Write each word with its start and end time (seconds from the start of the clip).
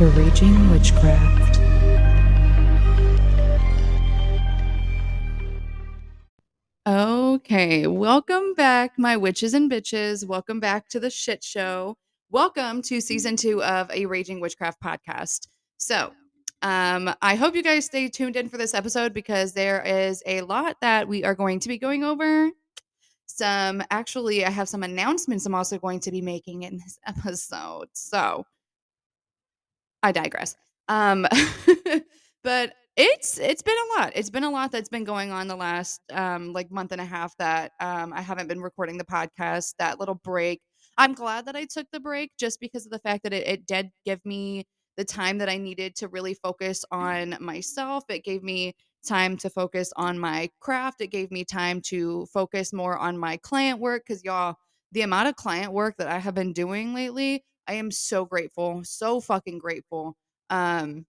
to 0.00 0.06
Raging 0.12 0.70
Witchcraft. 0.70 1.60
Okay, 6.86 7.86
welcome 7.86 8.54
back, 8.54 8.92
my 8.96 9.18
witches 9.18 9.52
and 9.52 9.70
bitches. 9.70 10.26
Welcome 10.26 10.58
back 10.58 10.88
to 10.88 11.00
the 11.00 11.10
shit 11.10 11.44
show. 11.44 11.98
Welcome 12.30 12.80
to 12.84 13.02
season 13.02 13.36
two 13.36 13.62
of 13.62 13.90
a 13.90 14.06
Raging 14.06 14.40
Witchcraft 14.40 14.80
podcast. 14.82 15.48
So, 15.76 16.14
um, 16.62 17.14
I 17.20 17.34
hope 17.34 17.54
you 17.54 17.62
guys 17.62 17.84
stay 17.84 18.08
tuned 18.08 18.36
in 18.36 18.48
for 18.48 18.56
this 18.56 18.72
episode 18.72 19.12
because 19.12 19.52
there 19.52 19.82
is 19.82 20.22
a 20.24 20.40
lot 20.40 20.76
that 20.80 21.08
we 21.08 21.24
are 21.24 21.34
going 21.34 21.60
to 21.60 21.68
be 21.68 21.76
going 21.76 22.04
over. 22.04 22.50
Some 23.26 23.82
actually, 23.90 24.46
I 24.46 24.50
have 24.50 24.70
some 24.70 24.82
announcements 24.82 25.44
I'm 25.44 25.54
also 25.54 25.76
going 25.76 26.00
to 26.00 26.10
be 26.10 26.22
making 26.22 26.62
in 26.62 26.78
this 26.78 26.98
episode. 27.06 27.88
So, 27.92 28.46
I 30.02 30.12
digress. 30.12 30.56
Um, 30.88 31.26
but 32.44 32.72
it's 32.96 33.38
it's 33.38 33.62
been 33.62 33.76
a 33.76 34.00
lot. 34.00 34.12
It's 34.14 34.30
been 34.30 34.44
a 34.44 34.50
lot 34.50 34.72
that's 34.72 34.88
been 34.88 35.04
going 35.04 35.30
on 35.30 35.46
the 35.48 35.56
last 35.56 36.00
um 36.12 36.52
like 36.52 36.70
month 36.70 36.92
and 36.92 37.00
a 37.00 37.04
half 37.04 37.36
that 37.38 37.72
um 37.80 38.12
I 38.12 38.20
haven't 38.20 38.48
been 38.48 38.60
recording 38.60 38.98
the 38.98 39.04
podcast. 39.04 39.74
That 39.78 40.00
little 40.00 40.16
break. 40.16 40.60
I'm 40.98 41.14
glad 41.14 41.46
that 41.46 41.56
I 41.56 41.64
took 41.64 41.86
the 41.92 42.00
break 42.00 42.32
just 42.38 42.60
because 42.60 42.84
of 42.84 42.92
the 42.92 42.98
fact 42.98 43.22
that 43.22 43.32
it, 43.32 43.46
it 43.46 43.66
did 43.66 43.90
give 44.04 44.20
me 44.24 44.64
the 44.96 45.04
time 45.04 45.38
that 45.38 45.48
I 45.48 45.56
needed 45.56 45.96
to 45.96 46.08
really 46.08 46.34
focus 46.34 46.84
on 46.90 47.36
myself. 47.40 48.04
It 48.10 48.24
gave 48.24 48.42
me 48.42 48.74
time 49.06 49.36
to 49.38 49.48
focus 49.48 49.92
on 49.96 50.18
my 50.18 50.50
craft. 50.60 51.00
It 51.00 51.06
gave 51.08 51.30
me 51.30 51.44
time 51.44 51.80
to 51.86 52.26
focus 52.26 52.72
more 52.72 52.98
on 52.98 53.16
my 53.16 53.38
client 53.38 53.80
work 53.80 54.04
because 54.06 54.24
y'all, 54.24 54.56
the 54.92 55.02
amount 55.02 55.28
of 55.28 55.36
client 55.36 55.72
work 55.72 55.96
that 55.98 56.08
I 56.08 56.18
have 56.18 56.34
been 56.34 56.52
doing 56.52 56.92
lately, 56.92 57.44
I 57.66 57.74
am 57.74 57.90
so 57.90 58.24
grateful, 58.24 58.82
so 58.84 59.20
fucking 59.20 59.58
grateful. 59.58 60.16
Um, 60.50 61.06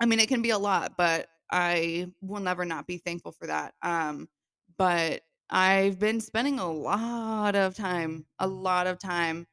I 0.00 0.06
mean, 0.06 0.20
it 0.20 0.28
can 0.28 0.42
be 0.42 0.50
a 0.50 0.58
lot, 0.58 0.92
but 0.96 1.28
I 1.50 2.08
will 2.20 2.40
never 2.40 2.64
not 2.64 2.86
be 2.86 2.98
thankful 2.98 3.32
for 3.32 3.46
that. 3.46 3.74
Um, 3.82 4.28
but 4.76 5.22
I've 5.48 5.98
been 5.98 6.20
spending 6.20 6.58
a 6.58 6.70
lot 6.70 7.54
of 7.54 7.74
time, 7.74 8.26
a 8.38 8.46
lot 8.46 8.86
of 8.86 8.98
time 8.98 9.46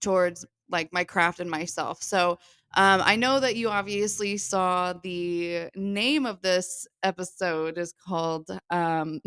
towards 0.00 0.44
like 0.70 0.92
my 0.92 1.04
craft 1.04 1.40
and 1.40 1.50
myself. 1.50 2.02
So 2.02 2.38
um, 2.76 3.00
I 3.04 3.16
know 3.16 3.40
that 3.40 3.56
you 3.56 3.68
obviously 3.68 4.36
saw 4.36 4.92
the 4.92 5.68
name 5.76 6.26
of 6.26 6.42
this 6.42 6.86
episode 7.02 7.78
is 7.78 7.92
called 7.92 8.50
um, 8.70 9.20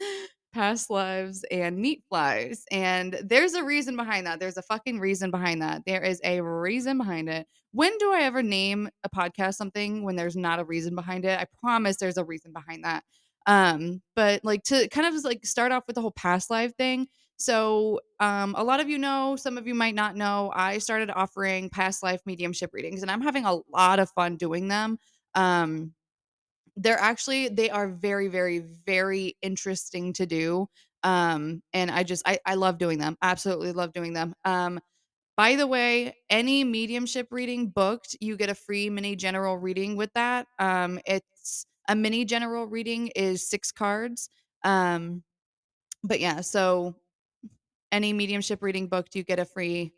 Past 0.54 0.88
Lives 0.88 1.44
and 1.50 1.76
Meat 1.76 2.02
Flies. 2.08 2.64
And 2.70 3.20
there's 3.24 3.54
a 3.54 3.64
reason 3.64 3.96
behind 3.96 4.26
that. 4.26 4.38
There's 4.40 4.56
a 4.56 4.62
fucking 4.62 5.00
reason 5.00 5.30
behind 5.30 5.60
that. 5.62 5.82
There 5.84 6.02
is 6.02 6.20
a 6.24 6.40
reason 6.40 6.96
behind 6.96 7.28
it. 7.28 7.46
When 7.72 7.96
do 7.98 8.12
I 8.12 8.20
ever 8.20 8.42
name 8.42 8.88
a 9.02 9.10
podcast 9.10 9.54
something 9.54 10.04
when 10.04 10.16
there's 10.16 10.36
not 10.36 10.60
a 10.60 10.64
reason 10.64 10.94
behind 10.94 11.24
it? 11.24 11.38
I 11.38 11.46
promise 11.60 11.96
there's 11.96 12.16
a 12.18 12.24
reason 12.24 12.52
behind 12.52 12.84
that. 12.84 13.02
Um, 13.46 14.00
but 14.16 14.44
like 14.44 14.62
to 14.64 14.88
kind 14.88 15.06
of 15.06 15.22
like 15.24 15.44
start 15.44 15.72
off 15.72 15.84
with 15.86 15.96
the 15.96 16.00
whole 16.00 16.12
past 16.12 16.50
life 16.50 16.74
thing. 16.76 17.08
So, 17.36 18.00
um, 18.20 18.54
a 18.56 18.62
lot 18.62 18.78
of 18.78 18.88
you 18.88 18.96
know, 18.96 19.34
some 19.36 19.58
of 19.58 19.66
you 19.66 19.74
might 19.74 19.96
not 19.96 20.14
know, 20.16 20.52
I 20.54 20.78
started 20.78 21.10
offering 21.10 21.68
past 21.68 22.02
life 22.02 22.20
mediumship 22.24 22.70
readings 22.72 23.02
and 23.02 23.10
I'm 23.10 23.20
having 23.20 23.44
a 23.44 23.58
lot 23.72 23.98
of 23.98 24.08
fun 24.10 24.36
doing 24.36 24.68
them. 24.68 24.98
Um, 25.34 25.92
they're 26.76 26.98
actually 26.98 27.48
they 27.48 27.70
are 27.70 27.88
very 27.88 28.28
very 28.28 28.58
very 28.86 29.36
interesting 29.42 30.12
to 30.12 30.26
do 30.26 30.66
um 31.02 31.62
and 31.72 31.90
i 31.90 32.02
just 32.02 32.22
i, 32.26 32.38
I 32.46 32.54
love 32.54 32.78
doing 32.78 32.98
them 32.98 33.16
absolutely 33.22 33.72
love 33.72 33.92
doing 33.92 34.12
them 34.12 34.34
um 34.44 34.80
by 35.36 35.56
the 35.56 35.66
way 35.66 36.16
any 36.30 36.64
mediumship 36.64 37.28
reading 37.30 37.68
booked 37.68 38.16
you 38.20 38.36
get 38.36 38.50
a 38.50 38.54
free 38.54 38.90
mini 38.90 39.14
general 39.16 39.56
reading 39.56 39.96
with 39.96 40.10
that 40.14 40.46
um 40.58 40.98
it's 41.06 41.66
a 41.88 41.94
mini 41.94 42.24
general 42.24 42.66
reading 42.66 43.08
is 43.14 43.48
six 43.48 43.70
cards 43.70 44.28
um 44.64 45.22
but 46.02 46.18
yeah 46.18 46.40
so 46.40 46.94
any 47.92 48.12
mediumship 48.12 48.62
reading 48.62 48.88
booked 48.88 49.14
you 49.14 49.22
get 49.22 49.38
a 49.38 49.44
free 49.44 49.92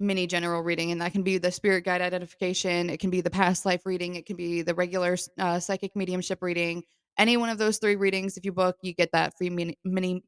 mini 0.00 0.26
general 0.26 0.62
reading 0.62 0.92
and 0.92 1.00
that 1.00 1.12
can 1.12 1.22
be 1.22 1.38
the 1.38 1.50
spirit 1.50 1.84
guide 1.84 2.00
identification 2.00 2.88
it 2.88 3.00
can 3.00 3.10
be 3.10 3.20
the 3.20 3.30
past 3.30 3.66
life 3.66 3.84
reading 3.84 4.14
it 4.14 4.26
can 4.26 4.36
be 4.36 4.62
the 4.62 4.74
regular 4.74 5.16
uh, 5.38 5.58
psychic 5.58 5.94
mediumship 5.96 6.42
reading. 6.42 6.84
Any 7.18 7.36
one 7.36 7.48
of 7.48 7.58
those 7.58 7.78
three 7.78 7.96
readings 7.96 8.36
if 8.36 8.44
you 8.44 8.52
book 8.52 8.76
you 8.82 8.94
get 8.94 9.10
that 9.12 9.36
free 9.36 9.50
mini 9.50 9.76
mini, 9.84 10.22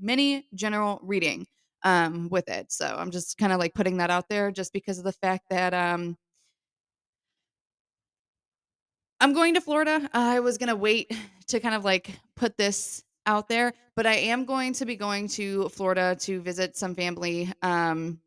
mini 0.00 0.46
general 0.54 0.98
reading 1.02 1.46
um, 1.84 2.28
with 2.30 2.48
it. 2.48 2.72
So 2.72 2.86
i'm 2.86 3.10
just 3.10 3.38
kind 3.38 3.52
of 3.52 3.58
like 3.58 3.74
putting 3.74 3.98
that 3.98 4.10
out 4.10 4.28
there 4.28 4.50
just 4.50 4.72
because 4.72 4.98
of 4.98 5.04
the 5.04 5.12
fact 5.12 5.44
that 5.50 5.72
um, 5.74 6.16
i'm 9.20 9.34
going 9.34 9.54
to 9.54 9.60
florida. 9.60 10.08
I 10.12 10.40
was 10.40 10.58
going 10.58 10.68
to 10.68 10.76
wait 10.76 11.12
to 11.48 11.60
kind 11.60 11.74
of 11.74 11.84
like 11.84 12.18
put 12.34 12.56
this 12.56 13.04
out 13.24 13.48
there 13.48 13.72
but 13.94 14.04
i 14.04 14.14
am 14.14 14.44
going 14.44 14.72
to 14.72 14.84
be 14.84 14.96
going 14.96 15.28
to 15.28 15.68
florida 15.68 16.16
to 16.18 16.40
visit 16.40 16.76
some 16.76 16.94
family 16.94 17.52
um, 17.62 18.18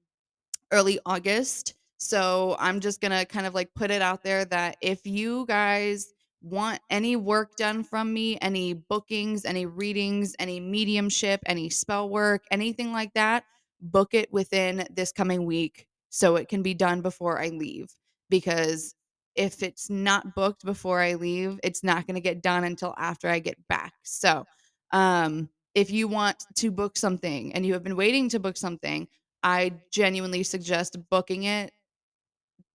early 0.72 1.00
August. 1.06 1.74
So 1.98 2.56
I'm 2.60 2.80
just 2.80 3.02
going 3.02 3.12
to 3.12 3.26
kind 3.26 3.46
of 3.46 3.54
like 3.54 3.74
put 3.74 3.92
it 3.92 4.02
out 4.02 4.24
there 4.24 4.46
that 4.46 4.78
if 4.82 5.06
you 5.06 5.46
guys 5.48 6.08
want 6.42 6.80
any 6.90 7.16
work 7.16 7.56
done 7.56 7.84
from 7.84 8.14
me, 8.14 8.38
any 8.42 8.74
bookings, 8.74 9.46
any 9.46 9.66
readings, 9.66 10.36
any 10.38 10.60
mediumship, 10.60 11.42
any 11.46 11.70
spell 11.70 12.10
work, 12.10 12.44
anything 12.52 12.92
like 12.92 13.14
that, 13.14 13.44
book 13.82 14.14
it 14.14 14.32
within 14.32 14.88
this 14.92 15.12
coming 15.12 15.46
week 15.46 15.88
so 16.10 16.36
it 16.36 16.48
can 16.48 16.62
be 16.62 16.74
done 16.74 17.02
before 17.02 17.42
I 17.42 17.50
leave. 17.50 17.92
Because 18.30 18.94
if 19.36 19.64
it's 19.64 19.90
not 19.90 20.36
booked 20.36 20.64
before 20.64 21.02
I 21.02 21.16
leave, 21.16 21.60
it's 21.64 21.84
not 21.84 22.08
going 22.08 22.16
to 22.16 22.22
get 22.22 22.42
done 22.42 22.64
until 22.64 22.94
after 22.98 23.28
I 23.28 23.40
get 23.40 23.58
back. 23.68 23.94
So, 24.04 24.46
um, 24.92 25.50
if 25.74 25.92
you 25.92 26.08
want 26.08 26.46
to 26.56 26.72
book 26.72 26.98
something 26.98 27.54
and 27.54 27.66
you 27.66 27.74
have 27.74 27.84
been 27.84 27.98
waiting 27.98 28.30
to 28.30 28.40
book 28.40 28.56
something, 28.56 29.10
I 29.46 29.72
genuinely 29.92 30.44
suggest 30.44 30.98
booking 31.10 31.44
it 31.44 31.72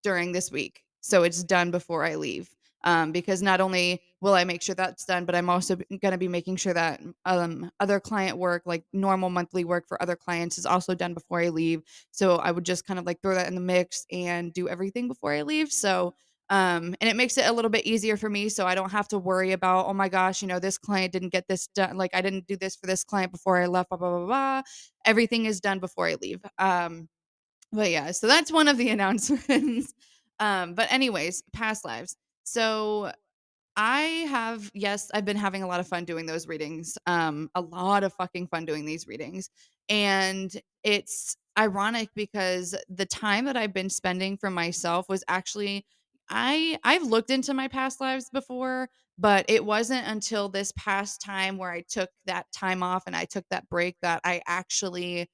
during 0.02 0.32
this 0.32 0.50
week 0.50 0.82
so 1.00 1.22
it's 1.22 1.42
done 1.42 1.70
before 1.70 2.04
I 2.04 2.14
leave. 2.14 2.48
Um, 2.82 3.12
because 3.12 3.42
not 3.42 3.60
only 3.60 4.00
will 4.22 4.32
I 4.32 4.44
make 4.44 4.62
sure 4.62 4.74
that's 4.74 5.04
done, 5.04 5.26
but 5.26 5.34
I'm 5.34 5.50
also 5.50 5.76
going 5.76 6.12
to 6.12 6.18
be 6.18 6.28
making 6.28 6.56
sure 6.56 6.72
that 6.72 7.02
um, 7.26 7.70
other 7.78 8.00
client 8.00 8.38
work, 8.38 8.62
like 8.64 8.84
normal 8.94 9.28
monthly 9.28 9.64
work 9.64 9.86
for 9.86 10.00
other 10.02 10.16
clients, 10.16 10.56
is 10.56 10.64
also 10.64 10.94
done 10.94 11.12
before 11.12 11.42
I 11.42 11.50
leave. 11.50 11.82
So 12.10 12.36
I 12.36 12.50
would 12.50 12.64
just 12.64 12.86
kind 12.86 12.98
of 12.98 13.04
like 13.04 13.20
throw 13.20 13.34
that 13.34 13.48
in 13.48 13.54
the 13.54 13.60
mix 13.60 14.06
and 14.10 14.50
do 14.54 14.66
everything 14.66 15.08
before 15.08 15.34
I 15.34 15.42
leave. 15.42 15.70
So 15.70 16.14
um, 16.50 16.96
and 17.00 17.08
it 17.08 17.14
makes 17.14 17.38
it 17.38 17.46
a 17.46 17.52
little 17.52 17.70
bit 17.70 17.86
easier 17.86 18.16
for 18.16 18.28
me 18.28 18.48
so 18.48 18.66
I 18.66 18.74
don't 18.74 18.90
have 18.90 19.06
to 19.08 19.18
worry 19.18 19.52
about, 19.52 19.86
oh 19.86 19.94
my 19.94 20.08
gosh, 20.08 20.42
you 20.42 20.48
know, 20.48 20.58
this 20.58 20.78
client 20.78 21.12
didn't 21.12 21.28
get 21.28 21.46
this 21.46 21.68
done. 21.68 21.96
Like 21.96 22.10
I 22.12 22.20
didn't 22.20 22.48
do 22.48 22.56
this 22.56 22.74
for 22.74 22.88
this 22.88 23.04
client 23.04 23.30
before 23.30 23.58
I 23.58 23.66
left, 23.66 23.90
blah, 23.90 23.98
blah, 23.98 24.18
blah, 24.18 24.26
blah. 24.26 24.62
Everything 25.04 25.46
is 25.46 25.60
done 25.60 25.78
before 25.78 26.08
I 26.08 26.16
leave. 26.20 26.44
Um, 26.58 27.08
but 27.72 27.88
yeah, 27.90 28.10
so 28.10 28.26
that's 28.26 28.50
one 28.50 28.66
of 28.66 28.76
the 28.76 28.88
announcements. 28.90 29.94
um, 30.40 30.74
but 30.74 30.90
anyways, 30.90 31.44
past 31.52 31.84
lives. 31.84 32.16
So 32.42 33.12
I 33.76 34.00
have, 34.28 34.68
yes, 34.74 35.08
I've 35.14 35.24
been 35.24 35.36
having 35.36 35.62
a 35.62 35.68
lot 35.68 35.78
of 35.78 35.86
fun 35.86 36.04
doing 36.04 36.26
those 36.26 36.48
readings. 36.48 36.98
Um, 37.06 37.48
a 37.54 37.60
lot 37.60 38.02
of 38.02 38.12
fucking 38.14 38.48
fun 38.48 38.64
doing 38.64 38.84
these 38.84 39.06
readings. 39.06 39.50
And 39.88 40.50
it's 40.82 41.36
ironic 41.56 42.08
because 42.16 42.74
the 42.88 43.06
time 43.06 43.44
that 43.44 43.56
I've 43.56 43.72
been 43.72 43.90
spending 43.90 44.36
for 44.36 44.50
myself 44.50 45.08
was 45.08 45.22
actually 45.28 45.86
I 46.30 46.78
I've 46.84 47.02
looked 47.02 47.30
into 47.30 47.54
my 47.54 47.68
past 47.68 48.00
lives 48.00 48.30
before, 48.30 48.88
but 49.18 49.44
it 49.48 49.64
wasn't 49.64 50.06
until 50.06 50.48
this 50.48 50.72
past 50.76 51.20
time 51.20 51.58
where 51.58 51.70
I 51.70 51.82
took 51.82 52.10
that 52.26 52.46
time 52.52 52.82
off 52.82 53.04
and 53.06 53.16
I 53.16 53.24
took 53.24 53.44
that 53.50 53.68
break 53.68 53.96
that 54.02 54.20
I 54.24 54.42
actually 54.46 55.28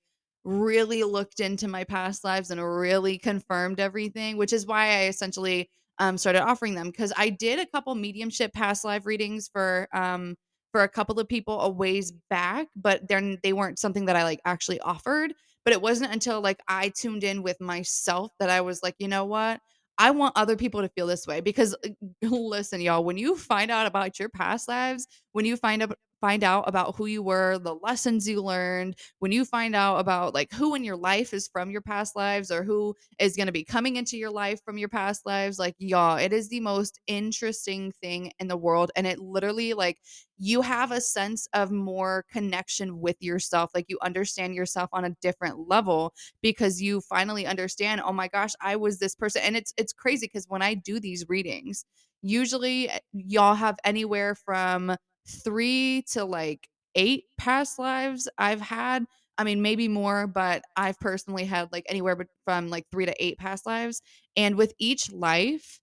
really 0.44 1.02
looked 1.02 1.40
into 1.40 1.68
my 1.68 1.84
past 1.84 2.24
lives 2.24 2.50
and 2.50 2.62
really 2.64 3.18
confirmed 3.18 3.80
everything, 3.80 4.36
which 4.36 4.52
is 4.52 4.66
why 4.66 4.86
I 4.88 5.04
essentially 5.06 5.68
um, 5.98 6.18
started 6.18 6.42
offering 6.44 6.74
them 6.74 6.86
because 6.90 7.12
I 7.16 7.30
did 7.30 7.58
a 7.58 7.66
couple 7.66 7.94
mediumship 7.94 8.52
past 8.52 8.84
life 8.84 9.06
readings 9.06 9.48
for 9.52 9.88
um, 9.92 10.36
for 10.72 10.82
a 10.82 10.88
couple 10.88 11.18
of 11.20 11.28
people 11.28 11.60
a 11.60 11.70
ways 11.70 12.12
back, 12.30 12.68
but 12.76 13.06
they're 13.08 13.36
they 13.42 13.52
weren't 13.52 13.78
something 13.78 14.06
that 14.06 14.16
I 14.16 14.24
like 14.24 14.40
actually 14.44 14.80
offered. 14.80 15.34
But 15.64 15.72
it 15.72 15.82
wasn't 15.82 16.12
until 16.12 16.40
like 16.40 16.60
I 16.68 16.90
tuned 16.90 17.24
in 17.24 17.42
with 17.42 17.60
myself 17.60 18.30
that 18.38 18.50
I 18.50 18.60
was 18.60 18.82
like, 18.84 18.94
you 18.98 19.08
know 19.08 19.24
what? 19.24 19.60
I 19.98 20.10
want 20.10 20.34
other 20.36 20.56
people 20.56 20.82
to 20.82 20.88
feel 20.90 21.06
this 21.06 21.26
way 21.26 21.40
because 21.40 21.74
uh, 21.84 21.88
listen, 22.28 22.80
y'all, 22.80 23.04
when 23.04 23.16
you 23.18 23.36
find 23.36 23.70
out 23.70 23.86
about 23.86 24.18
your 24.18 24.28
past 24.28 24.68
lives, 24.68 25.06
when 25.32 25.44
you 25.44 25.56
find 25.56 25.82
out 25.82 25.96
find 26.20 26.42
out 26.44 26.64
about 26.68 26.96
who 26.96 27.06
you 27.06 27.22
were, 27.22 27.58
the 27.58 27.74
lessons 27.74 28.28
you 28.28 28.42
learned, 28.42 28.96
when 29.18 29.32
you 29.32 29.44
find 29.44 29.74
out 29.76 29.98
about 29.98 30.34
like 30.34 30.52
who 30.52 30.74
in 30.74 30.84
your 30.84 30.96
life 30.96 31.32
is 31.34 31.48
from 31.48 31.70
your 31.70 31.80
past 31.82 32.16
lives 32.16 32.50
or 32.50 32.62
who 32.64 32.94
is 33.18 33.36
going 33.36 33.46
to 33.46 33.52
be 33.52 33.64
coming 33.64 33.96
into 33.96 34.16
your 34.16 34.30
life 34.30 34.60
from 34.64 34.78
your 34.78 34.88
past 34.88 35.26
lives, 35.26 35.58
like 35.58 35.74
y'all, 35.78 36.16
it 36.16 36.32
is 36.32 36.48
the 36.48 36.60
most 36.60 37.00
interesting 37.06 37.92
thing 38.02 38.32
in 38.38 38.48
the 38.48 38.56
world 38.56 38.90
and 38.96 39.06
it 39.06 39.18
literally 39.18 39.74
like 39.74 39.98
you 40.38 40.60
have 40.60 40.92
a 40.92 41.00
sense 41.00 41.48
of 41.54 41.70
more 41.70 42.24
connection 42.30 43.00
with 43.00 43.16
yourself, 43.20 43.70
like 43.74 43.86
you 43.88 43.98
understand 44.02 44.54
yourself 44.54 44.90
on 44.92 45.04
a 45.04 45.16
different 45.22 45.68
level 45.68 46.12
because 46.42 46.80
you 46.82 47.00
finally 47.00 47.46
understand, 47.46 48.02
"Oh 48.04 48.12
my 48.12 48.28
gosh, 48.28 48.52
I 48.60 48.76
was 48.76 48.98
this 48.98 49.14
person." 49.14 49.42
And 49.42 49.56
it's 49.56 49.72
it's 49.76 49.92
crazy 49.92 50.28
cuz 50.28 50.44
when 50.48 50.62
I 50.62 50.74
do 50.74 51.00
these 51.00 51.26
readings, 51.28 51.84
usually 52.22 52.88
eh, 52.90 52.98
y'all 53.12 53.54
have 53.54 53.78
anywhere 53.84 54.34
from 54.34 54.96
three 55.26 56.04
to 56.12 56.24
like 56.24 56.68
eight 56.94 57.24
past 57.38 57.78
lives 57.78 58.28
I've 58.38 58.60
had. 58.60 59.04
I 59.38 59.44
mean, 59.44 59.60
maybe 59.60 59.86
more, 59.88 60.26
but 60.26 60.62
I've 60.76 60.98
personally 60.98 61.44
had 61.44 61.68
like 61.72 61.84
anywhere 61.88 62.16
from 62.44 62.68
like 62.68 62.84
three 62.90 63.06
to 63.06 63.14
eight 63.22 63.38
past 63.38 63.66
lives. 63.66 64.00
And 64.36 64.56
with 64.56 64.72
each 64.78 65.12
life, 65.12 65.78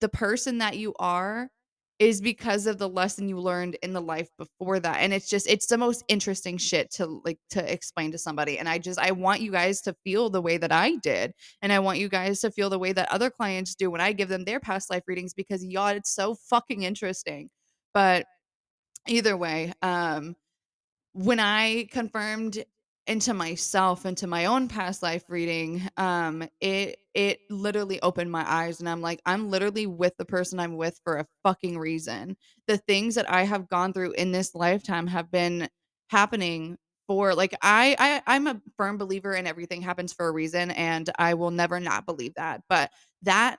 the 0.00 0.08
person 0.08 0.58
that 0.58 0.76
you 0.76 0.94
are 0.98 1.48
is 2.00 2.20
because 2.20 2.66
of 2.66 2.78
the 2.78 2.88
lesson 2.88 3.28
you 3.28 3.38
learned 3.38 3.76
in 3.82 3.92
the 3.92 4.00
life 4.00 4.28
before 4.36 4.80
that 4.80 4.96
and 4.96 5.14
it's 5.14 5.28
just 5.28 5.48
it's 5.48 5.66
the 5.66 5.78
most 5.78 6.02
interesting 6.08 6.58
shit 6.58 6.90
to 6.90 7.06
like 7.24 7.38
to 7.50 7.72
explain 7.72 8.10
to 8.10 8.18
somebody 8.18 8.58
and 8.58 8.68
i 8.68 8.78
just 8.78 8.98
i 8.98 9.12
want 9.12 9.40
you 9.40 9.52
guys 9.52 9.80
to 9.80 9.94
feel 10.04 10.28
the 10.28 10.42
way 10.42 10.56
that 10.56 10.72
i 10.72 10.96
did 10.96 11.32
and 11.62 11.72
i 11.72 11.78
want 11.78 11.98
you 11.98 12.08
guys 12.08 12.40
to 12.40 12.50
feel 12.50 12.68
the 12.68 12.78
way 12.78 12.92
that 12.92 13.10
other 13.12 13.30
clients 13.30 13.76
do 13.76 13.90
when 13.90 14.00
i 14.00 14.12
give 14.12 14.28
them 14.28 14.44
their 14.44 14.58
past 14.58 14.90
life 14.90 15.04
readings 15.06 15.34
because 15.34 15.64
y'all 15.64 15.86
it's 15.86 16.12
so 16.12 16.34
fucking 16.34 16.82
interesting 16.82 17.48
but 17.92 18.26
either 19.08 19.36
way, 19.36 19.72
um, 19.82 20.36
when 21.12 21.40
I 21.40 21.88
confirmed 21.92 22.64
into 23.06 23.34
myself, 23.34 24.06
into 24.06 24.26
my 24.26 24.46
own 24.46 24.68
past 24.68 25.02
life 25.02 25.24
reading, 25.28 25.82
um, 25.96 26.48
it 26.60 26.98
it 27.14 27.40
literally 27.50 28.00
opened 28.02 28.30
my 28.32 28.44
eyes 28.50 28.80
and 28.80 28.88
I'm 28.88 29.02
like, 29.02 29.20
I'm 29.26 29.50
literally 29.50 29.86
with 29.86 30.16
the 30.18 30.24
person 30.24 30.60
I'm 30.60 30.76
with 30.76 31.00
for 31.04 31.18
a 31.18 31.26
fucking 31.44 31.78
reason. 31.78 32.36
The 32.66 32.78
things 32.78 33.14
that 33.16 33.30
I 33.30 33.44
have 33.44 33.68
gone 33.68 33.92
through 33.92 34.12
in 34.12 34.32
this 34.32 34.54
lifetime 34.54 35.06
have 35.08 35.30
been 35.30 35.68
happening 36.10 36.76
for 37.06 37.34
like 37.34 37.54
I, 37.62 37.96
I 37.98 38.22
I'm 38.36 38.46
a 38.46 38.60
firm 38.76 38.98
believer 38.98 39.34
in 39.34 39.46
everything 39.46 39.82
happens 39.82 40.12
for 40.12 40.26
a 40.28 40.32
reason 40.32 40.70
and 40.72 41.08
I 41.18 41.34
will 41.34 41.50
never 41.50 41.80
not 41.80 42.06
believe 42.06 42.34
that. 42.36 42.62
But 42.68 42.90
that 43.22 43.58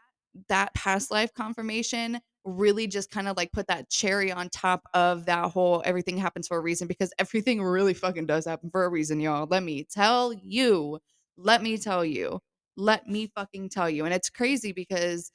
that 0.49 0.73
past 0.73 1.11
life 1.11 1.33
confirmation 1.33 2.19
really 2.45 2.87
just 2.87 3.11
kind 3.11 3.27
of 3.27 3.35
like 3.37 3.51
put 3.51 3.67
that 3.67 3.89
cherry 3.89 4.31
on 4.31 4.49
top 4.49 4.83
of 4.93 5.25
that 5.25 5.51
whole 5.51 5.81
everything 5.85 6.17
happens 6.17 6.47
for 6.47 6.57
a 6.57 6.61
reason 6.61 6.87
because 6.87 7.11
everything 7.19 7.61
really 7.61 7.93
fucking 7.93 8.27
does 8.27 8.45
happen 8.45 8.69
for 8.69 8.85
a 8.85 8.89
reason, 8.89 9.19
y'all. 9.19 9.47
Let 9.49 9.63
me 9.63 9.83
tell 9.83 10.31
you. 10.33 10.99
Let 11.37 11.61
me 11.63 11.77
tell 11.77 12.05
you. 12.05 12.39
Let 12.77 13.07
me 13.07 13.27
fucking 13.35 13.69
tell 13.69 13.89
you. 13.89 14.05
And 14.05 14.13
it's 14.13 14.29
crazy 14.29 14.71
because 14.71 15.31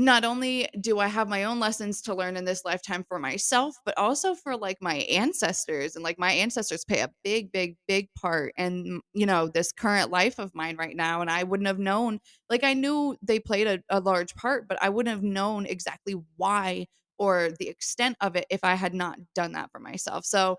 not 0.00 0.24
only 0.24 0.66
do 0.80 0.98
I 0.98 1.08
have 1.08 1.28
my 1.28 1.44
own 1.44 1.60
lessons 1.60 2.00
to 2.02 2.14
learn 2.14 2.38
in 2.38 2.46
this 2.46 2.64
lifetime 2.64 3.04
for 3.06 3.18
myself, 3.18 3.76
but 3.84 3.98
also 3.98 4.34
for 4.34 4.56
like 4.56 4.78
my 4.80 4.96
ancestors. 4.96 5.94
And 5.94 6.02
like 6.02 6.18
my 6.18 6.32
ancestors 6.32 6.86
play 6.86 7.00
a 7.00 7.10
big, 7.22 7.52
big, 7.52 7.76
big 7.86 8.08
part 8.14 8.54
in, 8.56 9.02
you 9.12 9.26
know, 9.26 9.48
this 9.48 9.72
current 9.72 10.10
life 10.10 10.38
of 10.38 10.54
mine 10.54 10.76
right 10.78 10.96
now. 10.96 11.20
And 11.20 11.30
I 11.30 11.42
wouldn't 11.42 11.66
have 11.66 11.78
known, 11.78 12.18
like, 12.48 12.64
I 12.64 12.72
knew 12.72 13.14
they 13.20 13.38
played 13.40 13.66
a, 13.66 13.80
a 13.90 14.00
large 14.00 14.34
part, 14.34 14.68
but 14.68 14.82
I 14.82 14.88
wouldn't 14.88 15.14
have 15.14 15.22
known 15.22 15.66
exactly 15.66 16.14
why 16.36 16.86
or 17.18 17.50
the 17.58 17.68
extent 17.68 18.16
of 18.22 18.36
it 18.36 18.46
if 18.48 18.64
I 18.64 18.76
had 18.76 18.94
not 18.94 19.18
done 19.34 19.52
that 19.52 19.70
for 19.70 19.80
myself. 19.80 20.24
So 20.24 20.56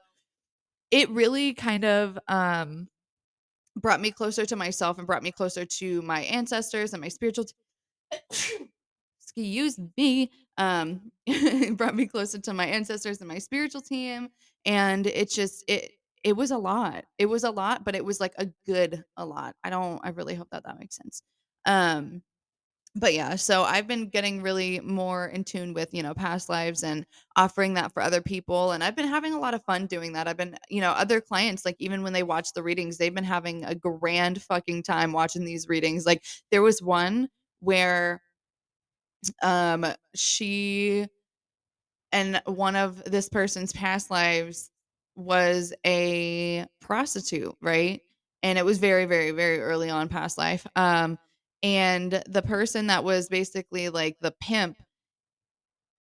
it 0.92 1.10
really 1.10 1.56
kind 1.56 1.84
of, 1.84 2.20
um, 2.28 2.90
brought 3.76 4.02
me 4.02 4.12
closer 4.12 4.46
to 4.46 4.56
myself 4.56 5.00
and 5.00 5.08
brought 5.08 5.24
me 5.24 5.32
closer 5.32 5.66
to 5.66 6.02
my 6.04 6.22
ancestors 6.24 6.94
and 6.94 7.02
my 7.02 7.08
spiritual 7.08 7.46
t- 7.46 8.68
excuse 9.36 9.80
me, 9.98 10.32
um, 10.58 11.12
brought 11.74 11.96
me 11.96 12.06
closer 12.06 12.40
to 12.40 12.54
my 12.54 12.66
ancestors 12.66 13.20
and 13.20 13.28
my 13.28 13.40
spiritual 13.40 13.82
team. 13.82 14.30
And 14.66 15.08
it 15.08 15.32
just 15.32 15.64
it 15.68 15.92
it 16.24 16.34
was 16.34 16.52
a 16.52 16.58
lot. 16.58 17.06
It 17.18 17.26
was 17.28 17.44
a 17.44 17.52
lot, 17.52 17.84
but 17.84 17.96
it 17.96 18.06
was 18.06 18.20
like 18.20 18.34
a 18.38 18.48
good 18.66 19.04
a 19.18 19.26
lot. 19.26 19.56
I 19.64 19.70
don't. 19.70 20.00
I 20.04 20.10
really 20.10 20.36
hope 20.36 20.50
that 20.52 20.66
that 20.66 20.80
makes 20.80 20.98
sense. 20.98 21.24
Um, 21.66 22.22
but 22.96 23.14
yeah, 23.14 23.36
so 23.36 23.64
I've 23.64 23.88
been 23.88 24.10
getting 24.10 24.42
really 24.42 24.82
more 24.82 25.28
in 25.28 25.46
tune 25.46 25.74
with, 25.74 25.94
you 25.94 26.04
know, 26.04 26.14
past 26.14 26.50
lives 26.50 26.84
and 26.84 27.06
offering 27.38 27.76
that 27.76 27.94
for 27.94 28.02
other 28.02 28.22
people. 28.22 28.74
And 28.74 28.84
I've 28.84 28.98
been 28.98 29.08
having 29.08 29.34
a 29.34 29.40
lot 29.40 29.54
of 29.54 29.64
fun 29.64 29.88
doing 29.88 30.14
that. 30.14 30.28
I've 30.28 30.38
been, 30.38 30.58
you 30.70 30.82
know, 30.82 30.92
other 30.92 31.22
clients, 31.22 31.66
like 31.66 31.78
even 31.80 32.04
when 32.04 32.14
they 32.14 32.24
watch 32.24 32.54
the 32.54 32.64
readings, 32.64 32.98
they've 32.98 33.16
been 33.16 33.24
having 33.24 33.64
a 33.66 33.76
grand 33.76 34.42
fucking 34.44 34.84
time 34.84 35.14
watching 35.14 35.46
these 35.46 35.70
readings. 35.70 36.06
Like 36.06 36.24
there 36.52 36.62
was 36.62 36.82
one 36.82 37.30
where 37.62 38.22
um 39.42 39.86
she 40.16 41.08
and 42.12 42.42
one 42.46 42.76
of 42.76 43.04
this 43.06 43.30
person's 43.30 43.74
past 43.74 44.12
lives 44.12 44.70
was 45.16 45.74
a 45.86 46.66
prostitute 46.80 47.56
right? 47.62 48.02
And 48.44 48.58
it 48.58 48.66
was 48.66 48.80
very 48.80 49.06
very 49.06 49.32
very 49.32 49.62
early 49.62 49.90
on 49.90 50.10
past 50.10 50.38
life 50.38 50.66
um 50.76 51.18
and 51.64 52.24
the 52.28 52.42
person 52.42 52.88
that 52.88 53.04
was 53.04 53.30
basically 53.30 53.90
like 53.90 54.18
the 54.20 54.34
pimp 54.42 54.78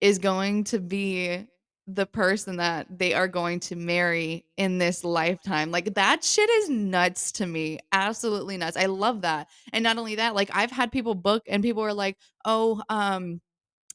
is 0.02 0.18
going 0.18 0.64
to 0.66 0.80
be 0.80 1.48
the 1.96 2.06
person 2.06 2.58
that 2.58 2.88
they 2.98 3.14
are 3.14 3.28
going 3.28 3.60
to 3.60 3.76
marry 3.76 4.46
in 4.58 4.78
this 4.78 5.04
lifetime. 5.04 5.72
Like 5.72 5.94
that 5.96 6.24
shit 6.24 6.50
is 6.50 6.70
nuts 6.70 7.32
to 7.34 7.46
me. 7.46 7.80
Absolutely 7.92 8.58
nuts. 8.58 8.78
I 8.78 8.86
love 8.86 9.22
that. 9.22 9.48
And 9.74 9.84
not 9.84 9.98
only 9.98 10.16
that, 10.16 10.36
like 10.36 10.50
I've 10.54 10.72
had 10.72 10.92
people 10.92 11.16
book 11.16 11.44
and 11.48 11.64
people 11.64 11.84
are 11.84 11.94
like, 11.94 12.18
"Oh, 12.46 12.82
um 12.90 13.42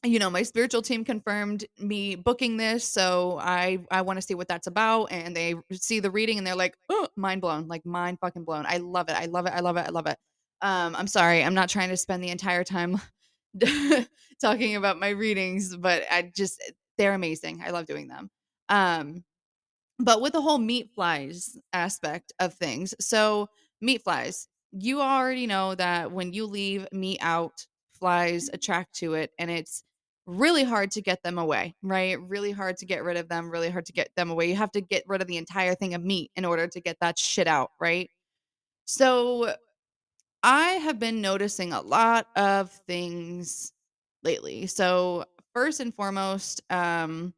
you 0.03 0.19
know, 0.19 0.29
my 0.29 0.43
spiritual 0.43 0.81
team 0.83 1.03
confirmed 1.05 1.65
me 1.79 2.15
booking 2.15 2.57
this, 2.57 2.85
so 2.87 3.39
I 3.41 3.79
I 3.91 4.01
want 4.03 4.17
to 4.17 4.21
see 4.21 4.35
what 4.35 4.47
that's 4.47 4.67
about." 4.67 5.05
And 5.11 5.35
they 5.35 5.55
see 5.73 5.99
the 5.99 6.11
reading 6.11 6.37
and 6.37 6.47
they're 6.47 6.55
like, 6.55 6.77
"Oh, 6.89 7.07
mind 7.15 7.41
blown." 7.41 7.67
Like 7.67 7.85
mind 7.85 8.19
fucking 8.21 8.45
blown. 8.45 8.65
I 8.67 8.77
love 8.77 9.09
it. 9.09 9.15
I 9.17 9.25
love 9.25 9.47
it. 9.47 9.53
I 9.53 9.59
love 9.61 9.77
it. 9.77 9.87
I 9.87 9.89
love 9.89 10.07
it. 10.07 10.17
Um 10.61 10.95
I'm 10.95 11.07
sorry. 11.07 11.43
I'm 11.43 11.55
not 11.55 11.69
trying 11.69 11.89
to 11.89 11.97
spend 11.97 12.23
the 12.23 12.29
entire 12.29 12.63
time 12.63 13.01
talking 14.41 14.75
about 14.75 14.99
my 14.99 15.09
readings, 15.09 15.75
but 15.75 16.03
I 16.11 16.31
just 16.35 16.61
they're 16.97 17.13
amazing. 17.13 17.61
I 17.65 17.71
love 17.71 17.85
doing 17.85 18.07
them. 18.07 18.29
Um, 18.69 19.23
but 19.99 20.21
with 20.21 20.33
the 20.33 20.41
whole 20.41 20.59
meat 20.59 20.91
flies 20.93 21.57
aspect 21.73 22.33
of 22.39 22.53
things, 22.53 22.93
so 22.99 23.47
meat 23.81 24.03
flies, 24.03 24.47
you 24.71 25.01
already 25.01 25.47
know 25.47 25.75
that 25.75 26.11
when 26.11 26.33
you 26.33 26.45
leave 26.45 26.87
meat 26.91 27.19
out, 27.21 27.65
flies 27.99 28.49
attract 28.53 28.93
to 28.95 29.15
it, 29.15 29.31
and 29.39 29.49
it's 29.49 29.83
really 30.27 30.63
hard 30.63 30.91
to 30.91 31.01
get 31.01 31.23
them 31.23 31.39
away, 31.39 31.73
right? 31.81 32.21
Really 32.21 32.51
hard 32.51 32.77
to 32.77 32.85
get 32.85 33.03
rid 33.03 33.17
of 33.17 33.29
them, 33.29 33.49
really 33.49 33.69
hard 33.69 33.85
to 33.85 33.93
get 33.93 34.09
them 34.15 34.29
away. 34.29 34.49
You 34.49 34.55
have 34.55 34.71
to 34.73 34.81
get 34.81 35.03
rid 35.07 35.21
of 35.21 35.27
the 35.27 35.37
entire 35.37 35.73
thing 35.73 35.93
of 35.93 36.03
meat 36.03 36.31
in 36.35 36.45
order 36.45 36.67
to 36.67 36.81
get 36.81 36.97
that 36.99 37.17
shit 37.17 37.47
out, 37.47 37.71
right? 37.79 38.09
So 38.85 39.55
I 40.43 40.73
have 40.73 40.99
been 40.99 41.21
noticing 41.21 41.73
a 41.73 41.81
lot 41.81 42.27
of 42.35 42.71
things 42.87 43.73
lately. 44.23 44.67
So, 44.67 45.25
first 45.57 45.79
and 45.79 45.91
foremost, 45.95 46.61
um, 46.69 47.33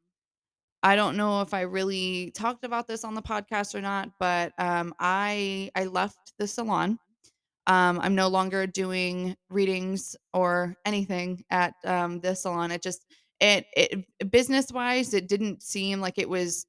I 0.83 0.97
don't 0.97 1.15
know 1.15 1.39
if 1.41 1.53
I 1.53 1.61
really 1.61 2.31
talked 2.35 2.65
about 2.65 2.85
this 2.85 3.05
on 3.05 3.13
the 3.15 3.21
podcast 3.21 3.75
or 3.75 3.79
not, 3.79 4.09
but 4.19 4.51
um, 4.57 4.93
I 4.99 5.71
I 5.73 5.85
left 5.85 6.33
the 6.37 6.45
salon. 6.45 6.99
Um, 7.65 7.97
I'm 8.01 8.15
no 8.15 8.27
longer 8.27 8.67
doing 8.67 9.37
readings 9.49 10.17
or 10.33 10.75
anything 10.85 11.45
at 11.49 11.75
um, 11.85 12.19
the 12.19 12.35
salon. 12.35 12.71
It 12.71 12.83
just 12.83 13.05
it 13.39 13.67
it 13.77 14.29
business 14.29 14.69
wise, 14.69 15.13
it 15.13 15.29
didn't 15.29 15.63
seem 15.63 16.01
like 16.01 16.17
it 16.17 16.27
was 16.27 16.65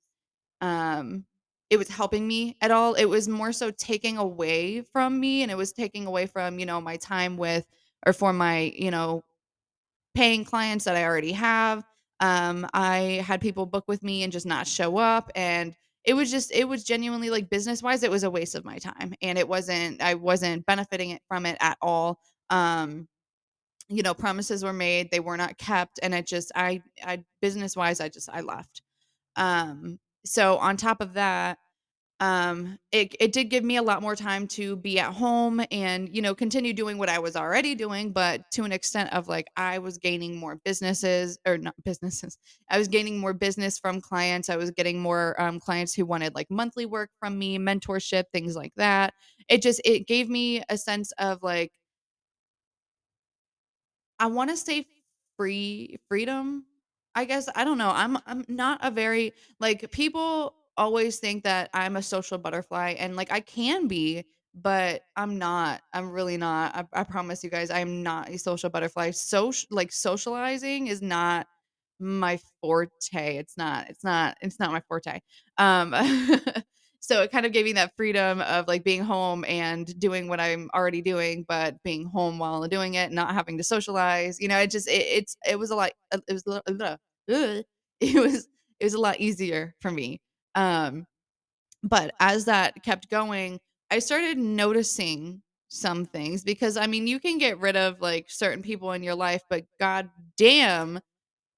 um 0.61 1.25
it 1.69 1.79
was 1.79 1.89
helping 1.89 2.29
me 2.29 2.57
at 2.61 2.71
all. 2.71 2.95
It 2.95 3.07
was 3.07 3.27
more 3.27 3.53
so 3.53 3.73
taking 3.73 4.19
away 4.19 4.83
from 4.93 5.19
me, 5.19 5.43
and 5.43 5.51
it 5.51 5.57
was 5.57 5.73
taking 5.73 6.07
away 6.07 6.27
from 6.27 6.61
you 6.61 6.67
know 6.67 6.81
my 6.81 6.97
time 6.97 7.37
with 7.37 7.67
or 8.07 8.13
for 8.13 8.33
my 8.33 8.73
you 8.77 8.93
know 8.93 9.25
paying 10.15 10.45
clients 10.45 10.85
that 10.85 10.97
I 10.97 11.05
already 11.05 11.33
have. 11.33 11.85
Um, 12.21 12.67
I 12.75 13.25
had 13.27 13.41
people 13.41 13.67
book 13.67 13.85
with 13.89 14.03
me 14.03 14.23
and 14.23 14.33
just 14.33 14.47
not 14.47 14.67
show 14.67 14.99
up. 14.99 15.31
And 15.35 15.75
it 16.05 16.15
was 16.15 16.31
just, 16.31 16.53
it 16.53 16.69
was 16.69 16.85
genuinely 16.85 17.31
like 17.31 17.51
business 17.51 17.83
wise, 17.83 18.03
it 18.03 18.11
was 18.11 18.25
a 18.25 18.31
waste 18.31 18.55
of 18.55 18.65
my 18.65 18.79
time. 18.79 19.15
And 19.23 19.39
it 19.39 19.49
wasn't, 19.49 20.03
I 20.03 20.15
wasn't 20.15 20.67
benefiting 20.67 21.11
it 21.11 21.23
from 21.29 21.47
it 21.47 21.57
at 21.61 21.79
all. 21.81 22.21
Um, 22.51 23.09
you 23.89 24.03
know, 24.03 24.15
promises 24.15 24.63
were 24.63 24.73
made, 24.73 25.11
they 25.11 25.21
were 25.21 25.37
not 25.37 25.59
kept. 25.59 25.99
And 26.03 26.15
it 26.15 26.27
just, 26.27 26.53
I, 26.55 26.83
I, 27.05 27.25
business 27.43 27.77
wise, 27.77 28.01
I 28.01 28.09
just, 28.09 28.29
I 28.31 28.41
left. 28.41 28.83
Um, 29.37 29.99
so 30.25 30.59
on 30.59 30.77
top 30.77 31.01
of 31.01 31.15
that, 31.15 31.59
um 32.21 32.79
it 32.93 33.15
it 33.19 33.33
did 33.33 33.45
give 33.45 33.65
me 33.65 33.77
a 33.77 33.83
lot 33.83 34.03
more 34.03 34.15
time 34.15 34.47
to 34.47 34.77
be 34.77 34.99
at 35.01 35.13
home 35.13 35.61
and 35.71 36.15
you 36.15 36.21
know 36.21 36.35
continue 36.35 36.73
doing 36.75 36.99
what 36.99 37.09
I 37.09 37.19
was 37.19 37.35
already 37.35 37.75
doing 37.75 38.13
but 38.13 38.43
to 38.53 38.65
an 38.65 38.73
extent 38.73 39.13
of 39.15 39.27
like 39.27 39.47
I 39.57 39.79
was 39.79 39.97
gaining 39.99 40.37
more 40.37 40.57
businesses 40.65 41.39
or 41.47 41.57
not 41.57 41.75
businesses 41.85 42.37
I 42.69 42.79
was 42.79 42.89
gaining 42.89 43.19
more 43.19 43.33
business 43.33 43.79
from 43.79 44.01
clients 44.03 44.51
I 44.51 44.57
was 44.57 44.71
getting 44.71 45.01
more 45.01 45.41
um, 45.41 45.59
clients 45.59 45.95
who 45.95 46.05
wanted 46.05 46.35
like 46.35 46.51
monthly 46.51 46.87
work 46.87 47.11
from 47.19 47.39
me 47.39 47.59
mentorship 47.59 48.25
things 48.33 48.55
like 48.55 48.73
that 48.77 49.15
it 49.49 49.63
just 49.63 49.81
it 49.85 50.07
gave 50.07 50.29
me 50.29 50.63
a 50.69 50.77
sense 50.77 51.13
of 51.19 51.43
like 51.43 51.73
I 54.19 54.27
want 54.27 54.51
to 54.51 54.57
say 54.57 54.87
free 55.37 55.99
freedom. 56.09 56.65
I 57.15 57.25
guess 57.25 57.49
I 57.55 57.65
don't 57.65 57.79
know. 57.79 57.91
I'm 57.91 58.19
I'm 58.27 58.45
not 58.49 58.79
a 58.83 58.91
very 58.91 59.33
like 59.59 59.91
people 59.91 60.55
always 60.77 61.19
think 61.19 61.45
that 61.45 61.71
I'm 61.75 61.97
a 61.97 62.03
social 62.03 62.39
butterfly 62.39 62.95
and 62.99 63.17
like 63.17 63.33
I 63.33 63.41
can 63.41 63.89
be, 63.89 64.25
but 64.55 65.03
I'm 65.17 65.39
not. 65.39 65.83
I'm 65.93 66.11
really 66.11 66.37
not. 66.37 66.75
I, 66.75 67.01
I 67.01 67.05
promise 67.05 67.45
you 67.45 67.51
guys, 67.51 67.71
I 67.71 67.81
am 67.81 68.03
not 68.03 68.29
a 68.29 68.39
social 68.39 68.71
butterfly. 68.71 69.11
So 69.13 69.53
like 69.71 69.93
socializing 69.93 70.89
is 70.89 71.03
not 71.03 71.47
my 71.99 72.39
forte. 72.61 73.37
It's 73.37 73.57
not. 73.57 73.89
It's 73.91 74.05
not. 74.05 74.37
It's 74.41 74.59
not 74.59 74.73
my 74.73 74.81
forte. 74.89 75.21
Um 75.59 75.95
so 77.01 77.23
it 77.23 77.31
kind 77.33 77.47
of 77.47 77.53
gave 77.53 77.65
me 77.65 77.73
that 77.75 77.93
freedom 77.97 78.41
of 78.43 78.69
like 78.69 78.85
being 78.85 79.03
home 79.03 79.45
and 79.47 79.99
doing 79.99 80.29
what 80.29 80.41
I'm 80.41 80.71
already 80.75 81.03
doing, 81.03 81.45
but 81.49 81.83
being 81.83 82.07
home 82.07 82.39
while 82.39 82.67
doing 82.69 82.95
it, 82.95 83.13
not 83.13 83.35
having 83.35 83.59
to 83.59 83.65
socialize. 83.65 84.41
You 84.41 84.49
know, 84.49 84.59
it 84.59 84.71
just 84.71 84.89
it, 84.89 85.03
it's 85.07 85.37
it 85.49 85.59
was 85.59 85.71
a 85.71 85.77
lot. 85.77 85.93
It 86.13 86.23
was 86.29 86.47
uh, 86.47 86.97
it 87.29 88.21
was 88.21 88.49
it 88.81 88.85
was 88.85 88.95
a 88.95 89.01
lot 89.01 89.21
easier 89.21 89.75
for 89.81 89.91
me. 89.91 90.21
Um, 90.55 91.07
but 91.83 92.15
as 92.21 92.47
that 92.47 92.83
kept 92.83 93.11
going, 93.11 93.61
I 93.91 93.99
started 94.01 94.39
noticing 94.39 95.43
some 95.69 96.05
things 96.05 96.45
because 96.45 96.77
I 96.77 96.87
mean, 96.87 97.07
you 97.07 97.21
can 97.21 97.39
get 97.39 97.61
rid 97.61 97.77
of 97.77 98.01
like 98.01 98.27
certain 98.29 98.63
people 98.63 98.93
in 98.93 99.03
your 99.03 99.15
life, 99.15 99.43
but 99.49 99.65
god 99.79 100.11
damn 100.37 101.01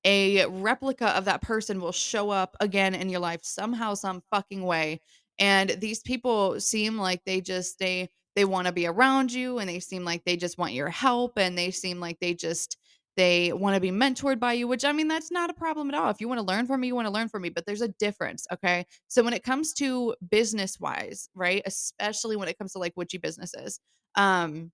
a 0.05 0.47
replica 0.47 1.09
of 1.11 1.27
that 1.27 1.43
person 1.43 1.81
will 1.81 1.93
show 1.93 2.31
up 2.31 2.57
again 2.61 2.95
in 2.95 3.09
your 3.09 3.21
life 3.21 3.41
somehow 3.45 3.95
some 3.95 4.23
fucking 4.31 4.65
way 4.65 5.01
and 5.39 5.71
these 5.81 6.01
people 6.01 6.61
seem 6.61 6.99
like 6.99 7.25
they 7.25 7.41
just 7.41 7.79
they 7.79 8.09
they 8.35 8.45
want 8.45 8.67
to 8.67 8.73
be 8.73 8.87
around 8.87 9.33
you 9.33 9.59
and 9.59 9.69
they 9.69 9.79
seem 9.79 10.05
like 10.05 10.25
they 10.25 10.37
just 10.37 10.59
want 10.59 10.73
your 10.73 10.89
help 10.89 11.39
and 11.39 11.57
they 11.57 11.71
seem 11.71 12.01
like 12.01 12.19
they 12.21 12.35
just 12.35 12.77
they 13.17 13.53
want 13.53 13.75
to 13.75 13.81
be 13.81 13.91
mentored 13.91 14.41
by 14.41 14.53
you 14.53 14.67
which 14.67 14.85
i 14.85 14.93
mean 14.93 15.09
that's 15.09 15.31
not 15.31 15.51
a 15.51 15.55
problem 15.55 15.89
at 15.89 15.95
all. 15.95 16.11
If 16.11 16.21
you 16.21 16.29
want 16.29 16.41
to 16.41 16.47
learn 16.47 16.67
from 16.67 16.81
me 16.81 16.89
you 16.89 16.95
want 16.95 17.07
to 17.07 17.13
learn 17.13 17.29
from 17.29 17.43
me 17.43 17.51
but 17.51 17.67
there's 17.67 17.83
a 17.83 17.89
difference 17.89 18.47
okay? 18.53 18.87
So 19.09 19.23
when 19.23 19.35
it 19.35 19.43
comes 19.43 19.73
to 19.75 20.15
business 20.31 20.79
wise 20.81 21.29
right 21.35 21.63
especially 21.67 22.37
when 22.37 22.49
it 22.49 22.59
comes 22.59 22.73
to 22.73 22.79
like 22.79 22.93
witchy 22.97 23.19
businesses 23.19 23.81
um 24.17 24.71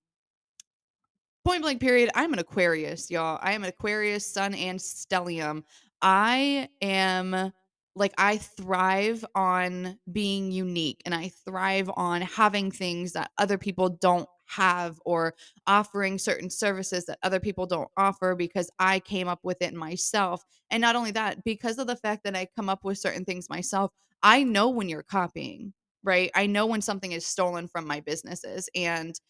point 1.44 1.62
blank 1.62 1.80
period 1.80 2.10
i'm 2.14 2.32
an 2.32 2.38
aquarius 2.38 3.10
y'all. 3.10 3.38
I 3.42 3.52
am 3.52 3.62
an 3.62 3.70
aquarius 3.70 4.26
sun 4.26 4.54
and 4.54 4.78
stellium. 4.78 5.62
I 6.02 6.68
am 6.80 7.52
like 7.96 8.14
i 8.16 8.36
thrive 8.36 9.24
on 9.34 9.98
being 10.12 10.52
unique 10.52 11.02
and 11.04 11.14
i 11.14 11.30
thrive 11.44 11.90
on 11.96 12.20
having 12.20 12.70
things 12.70 13.12
that 13.12 13.30
other 13.38 13.58
people 13.58 13.88
don't 13.88 14.28
have 14.48 14.98
or 15.04 15.34
offering 15.66 16.18
certain 16.18 16.50
services 16.50 17.06
that 17.06 17.18
other 17.22 17.40
people 17.40 17.66
don't 17.66 17.88
offer 17.96 18.34
because 18.34 18.70
i 18.78 19.00
came 19.00 19.28
up 19.28 19.40
with 19.42 19.60
it 19.62 19.74
myself 19.74 20.44
and 20.70 20.80
not 20.80 20.96
only 20.96 21.10
that 21.10 21.42
because 21.44 21.78
of 21.78 21.86
the 21.86 21.96
fact 21.96 22.24
that 22.24 22.36
i 22.36 22.46
come 22.56 22.68
up 22.68 22.84
with 22.84 22.98
certain 22.98 23.24
things 23.24 23.48
myself 23.50 23.90
i 24.22 24.42
know 24.42 24.68
when 24.68 24.88
you're 24.88 25.02
copying 25.02 25.72
right 26.02 26.30
i 26.34 26.46
know 26.46 26.66
when 26.66 26.80
something 26.82 27.12
is 27.12 27.26
stolen 27.26 27.68
from 27.68 27.86
my 27.86 28.00
businesses 28.00 28.68
and 28.74 29.20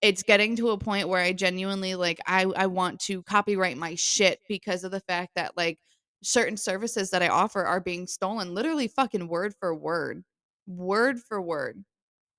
it's 0.00 0.22
getting 0.22 0.56
to 0.56 0.70
a 0.70 0.78
point 0.78 1.08
where 1.08 1.20
I 1.20 1.32
genuinely 1.32 1.94
like 1.94 2.20
I 2.26 2.44
I 2.56 2.66
want 2.66 3.00
to 3.00 3.22
copyright 3.24 3.76
my 3.76 3.94
shit 3.96 4.40
because 4.48 4.84
of 4.84 4.90
the 4.92 5.00
fact 5.00 5.32
that 5.34 5.56
like 5.56 5.78
certain 6.22 6.56
services 6.56 7.10
that 7.10 7.22
I 7.22 7.28
offer 7.28 7.64
are 7.64 7.80
being 7.80 8.06
stolen 8.06 8.54
literally 8.54 8.88
fucking 8.88 9.28
word 9.28 9.54
for 9.58 9.74
word. 9.74 10.24
Word 10.66 11.20
for 11.20 11.40
word. 11.40 11.84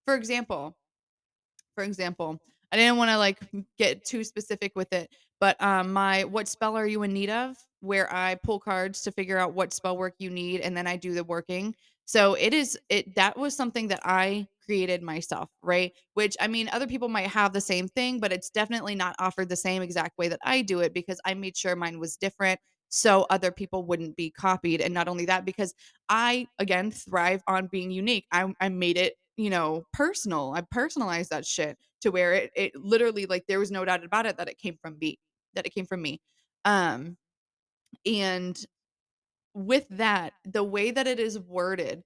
For 0.06 0.16
example, 0.16 0.78
for 1.80 1.86
example, 1.86 2.38
I 2.72 2.78
didn't 2.78 2.98
want 2.98 3.10
to 3.12 3.18
like 3.18 3.40
get 3.78 4.04
too 4.06 4.24
specific 4.24 4.74
with 4.76 4.92
it, 4.94 5.10
but 5.40 5.62
um 5.62 5.94
my 5.94 6.24
what 6.26 6.48
spell 6.48 6.76
are 6.78 6.88
you 6.88 7.04
in 7.04 7.14
need 7.14 7.30
of? 7.30 7.56
Where 7.82 8.12
I 8.14 8.36
pull 8.36 8.60
cards 8.60 9.02
to 9.04 9.12
figure 9.12 9.38
out 9.38 9.54
what 9.54 9.74
spell 9.74 9.98
work 9.98 10.16
you 10.20 10.30
need 10.30 10.62
and 10.62 10.76
then 10.76 10.86
I 10.88 10.98
do 10.98 11.14
the 11.14 11.24
working. 11.24 11.76
So 12.06 12.34
it 12.34 12.54
is 12.54 12.78
it 12.90 13.16
that 13.16 13.38
was 13.38 13.56
something 13.56 13.88
that 13.90 14.02
I 14.04 14.48
created 14.66 15.02
myself, 15.02 15.50
right? 15.64 15.94
Which 16.14 16.36
I 16.40 16.48
mean 16.48 16.70
other 16.72 16.88
people 16.88 17.08
might 17.10 17.28
have 17.28 17.54
the 17.54 17.62
same 17.62 17.88
thing, 17.88 18.20
but 18.20 18.32
it's 18.34 18.50
definitely 18.50 18.96
not 18.96 19.16
offered 19.20 19.50
the 19.50 19.56
same 19.56 19.82
exact 19.82 20.18
way 20.18 20.28
that 20.28 20.40
I 20.44 20.62
do 20.62 20.80
it 20.82 20.94
because 20.94 21.20
I 21.26 21.34
made 21.34 21.58
sure 21.58 21.76
mine 21.76 22.00
was 22.00 22.18
different 22.18 22.60
so 22.92 23.28
other 23.30 23.52
people 23.52 23.86
wouldn't 23.86 24.16
be 24.16 24.32
copied 24.32 24.82
and 24.82 24.94
not 24.94 25.08
only 25.08 25.26
that 25.26 25.46
because 25.46 25.74
I 26.10 26.48
again 26.58 26.92
thrive 26.92 27.44
on 27.48 27.68
being 27.68 27.92
unique. 27.92 28.26
I 28.32 28.52
I 28.60 28.70
made 28.70 28.98
it 28.98 29.16
you 29.40 29.50
know, 29.50 29.86
personal. 29.94 30.52
I 30.54 30.62
personalized 30.70 31.30
that 31.30 31.46
shit 31.46 31.78
to 32.02 32.12
where 32.12 32.34
it 32.34 32.52
it 32.58 32.76
literally 32.76 33.26
like 33.26 33.46
there 33.48 33.60
was 33.60 33.72
no 33.72 33.86
doubt 33.86 34.04
about 34.04 34.26
it 34.26 34.36
that 34.36 34.50
it 34.50 34.58
came 34.58 34.78
from 34.82 34.98
me, 35.00 35.18
that 35.54 35.66
it 35.66 35.74
came 35.74 35.86
from 35.86 36.02
me. 36.02 36.20
Um 36.66 37.16
and 38.06 38.62
with 39.54 39.88
that, 39.92 40.34
the 40.44 40.64
way 40.64 40.92
that 40.92 41.08
it 41.08 41.22
is 41.22 41.40
worded, 41.40 42.04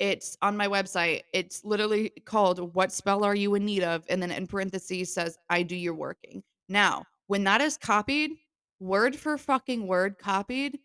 it's 0.00 0.36
on 0.42 0.56
my 0.56 0.66
website. 0.66 1.22
It's 1.32 1.64
literally 1.64 2.10
called 2.24 2.74
What 2.74 2.90
Spell 2.90 3.22
Are 3.22 3.36
You 3.36 3.54
in 3.54 3.64
Need 3.64 3.84
of? 3.84 4.04
And 4.08 4.20
then 4.20 4.32
in 4.32 4.48
parentheses 4.48 5.14
says, 5.14 5.38
I 5.48 5.62
do 5.62 5.76
your 5.76 5.94
working. 5.94 6.42
Now, 6.68 7.04
when 7.28 7.44
that 7.44 7.60
is 7.60 7.78
copied, 7.78 8.32
word 8.80 9.14
for 9.14 9.38
fucking 9.38 9.86
word 9.86 10.18
copied, 10.18 10.80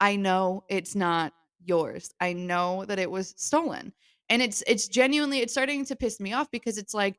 I 0.00 0.14
know 0.14 0.62
it's 0.68 0.94
not 0.94 1.32
yours. 1.64 2.12
I 2.20 2.32
know 2.32 2.84
that 2.84 3.00
it 3.00 3.10
was 3.10 3.34
stolen. 3.36 3.92
And 4.28 4.42
it's 4.42 4.62
it's 4.66 4.88
genuinely 4.88 5.40
it's 5.40 5.52
starting 5.52 5.84
to 5.86 5.96
piss 5.96 6.20
me 6.20 6.32
off 6.32 6.50
because 6.50 6.78
it's 6.78 6.94
like 6.94 7.18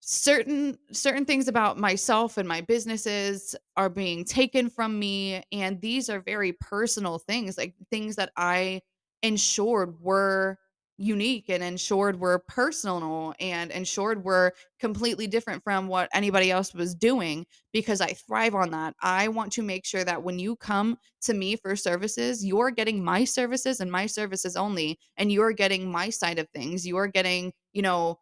certain 0.00 0.76
certain 0.90 1.24
things 1.24 1.46
about 1.46 1.78
myself 1.78 2.36
and 2.36 2.48
my 2.48 2.60
businesses 2.60 3.54
are 3.76 3.88
being 3.88 4.24
taken 4.24 4.68
from 4.68 4.98
me 4.98 5.40
and 5.52 5.80
these 5.80 6.10
are 6.10 6.20
very 6.20 6.52
personal 6.54 7.20
things 7.20 7.56
like 7.56 7.72
things 7.88 8.16
that 8.16 8.32
i 8.36 8.82
ensured 9.22 10.00
were 10.00 10.58
unique 11.02 11.50
and 11.50 11.62
ensured 11.62 12.20
were 12.20 12.44
personal 12.48 13.34
and 13.40 13.70
ensured 13.72 14.24
were 14.24 14.52
completely 14.78 15.26
different 15.26 15.62
from 15.64 15.88
what 15.88 16.08
anybody 16.14 16.50
else 16.50 16.72
was 16.74 16.94
doing 16.94 17.44
because 17.72 18.00
i 18.00 18.08
thrive 18.08 18.54
on 18.54 18.70
that. 18.70 18.94
I 19.00 19.28
want 19.28 19.52
to 19.54 19.62
make 19.62 19.84
sure 19.84 20.04
that 20.04 20.22
when 20.22 20.38
you 20.38 20.56
come 20.56 20.98
to 21.22 21.34
me 21.34 21.56
for 21.56 21.74
services 21.76 22.44
you're 22.44 22.70
getting 22.70 23.02
my 23.04 23.24
services 23.24 23.80
and 23.80 23.90
my 23.90 24.06
services 24.06 24.56
only 24.56 24.98
and 25.16 25.32
you're 25.32 25.52
getting 25.52 25.90
my 25.90 26.10
side 26.10 26.38
of 26.38 26.48
things. 26.50 26.86
You're 26.86 27.08
getting 27.08 27.52
you 27.72 27.82
know 27.82 28.18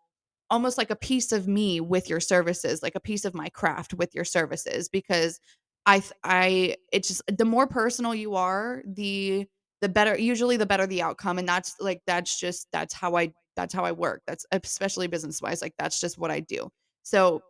almost 0.50 0.78
like 0.78 0.90
a 0.90 0.96
piece 0.96 1.32
of 1.32 1.46
me 1.48 1.80
with 1.80 2.08
your 2.08 2.20
services, 2.20 2.82
like 2.82 2.94
a 2.96 3.00
piece 3.00 3.24
of 3.24 3.34
my 3.34 3.48
craft 3.50 3.94
with 3.94 4.14
your 4.14 4.24
services 4.24 4.88
because 4.88 5.40
I 5.86 6.02
I 6.24 6.76
it's 6.92 7.08
just 7.08 7.22
the 7.26 7.44
more 7.44 7.66
personal 7.66 8.14
you 8.14 8.34
are, 8.34 8.82
the 8.86 9.46
the 9.80 9.88
better 9.88 10.18
usually 10.18 10.56
the 10.56 10.66
better 10.66 10.86
the 10.86 11.02
outcome 11.02 11.38
and 11.38 11.48
that's 11.48 11.76
like 11.80 12.02
that's 12.06 12.38
just 12.38 12.68
that's 12.72 12.94
how 12.94 13.16
I 13.16 13.32
that's 13.56 13.74
how 13.74 13.84
I 13.84 13.92
work. 13.92 14.22
That's 14.26 14.46
especially 14.52 15.06
business 15.06 15.42
wise 15.42 15.62
like 15.62 15.74
that's 15.78 16.00
just 16.00 16.18
what 16.18 16.30
I 16.30 16.40
do. 16.40 16.70
So 17.02 17.42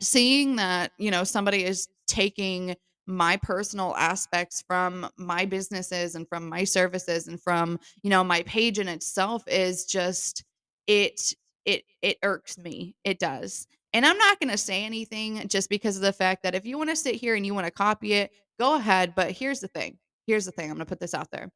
seeing 0.00 0.56
that, 0.56 0.92
you 0.98 1.10
know, 1.10 1.24
somebody 1.24 1.64
is 1.64 1.88
taking 2.06 2.74
my 3.06 3.38
personal 3.38 3.94
aspects 3.96 4.62
from 4.66 5.08
my 5.16 5.46
businesses 5.46 6.14
and 6.14 6.28
from 6.28 6.48
my 6.48 6.64
services 6.64 7.26
and 7.26 7.40
from, 7.40 7.78
you 8.02 8.10
know, 8.10 8.22
my 8.22 8.42
page 8.42 8.78
in 8.78 8.88
itself 8.88 9.42
is 9.46 9.86
just 9.86 10.44
it 10.86 11.32
it 11.64 11.84
it 12.02 12.18
irks 12.22 12.58
me. 12.58 12.94
It 13.04 13.18
does. 13.18 13.66
And 13.94 14.04
I'm 14.04 14.18
not 14.18 14.38
going 14.38 14.50
to 14.50 14.58
say 14.58 14.84
anything 14.84 15.48
just 15.48 15.70
because 15.70 15.96
of 15.96 16.02
the 16.02 16.12
fact 16.12 16.42
that 16.42 16.54
if 16.54 16.66
you 16.66 16.76
want 16.76 16.90
to 16.90 16.96
sit 16.96 17.14
here 17.14 17.34
and 17.34 17.46
you 17.46 17.54
want 17.54 17.66
to 17.66 17.70
copy 17.70 18.12
it, 18.12 18.30
go 18.58 18.74
ahead, 18.74 19.14
but 19.16 19.32
here's 19.32 19.60
the 19.60 19.68
thing. 19.68 19.98
Here's 20.28 20.44
the 20.44 20.52
thing. 20.52 20.66
I'm 20.66 20.76
going 20.76 20.84
to 20.84 20.88
put 20.88 21.00
this 21.00 21.14
out 21.14 21.30
there. 21.30 21.50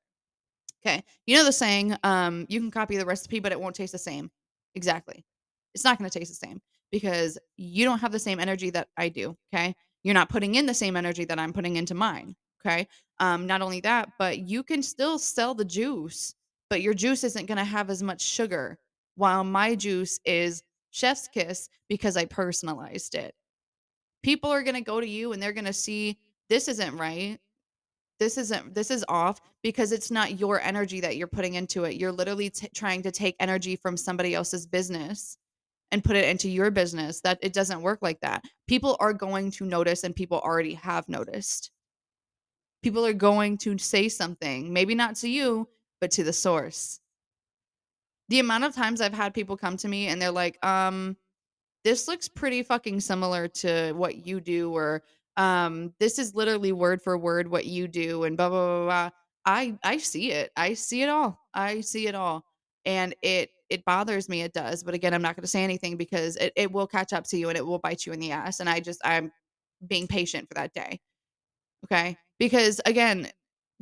Okay. 0.84 1.04
You 1.26 1.36
know 1.36 1.44
the 1.44 1.52
saying, 1.52 1.94
um, 2.02 2.46
you 2.48 2.58
can 2.58 2.70
copy 2.70 2.96
the 2.96 3.04
recipe, 3.04 3.38
but 3.38 3.52
it 3.52 3.60
won't 3.60 3.76
taste 3.76 3.92
the 3.92 3.98
same. 3.98 4.30
Exactly. 4.74 5.26
It's 5.74 5.84
not 5.84 5.98
going 5.98 6.10
to 6.10 6.18
taste 6.18 6.30
the 6.30 6.46
same 6.46 6.60
because 6.90 7.38
you 7.58 7.84
don't 7.84 7.98
have 7.98 8.12
the 8.12 8.18
same 8.18 8.40
energy 8.40 8.70
that 8.70 8.88
I 8.96 9.10
do. 9.10 9.36
Okay. 9.54 9.76
You're 10.02 10.14
not 10.14 10.30
putting 10.30 10.54
in 10.54 10.64
the 10.64 10.72
same 10.72 10.96
energy 10.96 11.26
that 11.26 11.38
I'm 11.38 11.52
putting 11.52 11.76
into 11.76 11.94
mine. 11.94 12.34
Okay. 12.64 12.88
Um, 13.20 13.46
not 13.46 13.60
only 13.60 13.80
that, 13.80 14.08
but 14.18 14.38
you 14.38 14.62
can 14.62 14.82
still 14.82 15.18
sell 15.18 15.54
the 15.54 15.66
juice, 15.66 16.34
but 16.70 16.80
your 16.80 16.94
juice 16.94 17.24
isn't 17.24 17.46
going 17.46 17.58
to 17.58 17.64
have 17.64 17.90
as 17.90 18.02
much 18.02 18.22
sugar 18.22 18.78
while 19.16 19.44
my 19.44 19.74
juice 19.74 20.18
is 20.24 20.62
chef's 20.92 21.28
kiss 21.28 21.68
because 21.90 22.16
I 22.16 22.24
personalized 22.24 23.16
it. 23.16 23.34
People 24.22 24.50
are 24.50 24.62
going 24.62 24.76
to 24.76 24.80
go 24.80 24.98
to 24.98 25.06
you 25.06 25.32
and 25.32 25.42
they're 25.42 25.52
going 25.52 25.66
to 25.66 25.74
see 25.74 26.18
this 26.48 26.68
isn't 26.68 26.96
right. 26.96 27.38
This 28.22 28.38
isn't 28.38 28.72
this 28.72 28.90
is 28.90 29.04
off 29.08 29.40
because 29.62 29.90
it's 29.90 30.10
not 30.10 30.38
your 30.38 30.60
energy 30.60 31.00
that 31.00 31.16
you're 31.16 31.26
putting 31.26 31.54
into 31.54 31.84
it. 31.84 31.96
You're 31.96 32.12
literally 32.12 32.50
t- 32.50 32.68
trying 32.72 33.02
to 33.02 33.10
take 33.10 33.34
energy 33.40 33.74
from 33.74 33.96
somebody 33.96 34.32
else's 34.32 34.64
business 34.64 35.36
and 35.90 36.04
put 36.04 36.14
it 36.14 36.28
into 36.28 36.48
your 36.48 36.70
business. 36.70 37.20
That 37.22 37.40
it 37.42 37.52
doesn't 37.52 37.82
work 37.82 37.98
like 38.00 38.20
that. 38.20 38.44
People 38.68 38.96
are 39.00 39.12
going 39.12 39.50
to 39.52 39.64
notice 39.64 40.04
and 40.04 40.14
people 40.14 40.38
already 40.38 40.74
have 40.74 41.08
noticed. 41.08 41.72
People 42.82 43.04
are 43.04 43.12
going 43.12 43.58
to 43.58 43.76
say 43.76 44.08
something, 44.08 44.72
maybe 44.72 44.94
not 44.94 45.16
to 45.16 45.28
you, 45.28 45.68
but 46.00 46.12
to 46.12 46.22
the 46.22 46.32
source. 46.32 47.00
The 48.28 48.38
amount 48.38 48.64
of 48.64 48.74
times 48.74 49.00
I've 49.00 49.12
had 49.12 49.34
people 49.34 49.56
come 49.56 49.76
to 49.78 49.88
me 49.88 50.06
and 50.08 50.22
they're 50.22 50.30
like, 50.30 50.64
um, 50.64 51.16
this 51.84 52.06
looks 52.06 52.28
pretty 52.28 52.62
fucking 52.62 53.00
similar 53.00 53.48
to 53.48 53.92
what 53.94 54.26
you 54.26 54.40
do, 54.40 54.72
or 54.72 55.02
um, 55.36 55.94
this 55.98 56.18
is 56.18 56.34
literally 56.34 56.72
word 56.72 57.02
for 57.02 57.16
word 57.18 57.48
what 57.48 57.66
you 57.66 57.88
do, 57.88 58.24
and 58.24 58.36
blah 58.36 58.48
blah 58.48 58.66
blah 58.66 58.84
blah. 58.84 59.10
I 59.46 59.78
I 59.84 59.98
see 59.98 60.32
it. 60.32 60.50
I 60.56 60.74
see 60.74 61.02
it 61.02 61.08
all. 61.08 61.38
I 61.54 61.80
see 61.80 62.06
it 62.06 62.14
all. 62.14 62.44
And 62.84 63.14
it 63.22 63.50
it 63.70 63.84
bothers 63.84 64.28
me, 64.28 64.42
it 64.42 64.52
does. 64.52 64.82
But 64.82 64.94
again, 64.94 65.14
I'm 65.14 65.22
not 65.22 65.36
gonna 65.36 65.46
say 65.46 65.64
anything 65.64 65.96
because 65.96 66.36
it, 66.36 66.52
it 66.56 66.72
will 66.72 66.86
catch 66.86 67.12
up 67.12 67.24
to 67.28 67.38
you 67.38 67.48
and 67.48 67.56
it 67.58 67.66
will 67.66 67.78
bite 67.78 68.06
you 68.06 68.12
in 68.12 68.20
the 68.20 68.32
ass. 68.32 68.60
And 68.60 68.68
I 68.68 68.80
just 68.80 69.00
I'm 69.04 69.32
being 69.86 70.06
patient 70.06 70.48
for 70.48 70.54
that 70.54 70.72
day. 70.74 71.00
Okay. 71.86 72.16
Because 72.38 72.80
again, 72.86 73.28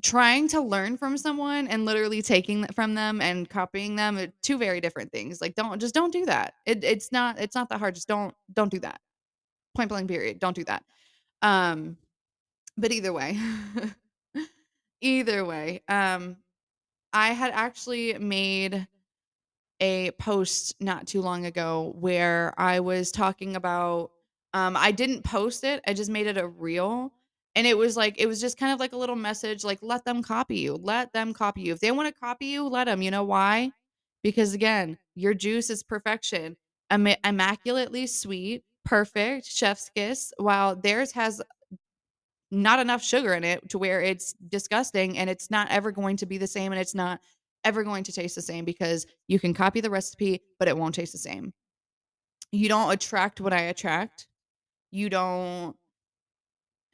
trying 0.03 0.49
to 0.49 0.61
learn 0.61 0.97
from 0.97 1.17
someone 1.19 1.69
and 1.69 1.85
literally 1.85 2.23
taking 2.23 2.67
from 2.69 2.95
them 2.95 3.21
and 3.21 3.49
copying 3.49 3.97
them 3.97 4.19
are 4.19 4.29
two 4.43 4.59
very 4.59 4.81
different 4.81 5.13
things. 5.13 5.41
Like 5.41 5.55
don't 5.55 5.81
just 5.81 5.95
don't 5.95 6.13
do 6.13 6.25
that. 6.27 6.55
It, 6.67 6.85
it's 6.85 7.13
not 7.13 7.39
it's 7.39 7.55
not 7.55 7.69
that 7.71 7.79
hard. 7.79 7.95
Just 7.95 8.09
don't 8.09 8.35
don't 8.53 8.71
do 8.71 8.81
that. 8.81 9.01
Point 9.77 9.89
blank 9.89 10.09
period. 10.09 10.39
Don't 10.39 10.57
do 10.57 10.65
that. 10.65 10.83
Um 11.43 11.97
but 12.77 12.93
either 12.93 13.13
way. 13.13 13.39
either 15.01 15.45
way, 15.45 15.83
um 15.89 16.37
I 17.13 17.31
had 17.33 17.53
actually 17.53 18.19
made 18.19 18.87
a 19.81 20.11
post 20.13 20.75
not 20.81 21.07
too 21.07 21.23
long 21.23 21.47
ago 21.47 21.95
where 21.99 22.55
I 22.59 22.81
was 22.81 23.13
talking 23.13 23.57
about 23.57 24.13
um 24.55 24.77
I 24.77 24.93
didn't 24.93 25.25
post 25.25 25.65
it. 25.65 25.83
I 25.87 25.95
just 25.95 26.11
made 26.11 26.27
it 26.27 26.39
a 26.39 26.49
reel 26.49 27.13
and 27.57 27.67
it 27.67 27.79
was 27.79 27.97
like 27.97 28.17
it 28.21 28.27
was 28.27 28.41
just 28.41 28.59
kind 28.59 28.73
of 28.73 28.81
like 28.81 28.93
a 28.93 28.97
little 28.99 29.17
message 29.17 29.65
like 29.65 29.79
let 29.83 30.05
them 30.05 30.23
copy 30.23 30.59
you. 30.59 30.77
Let 30.77 31.13
them 31.13 31.35
copy 31.35 31.63
you. 31.63 31.73
If 31.73 31.81
they 31.81 31.93
want 31.93 32.09
to 32.15 32.21
copy 32.21 32.47
you, 32.47 32.69
let 32.69 32.85
them. 32.85 33.03
You 33.03 33.11
know 33.11 33.25
why? 33.25 33.73
Because 34.23 34.55
again, 34.55 34.99
your 35.15 35.35
juice 35.35 35.71
is 35.71 35.83
perfection. 35.83 36.57
Im- 36.93 37.09
immaculately 37.25 38.07
sweet, 38.07 38.65
perfect, 38.85 39.47
chef's 39.47 39.91
kiss, 39.95 40.33
while 40.39 40.77
theirs 40.77 41.13
has 41.13 41.41
not 42.51 42.81
enough 42.81 43.03
sugar 43.03 43.35
in 43.35 43.45
it 43.45 43.69
to 43.71 43.79
where 43.79 44.01
it's 44.01 44.35
disgusting 44.49 45.17
and 45.19 45.31
it's 45.31 45.51
not 45.51 45.71
ever 45.71 45.93
going 45.93 46.17
to 46.17 46.27
be 46.27 46.39
the 46.39 46.47
same 46.47 46.73
and 46.73 46.81
it's 46.81 46.95
not 46.95 47.21
ever 47.65 47.85
going 47.85 48.03
to 48.05 48.13
taste 48.13 48.35
the 48.35 48.43
same 48.43 48.65
because 48.65 49.07
you 49.29 49.39
can 49.39 49.55
copy 49.55 49.81
the 49.81 49.91
recipe, 49.91 50.43
but 50.59 50.67
it 50.67 50.77
won't 50.77 50.95
taste 50.95 51.13
the 51.13 51.19
same. 51.19 51.53
You 52.53 52.69
don't 52.69 52.91
attract 52.91 53.41
what 53.41 53.53
I 53.53 53.63
attract. 53.63 54.27
You 54.91 55.09
don't 55.09 55.77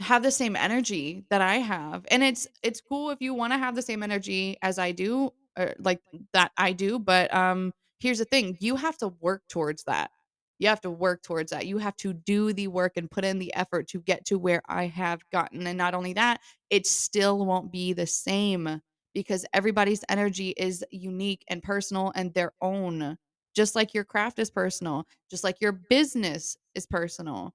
have 0.01 0.23
the 0.23 0.31
same 0.31 0.57
energy 0.57 1.25
that 1.31 1.41
I 1.41 1.57
have. 1.57 2.05
And 2.11 2.23
it's 2.23 2.47
it's 2.63 2.83
cool 2.83 3.11
if 3.11 3.23
you 3.23 3.33
want 3.33 3.55
to 3.55 3.59
have 3.59 3.75
the 3.75 3.83
same 3.83 4.03
energy 4.03 4.59
as 4.61 4.79
I 4.79 4.93
do 4.93 5.31
or 5.59 5.73
like 5.79 6.01
that 6.35 6.53
I 6.59 6.73
do, 6.73 6.99
but 6.99 7.35
um 7.35 7.73
here's 7.99 8.19
the 8.19 8.27
thing, 8.27 8.59
you 8.61 8.77
have 8.77 8.99
to 8.99 9.09
work 9.21 9.43
towards 9.49 9.85
that. 9.85 10.11
You 10.59 10.69
have 10.69 10.81
to 10.83 10.91
work 10.91 11.23
towards 11.23 11.53
that. 11.53 11.67
You 11.67 11.79
have 11.79 11.97
to 11.99 12.13
do 12.13 12.53
the 12.53 12.69
work 12.69 12.93
and 12.97 13.11
put 13.11 13.25
in 13.25 13.39
the 13.39 13.55
effort 13.55 13.89
to 13.89 14.01
get 14.01 14.25
to 14.27 14.39
where 14.39 14.63
I 14.69 14.87
have 14.87 15.21
gotten. 15.31 15.67
And 15.67 15.77
not 15.77 15.95
only 15.95 16.15
that, 16.15 16.41
it 16.71 16.87
still 16.87 17.45
won't 17.45 17.71
be 17.71 17.93
the 17.93 18.07
same 18.07 18.81
because 19.15 19.45
everybody's 19.53 20.05
energy 20.09 20.51
is 20.57 20.85
unique 20.91 21.45
and 21.49 21.63
personal 21.63 22.13
and 22.15 22.33
their 22.35 22.53
own. 22.61 23.17
Just 23.55 23.75
like 23.75 23.95
your 23.95 24.05
craft 24.05 24.39
is 24.39 24.51
personal, 24.51 25.07
just 25.31 25.45
like 25.45 25.61
your 25.61 25.73
business 25.73 26.57
is 26.75 26.87
personal 26.87 27.55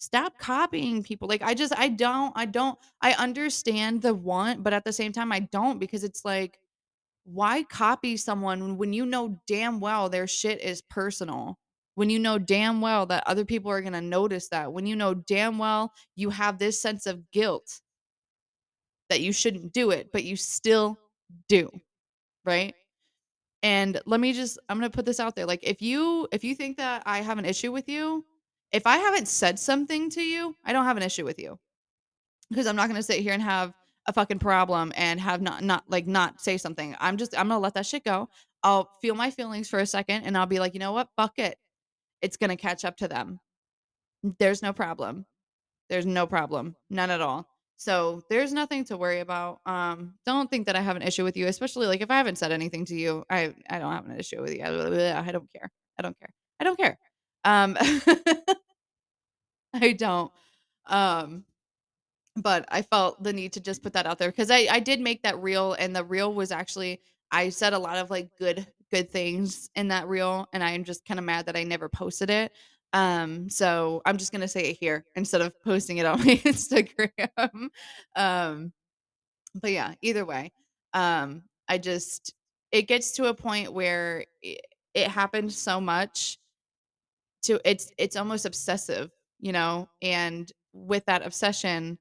stop 0.00 0.38
copying 0.38 1.02
people 1.02 1.28
like 1.28 1.42
i 1.42 1.52
just 1.52 1.78
i 1.78 1.86
don't 1.86 2.32
i 2.34 2.46
don't 2.46 2.78
i 3.02 3.12
understand 3.12 4.00
the 4.00 4.14
want 4.14 4.62
but 4.62 4.72
at 4.72 4.82
the 4.82 4.92
same 4.92 5.12
time 5.12 5.30
i 5.30 5.40
don't 5.40 5.78
because 5.78 6.04
it's 6.04 6.24
like 6.24 6.58
why 7.24 7.62
copy 7.64 8.16
someone 8.16 8.78
when 8.78 8.94
you 8.94 9.04
know 9.04 9.38
damn 9.46 9.78
well 9.78 10.08
their 10.08 10.26
shit 10.26 10.60
is 10.62 10.80
personal 10.80 11.58
when 11.94 12.10
you 12.10 12.18
know 12.18 12.38
damn 12.38 12.80
well 12.80 13.06
that 13.06 13.24
other 13.26 13.44
people 13.44 13.70
are 13.70 13.80
going 13.80 13.92
to 13.92 14.00
notice 14.00 14.48
that 14.48 14.72
when 14.72 14.86
you 14.86 14.96
know 14.96 15.14
damn 15.14 15.58
well 15.58 15.92
you 16.16 16.30
have 16.30 16.58
this 16.58 16.80
sense 16.80 17.06
of 17.06 17.30
guilt 17.30 17.80
that 19.08 19.20
you 19.20 19.32
shouldn't 19.32 19.72
do 19.72 19.90
it 19.90 20.10
but 20.12 20.24
you 20.24 20.36
still 20.36 20.98
do 21.48 21.68
right 22.44 22.74
and 23.62 24.00
let 24.06 24.20
me 24.20 24.32
just 24.32 24.58
i'm 24.68 24.78
going 24.78 24.90
to 24.90 24.96
put 24.96 25.04
this 25.04 25.20
out 25.20 25.36
there 25.36 25.46
like 25.46 25.60
if 25.62 25.82
you 25.82 26.26
if 26.32 26.44
you 26.44 26.54
think 26.54 26.76
that 26.76 27.02
i 27.06 27.20
have 27.20 27.38
an 27.38 27.44
issue 27.44 27.72
with 27.72 27.88
you 27.88 28.24
if 28.72 28.86
I 28.86 28.98
haven't 28.98 29.28
said 29.28 29.58
something 29.58 30.10
to 30.10 30.22
you, 30.22 30.54
I 30.64 30.72
don't 30.72 30.84
have 30.84 30.96
an 30.96 31.02
issue 31.02 31.24
with 31.24 31.38
you. 31.38 31.58
Because 32.48 32.66
I'm 32.66 32.76
not 32.76 32.88
going 32.88 32.96
to 32.96 33.02
sit 33.02 33.20
here 33.20 33.32
and 33.32 33.42
have 33.42 33.72
a 34.06 34.12
fucking 34.12 34.38
problem 34.38 34.92
and 34.96 35.20
have 35.20 35.40
not 35.40 35.62
not 35.62 35.84
like 35.88 36.06
not 36.06 36.40
say 36.40 36.56
something. 36.56 36.96
I'm 36.98 37.16
just 37.16 37.36
I'm 37.36 37.48
going 37.48 37.58
to 37.58 37.62
let 37.62 37.74
that 37.74 37.86
shit 37.86 38.04
go. 38.04 38.28
I'll 38.62 38.90
feel 39.00 39.14
my 39.14 39.30
feelings 39.30 39.68
for 39.68 39.78
a 39.78 39.86
second 39.86 40.24
and 40.24 40.36
I'll 40.36 40.46
be 40.46 40.58
like, 40.58 40.74
"You 40.74 40.80
know 40.80 40.92
what? 40.92 41.08
Fuck 41.16 41.38
it. 41.38 41.58
It's 42.22 42.36
going 42.36 42.50
to 42.50 42.56
catch 42.56 42.84
up 42.84 42.96
to 42.98 43.08
them." 43.08 43.40
There's 44.38 44.62
no 44.62 44.72
problem. 44.72 45.26
There's 45.90 46.06
no 46.06 46.26
problem. 46.26 46.76
None 46.90 47.10
at 47.10 47.20
all. 47.20 47.48
So, 47.76 48.22
there's 48.30 48.52
nothing 48.52 48.84
to 48.86 48.96
worry 48.98 49.20
about. 49.20 49.60
Um 49.66 50.14
don't 50.26 50.50
think 50.50 50.66
that 50.66 50.76
I 50.76 50.82
have 50.82 50.96
an 50.96 51.02
issue 51.02 51.24
with 51.24 51.36
you, 51.36 51.46
especially 51.48 51.86
like 51.88 52.02
if 52.02 52.10
I 52.10 52.18
haven't 52.18 52.38
said 52.38 52.52
anything 52.52 52.84
to 52.86 52.96
you, 52.96 53.24
I 53.30 53.54
I 53.70 53.78
don't 53.80 53.92
have 53.92 54.06
an 54.06 54.18
issue 54.20 54.42
with 54.42 54.54
you. 54.54 54.64
I 54.64 54.70
don't 55.32 55.52
care. 55.52 55.72
I 55.98 56.02
don't 56.02 56.18
care. 56.20 56.34
I 56.60 56.64
don't 56.64 56.78
care. 56.78 56.98
Um 57.44 57.76
I 59.74 59.92
don't. 59.92 60.32
Um, 60.86 61.44
but 62.36 62.64
I 62.70 62.82
felt 62.82 63.22
the 63.22 63.32
need 63.32 63.54
to 63.54 63.60
just 63.60 63.82
put 63.82 63.94
that 63.94 64.06
out 64.06 64.18
there 64.18 64.30
because 64.30 64.50
I 64.50 64.68
I 64.70 64.80
did 64.80 65.00
make 65.00 65.22
that 65.22 65.40
reel, 65.40 65.74
and 65.74 65.94
the 65.96 66.04
reel 66.04 66.32
was 66.34 66.52
actually 66.52 67.00
I 67.30 67.50
said 67.50 67.72
a 67.72 67.78
lot 67.78 67.98
of 67.98 68.10
like 68.10 68.30
good 68.38 68.66
good 68.90 69.10
things 69.10 69.70
in 69.74 69.88
that 69.88 70.08
reel 70.08 70.48
and 70.52 70.62
I'm 70.62 70.84
just 70.84 71.04
kind 71.06 71.18
of 71.18 71.24
mad 71.24 71.46
that 71.46 71.56
I 71.56 71.64
never 71.64 71.88
posted 71.88 72.30
it. 72.30 72.52
Um, 72.92 73.48
so 73.48 74.02
I'm 74.04 74.16
just 74.16 74.32
gonna 74.32 74.48
say 74.48 74.70
it 74.70 74.78
here 74.80 75.04
instead 75.14 75.40
of 75.40 75.52
posting 75.62 75.98
it 75.98 76.06
on 76.06 76.18
my 76.26 76.36
Instagram. 76.36 77.68
um, 78.16 78.72
but 79.54 79.72
yeah, 79.72 79.94
either 80.02 80.24
way, 80.24 80.52
um, 80.94 81.42
I 81.68 81.78
just 81.78 82.34
it 82.72 82.88
gets 82.88 83.12
to 83.12 83.26
a 83.26 83.34
point 83.34 83.72
where 83.72 84.24
it, 84.42 84.60
it 84.94 85.08
happened 85.08 85.52
so 85.52 85.80
much 85.80 86.38
to 87.42 87.60
it's 87.64 87.92
it's 87.96 88.16
almost 88.16 88.44
obsessive 88.44 89.10
you 89.40 89.52
know, 89.52 89.88
and 90.02 90.50
with 90.72 91.04
that 91.06 91.26
obsession, 91.26 91.98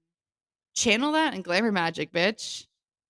channel 0.76 1.14
that 1.14 1.34
and 1.34 1.44
glamour 1.44 1.72
magic, 1.72 2.12
bitch. 2.12 2.66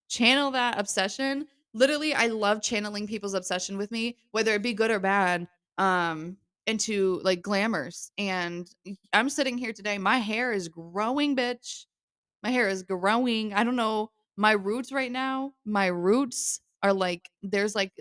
Channel 0.07 0.51
that 0.51 0.79
obsession. 0.79 1.47
Literally, 1.73 2.13
I 2.13 2.27
love 2.27 2.62
channeling 2.62 3.08
people's 3.08 3.34
obsession 3.34 3.77
with 3.77 3.91
me, 3.91 4.17
whether 4.32 4.53
it 4.53 4.63
be 4.63 4.73
good 4.73 4.91
or 4.91 4.99
bad, 4.99 5.47
um, 5.77 6.38
into 6.65 7.21
like 7.23 7.41
glamours. 7.41 8.12
And 8.17 8.69
I'm 9.13 9.29
sitting 9.29 9.58
here 9.58 9.73
today, 9.73 9.97
my 9.97 10.17
hair 10.17 10.51
is 10.51 10.67
growing, 10.67 11.36
bitch. 11.36 11.86
My 12.43 12.51
hair 12.51 12.69
is 12.69 12.84
growing. 12.84 13.53
I 13.53 13.63
don't 13.63 13.75
know. 13.75 14.12
My 14.38 14.51
roots 14.51 14.91
right 14.91 15.12
now, 15.12 15.53
my 15.65 15.88
roots 15.88 16.62
are 16.82 16.93
like 16.93 17.29
there's 17.43 17.75
like 17.75 17.91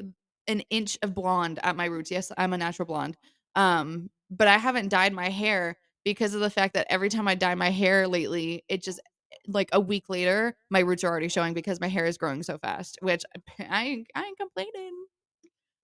an 0.46 0.60
inch 0.70 0.98
of 1.02 1.14
blonde 1.14 1.58
at 1.62 1.76
my 1.76 1.86
roots. 1.86 2.10
Yes, 2.10 2.30
I'm 2.38 2.52
a 2.52 2.58
natural 2.58 2.86
blonde. 2.86 3.16
Um, 3.54 4.10
but 4.30 4.48
I 4.48 4.58
haven't 4.58 4.88
dyed 4.88 5.12
my 5.12 5.28
hair 5.30 5.76
because 6.04 6.34
of 6.34 6.40
the 6.40 6.50
fact 6.50 6.74
that 6.74 6.86
every 6.90 7.08
time 7.08 7.26
I 7.28 7.34
dye 7.34 7.54
my 7.54 7.70
hair 7.70 8.06
lately, 8.06 8.64
it 8.68 8.82
just 8.82 9.00
like 9.48 9.70
a 9.72 9.80
week 9.80 10.08
later, 10.08 10.56
my 10.70 10.80
roots 10.80 11.02
are 11.04 11.08
already 11.08 11.28
showing 11.28 11.54
because 11.54 11.80
my 11.80 11.88
hair 11.88 12.04
is 12.04 12.18
growing 12.18 12.42
so 12.42 12.58
fast. 12.58 12.98
Which 13.00 13.24
I 13.58 13.84
ain't, 13.84 14.06
I 14.14 14.24
ain't 14.24 14.38
complaining. 14.38 14.92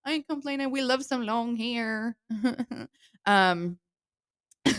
I 0.07 0.13
ain't 0.13 0.29
complaining. 0.29 0.71
We 0.71 0.83
love 0.83 1.03
some 1.03 1.25
long 1.25 1.57
hair. 1.57 2.17
um, 3.27 3.79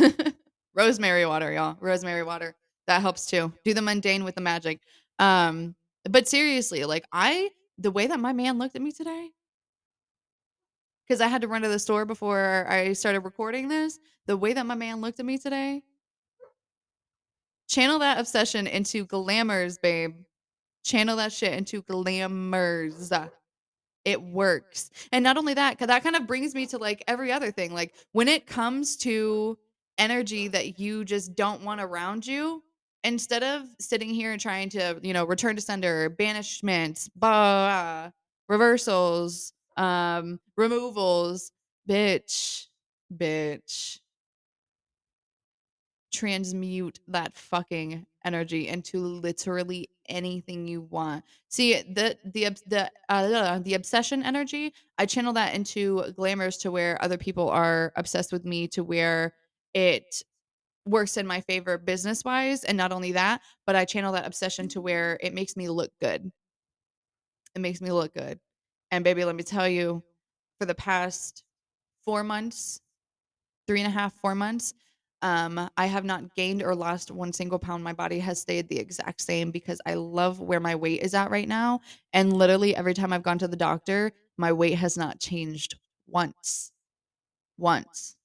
rosemary 0.76 1.26
water, 1.26 1.52
y'all. 1.52 1.78
Rosemary 1.82 2.24
water 2.24 2.56
that 2.88 3.02
helps 3.02 3.26
too. 3.26 3.54
Do 3.64 3.74
the 3.74 3.82
mundane 3.82 4.24
with 4.24 4.36
the 4.36 4.42
magic. 4.42 4.82
Um, 5.20 5.76
but 6.10 6.28
seriously, 6.28 6.86
like 6.86 7.06
I, 7.12 7.50
the 7.78 7.92
way 7.92 8.08
that 8.08 8.20
my 8.20 8.34
man 8.34 8.58
looked 8.60 8.76
at 8.76 8.82
me 8.82 8.92
today, 8.92 9.30
because 11.08 11.22
I 11.22 11.28
had 11.28 11.42
to 11.42 11.48
run 11.48 11.62
to 11.62 11.68
the 11.68 11.80
store 11.80 12.06
before 12.06 12.66
I 12.70 12.94
started 12.94 13.22
recording 13.22 13.68
this. 13.68 14.00
The 14.28 14.38
way 14.38 14.54
that 14.54 14.66
my 14.66 14.76
man 14.76 15.02
looked 15.02 15.20
at 15.20 15.26
me 15.26 15.38
today, 15.38 15.84
channel 17.68 18.00
that 18.00 18.20
obsession 18.20 18.68
into 18.68 19.06
glamours, 19.06 19.78
babe. 19.78 20.16
Channel 20.84 21.18
that 21.18 21.34
shit 21.34 21.54
into 21.54 21.82
glamours. 21.82 23.12
It 24.04 24.22
works. 24.22 24.92
And 25.12 25.24
not 25.24 25.38
only 25.38 25.56
that, 25.56 25.72
because 25.72 25.88
that 25.88 26.04
kind 26.04 26.16
of 26.16 26.28
brings 26.28 26.54
me 26.54 26.68
to 26.68 26.78
like 26.78 27.04
every 27.08 27.32
other 27.32 27.52
thing. 27.52 27.74
Like 27.74 27.96
when 28.12 28.28
it 28.28 28.46
comes 28.46 28.96
to 28.98 29.58
energy 29.98 30.48
that 30.50 30.80
you 30.80 31.04
just 31.06 31.36
don't 31.36 31.64
want 31.64 31.82
around 31.82 32.28
you, 32.28 32.62
instead 33.06 33.44
of 33.44 33.68
sitting 33.80 34.10
here 34.10 34.32
and 34.32 34.42
trying 34.42 34.68
to, 34.68 35.00
you 35.04 35.14
know, 35.14 35.26
return 35.26 35.56
to 35.56 35.62
sender, 35.62 36.10
banishments, 36.10 37.10
blah, 37.16 38.10
reversals, 38.50 39.54
um, 39.78 40.40
removals, 40.58 41.52
bitch, 41.88 42.66
bitch, 43.16 44.00
transmute 46.16 47.00
that 47.08 47.36
fucking 47.38 48.06
energy 48.24 48.68
into 48.68 49.00
literally 49.00 49.90
anything 50.08 50.68
you 50.68 50.82
want. 50.82 51.24
See 51.50 51.74
the 51.82 52.18
the 52.24 52.50
the 52.68 52.92
uh, 53.10 53.60
the 53.60 53.74
obsession 53.74 54.24
energy. 54.24 54.74
I 54.98 55.06
channel 55.06 55.34
that 55.34 55.54
into 55.54 56.12
glamours 56.16 56.58
to 56.58 56.72
where 56.72 57.02
other 57.04 57.18
people 57.18 57.50
are 57.50 57.92
obsessed 57.96 58.32
with 58.32 58.46
me 58.46 58.68
to 58.70 58.84
where 58.84 59.34
it 59.74 60.24
works 60.86 61.18
in 61.18 61.28
my 61.28 61.42
favor 61.42 61.78
business 61.78 62.24
wise. 62.24 62.64
And 62.64 62.78
not 62.78 62.92
only 62.92 63.12
that, 63.14 63.42
but 63.66 63.76
I 63.76 63.86
channel 63.86 64.14
that 64.14 64.28
obsession 64.28 64.68
to 64.70 64.82
where 64.82 65.20
it 65.22 65.34
makes 65.34 65.58
me 65.58 65.68
look 65.68 65.92
good. 66.00 66.32
It 67.56 67.60
makes 67.60 67.82
me 67.82 67.92
look 67.92 68.14
good. 68.14 68.40
And 68.92 69.04
baby, 69.04 69.26
let 69.26 69.36
me 69.36 69.44
tell 69.44 69.68
you, 69.68 70.04
for 70.60 70.66
the 70.66 70.76
past 70.76 71.44
four 72.04 72.24
months, 72.24 72.80
three 73.68 73.82
and 73.82 73.88
a 73.88 73.92
half, 73.92 74.14
four 74.14 74.36
months, 74.36 74.74
um, 75.26 75.72
I 75.76 75.88
have 75.88 76.06
not 76.06 76.36
gained 76.36 76.62
or 76.62 76.76
lost 76.76 77.10
one 77.10 77.34
single 77.34 77.58
pound. 77.58 77.84
My 77.84 77.94
body 77.94 78.20
has 78.20 78.40
stayed 78.40 78.70
the 78.70 78.78
exact 78.78 79.22
same 79.22 79.50
because 79.50 79.82
I 79.84 79.96
love 79.96 80.40
where 80.40 80.60
my 80.60 80.76
weight 80.76 81.02
is 81.02 81.16
at 81.16 81.32
right 81.32 81.48
now. 81.48 81.82
And 82.14 82.32
literally 82.32 82.76
every 82.76 82.94
time 82.94 83.12
I've 83.12 83.24
gone 83.24 83.40
to 83.40 83.48
the 83.48 83.56
doctor, 83.56 84.12
my 84.38 84.54
weight 84.54 84.76
has 84.76 85.00
not 85.00 85.20
changed 85.20 85.80
once. 86.06 86.72
Once. 87.58 88.18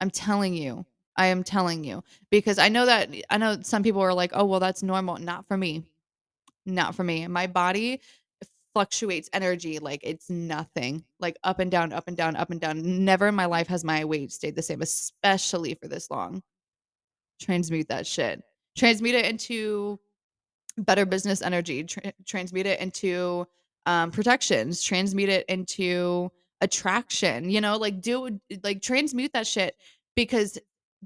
I'm 0.00 0.10
telling 0.10 0.54
you. 0.54 0.86
I 1.16 1.26
am 1.26 1.44
telling 1.44 1.84
you 1.84 2.02
because 2.30 2.58
I 2.58 2.68
know 2.68 2.86
that 2.86 3.14
I 3.28 3.36
know 3.36 3.58
some 3.62 3.82
people 3.84 4.00
are 4.00 4.14
like, 4.14 4.30
"Oh, 4.34 4.46
well 4.46 4.60
that's 4.60 4.82
normal." 4.82 5.18
Not 5.18 5.46
for 5.46 5.56
me. 5.56 5.84
Not 6.66 6.94
for 6.94 7.04
me. 7.04 7.26
My 7.26 7.46
body 7.46 8.00
fluctuates 8.74 9.28
energy 9.32 9.78
like 9.78 10.00
it's 10.02 10.30
nothing. 10.30 11.04
Like 11.18 11.36
up 11.44 11.58
and 11.58 11.70
down, 11.70 11.92
up 11.92 12.08
and 12.08 12.16
down, 12.16 12.36
up 12.36 12.50
and 12.50 12.60
down. 12.60 13.04
Never 13.04 13.28
in 13.28 13.34
my 13.34 13.46
life 13.46 13.66
has 13.68 13.84
my 13.84 14.04
weight 14.04 14.32
stayed 14.32 14.56
the 14.56 14.62
same, 14.62 14.82
especially 14.82 15.74
for 15.74 15.88
this 15.88 16.10
long. 16.10 16.42
Transmute 17.40 17.88
that 17.88 18.06
shit. 18.06 18.42
Transmute 18.76 19.14
it 19.14 19.26
into 19.26 19.98
better 20.78 21.06
business 21.06 21.42
energy. 21.42 21.84
Tra- 21.84 22.12
transmute 22.26 22.66
it 22.66 22.80
into 22.80 23.46
um, 23.86 24.10
protections. 24.10 24.82
Transmute 24.82 25.28
it 25.28 25.46
into 25.48 26.30
attraction. 26.60 27.50
You 27.50 27.60
know, 27.60 27.76
like 27.76 28.00
do 28.00 28.40
like 28.62 28.82
transmute 28.82 29.32
that 29.32 29.46
shit 29.46 29.76
because 30.14 30.58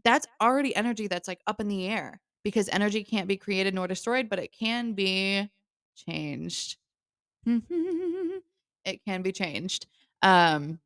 that's 0.05 0.27
already 0.41 0.75
energy 0.75 1.07
that's 1.07 1.29
like 1.29 1.41
up 1.47 1.61
in 1.61 1.69
the 1.69 1.87
air 1.87 2.21
because 2.43 2.69
energy 2.69 3.05
can't 3.05 3.29
be 3.29 3.37
created 3.37 3.75
nor 3.75 3.87
destroyed, 3.87 4.29
but 4.29 4.39
it 4.39 4.53
can 4.53 4.93
be 4.93 5.49
changed. 5.97 6.77
it 8.85 9.01
can 9.07 9.23
be 9.23 9.33
changed. 9.33 9.87
Um, 10.23 10.79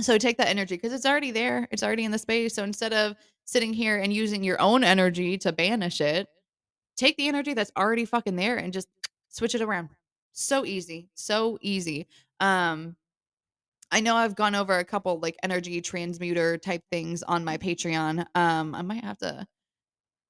so 0.00 0.16
take 0.18 0.38
that 0.38 0.48
energy 0.48 0.76
because 0.76 0.92
it's 0.92 1.06
already 1.06 1.30
there. 1.30 1.68
It's 1.70 1.82
already 1.82 2.04
in 2.04 2.10
the 2.10 2.18
space. 2.18 2.54
So 2.54 2.64
instead 2.64 2.92
of 2.92 3.16
sitting 3.44 3.72
here 3.72 3.98
and 3.98 4.12
using 4.12 4.42
your 4.42 4.60
own 4.60 4.84
energy 4.84 5.36
to 5.38 5.52
banish 5.52 6.00
it, 6.00 6.28
take 6.96 7.16
the 7.16 7.28
energy 7.28 7.54
that's 7.54 7.72
already 7.76 8.04
fucking 8.04 8.36
there 8.36 8.56
and 8.56 8.72
just 8.72 8.88
switch 9.28 9.54
it 9.54 9.60
around. 9.60 9.90
So 10.32 10.64
easy. 10.64 11.08
So 11.14 11.58
easy. 11.60 12.06
Um, 12.40 12.96
I 13.92 14.00
know 14.00 14.16
I've 14.16 14.36
gone 14.36 14.54
over 14.54 14.78
a 14.78 14.84
couple 14.84 15.18
like 15.18 15.36
energy 15.42 15.80
transmuter 15.80 16.56
type 16.58 16.82
things 16.90 17.22
on 17.22 17.44
my 17.44 17.58
Patreon. 17.58 18.24
Um, 18.34 18.74
I 18.74 18.82
might 18.82 19.04
have 19.04 19.18
to 19.18 19.46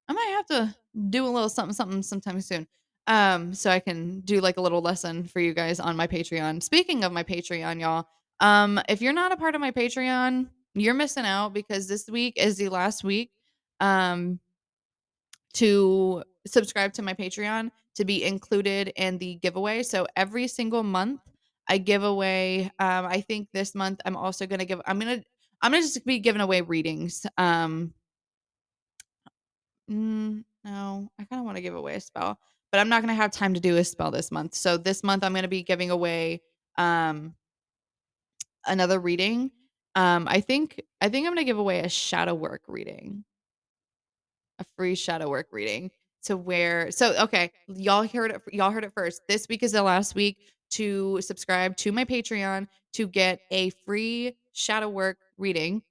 I 0.07 0.13
might 0.13 0.33
have 0.35 0.45
to 0.47 0.75
do 1.09 1.25
a 1.25 1.29
little 1.29 1.49
something 1.49 1.73
something 1.73 2.03
sometime 2.03 2.41
soon. 2.41 2.67
Um, 3.07 3.53
so 3.53 3.69
I 3.69 3.79
can 3.79 4.21
do 4.21 4.41
like 4.41 4.57
a 4.57 4.61
little 4.61 4.81
lesson 4.81 5.25
for 5.25 5.39
you 5.39 5.53
guys 5.53 5.79
on 5.79 5.95
my 5.95 6.07
Patreon. 6.07 6.61
Speaking 6.61 7.03
of 7.03 7.11
my 7.11 7.23
Patreon, 7.23 7.81
y'all, 7.81 8.07
um, 8.39 8.79
if 8.87 9.01
you're 9.01 9.13
not 9.13 9.31
a 9.31 9.37
part 9.37 9.55
of 9.55 9.61
my 9.61 9.71
Patreon, 9.71 10.47
you're 10.73 10.93
missing 10.93 11.25
out 11.25 11.53
because 11.53 11.87
this 11.87 12.07
week 12.07 12.35
is 12.37 12.57
the 12.57 12.69
last 12.69 13.03
week 13.03 13.31
um 13.79 14.39
to 15.53 16.23
subscribe 16.47 16.93
to 16.93 17.01
my 17.01 17.13
Patreon 17.13 17.71
to 17.95 18.05
be 18.05 18.23
included 18.23 18.93
in 18.95 19.17
the 19.17 19.35
giveaway. 19.35 19.83
So 19.83 20.07
every 20.15 20.47
single 20.47 20.83
month 20.83 21.19
I 21.67 21.77
give 21.77 22.03
away 22.03 22.71
um 22.79 23.05
I 23.05 23.21
think 23.21 23.49
this 23.53 23.75
month 23.75 23.99
I'm 24.05 24.15
also 24.15 24.45
going 24.47 24.59
to 24.59 24.65
give 24.65 24.81
I'm 24.85 24.99
going 24.99 25.19
to 25.19 25.25
I'm 25.61 25.71
going 25.71 25.83
to 25.83 25.87
just 25.87 26.05
be 26.05 26.19
giving 26.19 26.41
away 26.41 26.61
readings. 26.61 27.25
Um 27.37 27.93
mm, 29.89 30.43
no, 30.63 31.11
I 31.19 31.25
kind 31.25 31.39
of 31.39 31.45
want 31.45 31.57
to 31.57 31.61
give 31.61 31.75
away 31.75 31.95
a 31.95 31.99
spell, 31.99 32.39
but 32.71 32.79
I'm 32.79 32.89
not 32.89 33.01
going 33.01 33.13
to 33.13 33.21
have 33.21 33.31
time 33.31 33.53
to 33.53 33.59
do 33.59 33.77
a 33.77 33.83
spell 33.83 34.11
this 34.11 34.31
month. 34.31 34.55
So 34.55 34.77
this 34.77 35.03
month 35.03 35.23
I'm 35.23 35.33
going 35.33 35.43
to 35.43 35.49
be 35.49 35.63
giving 35.63 35.91
away 35.91 36.41
um 36.77 37.35
another 38.65 38.99
reading. 38.99 39.51
Um 39.95 40.27
I 40.29 40.41
think 40.41 40.81
I 41.01 41.09
think 41.09 41.25
I'm 41.27 41.33
going 41.33 41.45
to 41.45 41.49
give 41.49 41.59
away 41.59 41.81
a 41.81 41.89
shadow 41.89 42.33
work 42.33 42.61
reading. 42.67 43.23
A 44.59 44.65
free 44.77 44.95
shadow 44.95 45.29
work 45.29 45.47
reading 45.51 45.91
to 46.23 46.37
where 46.37 46.91
so 46.91 47.13
okay, 47.23 47.51
y'all 47.67 48.07
heard 48.07 48.31
it 48.31 48.41
y'all 48.51 48.71
heard 48.71 48.85
it 48.85 48.93
first. 48.93 49.21
This 49.27 49.47
week 49.49 49.63
is 49.63 49.71
the 49.71 49.83
last 49.83 50.15
week 50.15 50.37
to 50.71 51.19
subscribe 51.21 51.75
to 51.77 51.91
my 51.91 52.05
Patreon 52.05 52.67
to 52.93 53.07
get 53.07 53.41
a 53.51 53.71
free 53.85 54.37
shadow 54.53 54.89
work 54.89 55.17
reading, 55.37 55.81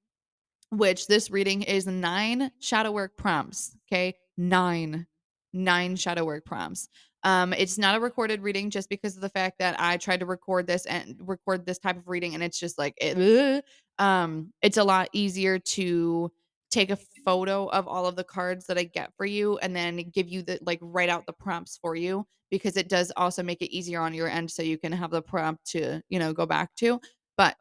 which 0.71 1.07
this 1.07 1.31
reading 1.31 1.63
is 1.63 1.87
nine 1.87 2.51
shadow 2.61 2.93
work 2.93 3.17
prompts. 3.17 3.77
Okay. 3.87 4.15
Nine, 4.37 5.07
nine 5.53 5.97
shadow 5.97 6.25
work 6.25 6.45
prompts. 6.45 6.89
Um, 7.23 7.53
it's 7.53 7.77
not 7.77 7.97
a 7.97 8.01
recorded 8.01 8.43
reading 8.43 8.71
just 8.71 8.89
because 8.89 9.15
of 9.15 9.23
the 9.23 9.29
fact 9.29 9.59
that 9.59 9.77
I 9.79 9.99
tried 9.99 10.21
to 10.21 10.27
record 10.27 10.67
this 10.67 10.87
and 10.87 11.17
record 11.21 11.67
this 11.67 11.79
type 11.79 11.99
of 11.99 12.09
reading, 12.09 12.35
and 12.35 12.43
it's 12.43 12.59
just 12.59 12.79
like 12.79 12.95
it, 12.97 13.65
um, 13.99 14.53
it's 14.63 14.79
a 14.79 14.85
lot 14.85 15.09
easier 15.13 15.59
to 15.59 16.33
take 16.71 16.91
a 16.91 16.99
photo 17.25 17.67
of 17.67 17.89
all 17.89 18.07
of 18.07 18.17
the 18.17 18.25
cards 18.25 18.67
that 18.67 18.79
I 18.79 18.85
get 18.85 19.13
for 19.17 19.27
you 19.27 19.59
and 19.59 19.75
then 19.75 19.97
give 20.13 20.29
you 20.29 20.43
the 20.43 20.59
like 20.63 20.79
write 20.81 21.09
out 21.09 21.27
the 21.27 21.33
prompts 21.33 21.79
for 21.83 21.97
you 21.97 22.27
because 22.51 22.77
it 22.77 22.89
does 22.89 23.13
also 23.17 23.43
make 23.43 23.61
it 23.61 23.75
easier 23.75 24.01
on 24.01 24.15
your 24.15 24.29
end 24.29 24.51
so 24.51 24.63
you 24.63 24.79
can 24.79 24.93
have 24.93 25.11
the 25.11 25.23
prompt 25.23 25.65
to, 25.73 26.01
you 26.09 26.19
know, 26.19 26.33
go 26.33 26.47
back 26.47 26.75
to. 26.77 27.01
But 27.37 27.57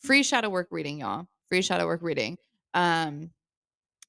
free 0.00 0.22
shadow 0.22 0.48
work 0.48 0.68
reading, 0.70 1.00
y'all. 1.00 1.26
Free 1.48 1.62
shadow 1.62 1.86
work 1.86 2.02
reading. 2.02 2.38
Um 2.74 3.30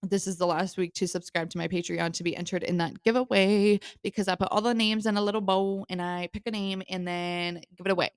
this 0.04 0.28
is 0.28 0.38
the 0.38 0.48
last 0.48 0.78
week 0.78 0.94
to 0.96 1.08
subscribe 1.08 1.50
to 1.50 1.58
my 1.58 1.68
Patreon 1.68 2.14
to 2.14 2.24
be 2.24 2.36
entered 2.36 2.64
in 2.64 2.78
that 2.78 3.04
giveaway 3.04 3.80
because 4.04 4.28
I 4.28 4.36
put 4.36 4.50
all 4.52 4.62
the 4.62 4.74
names 4.74 5.06
in 5.06 5.18
a 5.18 5.22
little 5.22 5.42
bowl 5.42 5.86
and 5.90 6.02
I 6.02 6.30
pick 6.32 6.44
a 6.46 6.52
name 6.52 6.84
and 6.90 7.08
then 7.08 7.62
give 7.76 7.86
it 7.86 7.92
away. 7.92 8.12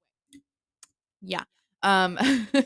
Yeah. 1.23 1.45
Um 1.83 2.19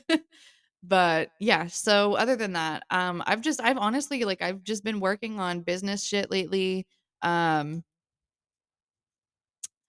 but 0.87 1.31
yeah 1.41 1.67
so 1.67 2.15
other 2.15 2.37
than 2.37 2.53
that 2.53 2.83
um 2.91 3.23
i've 3.27 3.41
just 3.41 3.61
i've 3.63 3.79
honestly 3.79 4.25
like 4.25 4.43
i've 4.43 4.63
just 4.63 4.85
been 4.85 5.01
working 5.01 5.41
on 5.41 5.61
business 5.61 6.05
shit 6.05 6.31
lately 6.31 6.87
um 7.23 7.83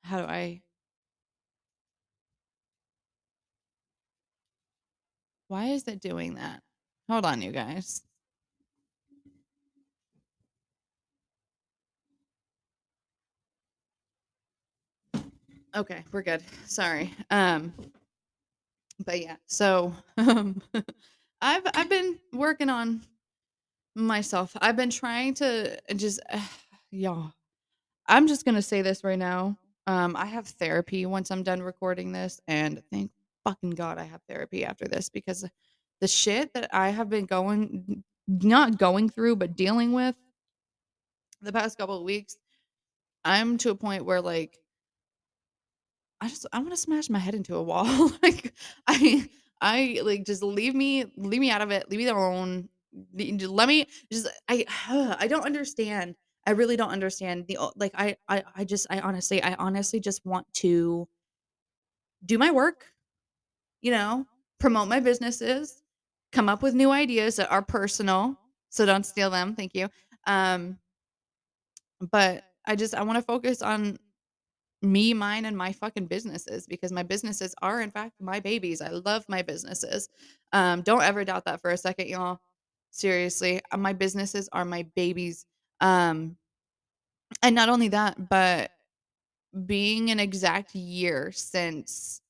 how 0.04 0.22
do 0.22 0.26
i 0.26 0.62
why 5.50 5.66
is 5.66 5.84
it 5.88 6.00
doing 6.00 6.36
that 6.36 6.62
hold 7.10 7.26
on 7.26 7.42
you 7.42 7.52
guys 7.52 8.05
okay 15.76 16.04
we're 16.12 16.24
good. 16.24 16.44
Sorry. 16.66 17.14
Um 17.30 17.74
but 19.06 19.20
yeah 19.20 19.36
so 19.46 19.94
um 20.18 20.62
i've 21.42 21.64
i've 21.74 21.90
been 21.90 22.18
working 22.34 22.70
on 22.70 23.02
myself. 23.96 24.56
I've 24.62 24.76
been 24.78 24.90
trying 24.90 25.34
to 25.36 25.80
just 25.96 26.20
uh, 26.32 26.40
y'all 26.92 27.34
i'm 28.08 28.28
just 28.28 28.46
gonna 28.46 28.62
say 28.62 28.82
this 28.82 29.04
right 29.04 29.20
now. 29.20 29.58
Um 29.88 30.16
i 30.16 30.26
have 30.26 30.48
therapy 30.48 31.06
once 31.06 31.32
i'm 31.32 31.44
done 31.44 31.62
recording 31.62 32.12
this 32.12 32.42
and 32.48 32.82
thank 32.92 33.12
fucking 33.46 33.72
god 33.72 34.00
i 34.00 34.04
have 34.04 34.22
therapy 34.28 34.66
after 34.66 34.86
this 34.88 35.10
because 35.10 35.48
the 36.02 36.08
shit 36.08 36.54
that 36.54 36.68
i 36.74 36.90
have 36.90 37.10
been 37.10 37.26
going 37.26 38.04
not 38.28 38.78
going 38.78 39.08
through 39.10 39.36
but 39.36 39.56
dealing 39.56 39.94
with 39.94 40.16
the 41.42 41.54
past 41.54 41.78
couple 41.78 41.96
of 41.98 42.04
weeks 42.04 42.38
i'm 43.24 43.58
to 43.58 43.70
a 43.70 43.76
point 43.76 44.04
where 44.04 44.20
like 44.20 44.58
I 46.26 46.30
just 46.30 46.48
I 46.52 46.58
want 46.58 46.72
to 46.72 46.78
smash 46.78 47.08
my 47.08 47.20
head 47.20 47.36
into 47.36 47.56
a 47.56 47.62
wall. 47.62 48.12
like 48.24 48.54
I 48.88 49.30
I 49.62 50.02
like 50.04 50.26
just 50.26 50.42
leave 50.42 50.74
me 50.74 51.06
leave 51.16 51.40
me 51.40 51.52
out 51.52 51.62
of 51.62 51.70
it. 51.70 51.90
Leave 51.90 52.00
me 52.00 52.08
alone. 52.08 52.68
Let 53.14 53.68
me 53.68 53.88
just 54.12 54.28
I 54.50 54.66
I 55.20 55.28
don't 55.28 55.46
understand. 55.46 56.16
I 56.48 56.52
really 56.52 56.78
don't 56.78 56.90
understand 56.90 57.46
the 57.48 57.60
like 57.76 57.92
I 57.96 58.18
I 58.28 58.44
I 58.56 58.64
just 58.64 58.88
I 58.90 59.02
honestly 59.02 59.42
I 59.44 59.54
honestly 59.54 60.00
just 60.00 60.26
want 60.26 60.52
to 60.56 61.08
do 62.26 62.40
my 62.40 62.50
work, 62.50 62.86
you 63.82 63.92
know, 63.92 64.26
promote 64.60 64.88
my 64.88 65.00
businesses, 65.00 65.84
come 66.32 66.50
up 66.50 66.64
with 66.64 66.74
new 66.74 66.90
ideas 66.90 67.36
that 67.36 67.52
are 67.52 67.62
personal. 67.62 68.36
So 68.70 68.84
don't 68.84 69.06
steal 69.06 69.30
them. 69.30 69.56
Thank 69.56 69.76
you. 69.76 69.90
Um 70.26 70.80
but 72.02 72.46
I 72.66 72.76
just 72.76 72.96
I 72.96 73.04
want 73.04 73.18
to 73.18 73.22
focus 73.22 73.62
on 73.62 74.00
me, 74.86 75.14
mine, 75.14 75.46
and 75.46 75.58
my 75.58 75.72
fucking 75.72 76.08
businesses 76.08 76.68
because 76.68 76.92
my 76.92 77.04
businesses 77.04 77.56
are 77.62 77.82
in 77.82 77.92
fact 77.92 78.14
my 78.20 78.40
babies. 78.40 78.82
I 78.82 78.90
love 78.90 79.26
my 79.28 79.42
businesses. 79.42 80.10
Um, 80.54 80.82
don't 80.82 81.02
ever 81.02 81.24
doubt 81.26 81.46
that 81.46 81.62
for 81.62 81.72
a 81.72 81.78
second, 81.78 82.08
y'all. 82.08 82.40
Seriously, 82.92 83.62
uh, 83.72 83.78
my 83.78 83.94
businesses 83.94 84.48
are 84.54 84.66
my 84.66 84.86
babies. 84.96 85.46
Um, 85.82 86.38
and 87.42 87.56
not 87.56 87.70
only 87.70 87.90
that, 87.90 88.30
but 88.30 88.72
being 89.66 90.12
an 90.12 90.20
exact 90.20 90.76
year 90.76 91.32
since 91.34 92.22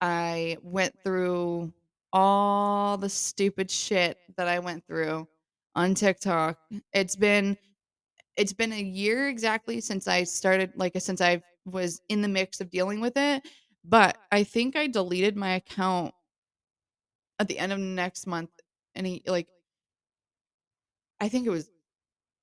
I 0.00 0.56
went 0.62 0.94
through 1.02 1.72
all 2.12 2.96
the 2.96 3.08
stupid 3.08 3.70
shit 3.70 4.18
that 4.36 4.48
I 4.48 4.58
went 4.60 4.86
through 4.86 5.28
on 5.74 5.94
TikTok. 5.94 6.58
It's 6.92 7.16
been 7.16 7.56
it's 8.38 8.52
been 8.52 8.72
a 8.72 8.80
year 8.80 9.28
exactly 9.28 9.80
since 9.80 10.06
I 10.08 10.22
started 10.22 10.72
like 10.76 10.96
uh, 10.96 11.00
since 11.00 11.20
I 11.20 11.42
was 11.66 12.00
in 12.08 12.22
the 12.22 12.28
mix 12.28 12.60
of 12.60 12.70
dealing 12.70 13.00
with 13.00 13.16
it, 13.16 13.42
but 13.84 14.16
I 14.32 14.44
think 14.44 14.76
I 14.76 14.86
deleted 14.86 15.36
my 15.36 15.56
account 15.56 16.14
at 17.40 17.48
the 17.48 17.58
end 17.58 17.72
of 17.72 17.78
next 17.78 18.26
month 18.26 18.50
and 18.94 19.06
he 19.06 19.22
like 19.26 19.48
I 21.20 21.28
think 21.28 21.46
it 21.46 21.50
was 21.50 21.68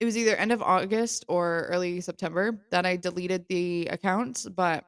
it 0.01 0.05
was 0.05 0.17
either 0.17 0.35
end 0.35 0.51
of 0.51 0.61
August 0.61 1.23
or 1.29 1.67
early 1.69 2.01
September 2.01 2.59
that 2.71 2.85
I 2.85 2.97
deleted 2.97 3.45
the 3.47 3.87
accounts, 3.87 4.45
but 4.49 4.83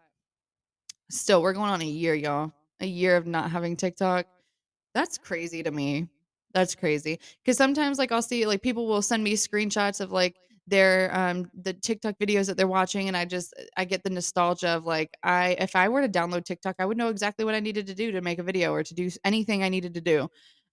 still 1.10 1.42
we're 1.42 1.54
going 1.54 1.70
on 1.70 1.82
a 1.82 1.86
year, 1.86 2.14
y'all. 2.14 2.52
A 2.82 2.86
year 2.86 3.16
of 3.16 3.26
not 3.26 3.50
having 3.50 3.78
TikTok. 3.78 4.28
That's 4.94 5.18
crazy 5.18 5.64
to 5.64 5.72
me. 5.72 6.10
That's 6.54 6.76
crazy. 6.76 7.20
Cuz 7.46 7.56
sometimes 7.56 7.98
like 7.98 8.12
I'll 8.12 8.22
see 8.22 8.46
like 8.46 8.62
people 8.62 8.88
will 8.88 9.02
send 9.02 9.24
me 9.24 9.34
screenshots 9.36 10.02
of 10.02 10.12
like 10.12 10.36
their 10.68 11.16
um 11.16 11.50
the 11.62 11.74
TikTok 11.74 12.16
videos 12.20 12.48
that 12.48 12.58
they're 12.58 12.68
watching 12.68 13.08
and 13.08 13.16
I 13.18 13.26
just 13.26 13.54
I 13.78 13.86
get 13.86 14.04
the 14.04 14.10
nostalgia 14.10 14.70
of 14.70 14.86
like 14.86 15.10
I 15.24 15.56
if 15.60 15.76
I 15.76 15.90
were 15.90 16.02
to 16.02 16.10
download 16.10 16.46
TikTok, 16.46 16.76
I 16.80 16.86
would 16.86 16.98
know 16.98 17.10
exactly 17.10 17.46
what 17.46 17.56
I 17.56 17.60
needed 17.62 17.88
to 17.88 17.96
do 17.96 18.12
to 18.12 18.22
make 18.22 18.40
a 18.40 18.44
video 18.44 18.74
or 18.74 18.84
to 18.84 18.94
do 18.94 19.10
anything 19.24 19.64
I 19.64 19.70
needed 19.70 19.94
to 19.96 20.02
do. 20.02 20.28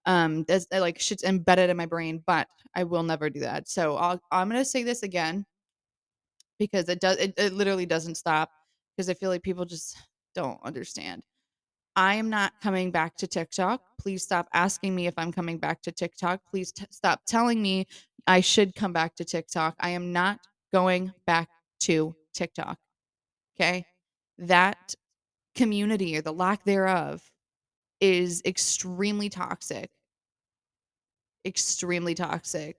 Um 0.07 0.45
that's 0.45 0.67
like 0.73 1.01
shit's 1.01 1.25
embedded 1.25 1.71
in 1.71 1.77
my 1.77 1.87
brain, 1.87 2.23
but 2.27 2.49
I 2.75 2.85
will 2.85 3.03
never 3.05 3.31
do 3.31 3.41
that. 3.41 3.69
So 3.69 3.97
I'll 3.97 4.21
I'm 4.33 4.49
going 4.49 4.61
to 4.61 4.65
say 4.65 4.83
this 4.83 5.03
again 5.03 5.47
because 6.59 6.89
it 6.89 7.01
does 7.01 7.17
it, 7.19 7.35
it 7.37 7.53
literally 7.53 7.87
doesn't 7.87 8.17
stop 8.17 8.51
because 8.97 9.09
I 9.09 9.15
feel 9.15 9.31
like 9.31 9.43
people 9.43 9.65
just 9.65 9.97
don't 10.35 10.59
understand. 10.65 11.23
I 11.97 12.15
am 12.15 12.29
not 12.29 12.53
coming 12.63 12.91
back 12.91 13.17
to 13.19 13.27
TikTok. 13.27 13.81
Please 14.01 14.23
stop 14.23 14.49
asking 14.53 14.95
me 14.95 15.07
if 15.07 15.15
I'm 15.17 15.33
coming 15.33 15.59
back 15.59 15.83
to 15.83 15.93
TikTok. 15.93 16.41
Please 16.51 16.73
t- 16.73 16.87
stop 16.91 17.23
telling 17.27 17.63
me 17.63 17.87
I 18.27 18.41
should 18.41 18.75
come 18.75 18.93
back 18.93 19.15
to 19.17 19.25
TikTok. 19.25 19.77
I 19.79 19.91
am 19.91 20.13
not 20.13 20.41
going 20.73 21.13
back 21.27 21.49
to 21.81 22.15
TikTok. 22.33 22.79
Okay. 23.57 23.87
That 24.39 24.95
community 25.55 26.17
or 26.17 26.23
the 26.23 26.33
lack 26.33 26.65
thereof 26.65 27.23
is 28.01 28.43
extremely 28.45 29.29
toxic. 29.29 29.91
Extremely 31.47 32.15
toxic. 32.15 32.79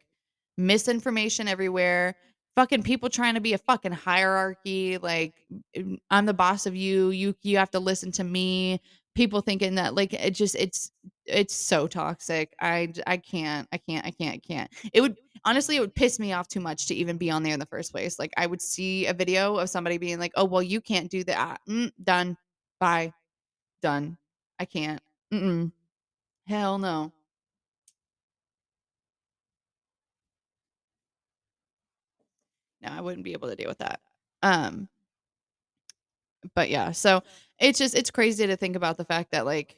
Misinformation 0.57 1.47
everywhere. 1.47 2.15
Fucking 2.55 2.83
people 2.83 3.09
trying 3.09 3.35
to 3.35 3.41
be 3.41 3.53
a 3.53 3.57
fucking 3.57 3.91
hierarchy. 3.91 4.97
Like, 4.97 5.35
mm, 5.75 5.97
I'm 6.09 6.25
the 6.25 6.33
boss 6.33 6.65
of 6.65 6.75
you. 6.75 7.09
You 7.09 7.35
you 7.43 7.57
have 7.57 7.71
to 7.71 7.79
listen 7.79 8.11
to 8.13 8.23
me 8.23 8.81
people 9.15 9.41
thinking 9.41 9.75
that 9.75 9.95
like 9.95 10.13
it 10.13 10.31
just 10.31 10.55
it's 10.55 10.91
it's 11.25 11.55
so 11.55 11.87
toxic. 11.87 12.53
I 12.61 12.93
I 13.07 13.17
can't 13.17 13.67
I 13.71 13.77
can't 13.77 14.05
I 14.05 14.11
can't 14.11 14.35
I 14.35 14.39
can't. 14.39 14.71
It 14.93 15.01
would 15.01 15.15
honestly 15.45 15.77
it 15.77 15.79
would 15.79 15.95
piss 15.95 16.19
me 16.19 16.33
off 16.33 16.47
too 16.47 16.59
much 16.59 16.87
to 16.87 16.95
even 16.95 17.17
be 17.17 17.31
on 17.31 17.43
there 17.43 17.53
in 17.53 17.59
the 17.59 17.65
first 17.65 17.91
place. 17.91 18.19
Like 18.19 18.33
I 18.37 18.45
would 18.47 18.61
see 18.61 19.07
a 19.07 19.13
video 19.13 19.57
of 19.57 19.69
somebody 19.69 19.97
being 19.97 20.19
like, 20.19 20.33
"Oh 20.35 20.45
well, 20.45 20.63
you 20.63 20.81
can't 20.81 21.09
do 21.09 21.23
that." 21.25 21.61
Mm, 21.69 21.91
done. 22.03 22.37
Bye. 22.79 23.13
Done. 23.81 24.17
I 24.59 24.65
can't. 24.65 25.01
Mm-mm. 25.33 25.71
Hell 26.47 26.79
no. 26.79 27.11
No, 32.81 32.89
I 32.89 33.01
wouldn't 33.01 33.23
be 33.23 33.33
able 33.33 33.49
to 33.49 33.55
deal 33.55 33.69
with 33.69 33.79
that. 33.79 33.99
Um 34.43 34.89
but 36.55 36.69
yeah, 36.69 36.91
so 36.91 37.21
it's 37.59 37.79
just 37.79 37.95
it's 37.95 38.11
crazy 38.11 38.45
to 38.47 38.55
think 38.57 38.75
about 38.75 38.97
the 38.97 39.05
fact 39.05 39.31
that 39.31 39.45
like 39.45 39.77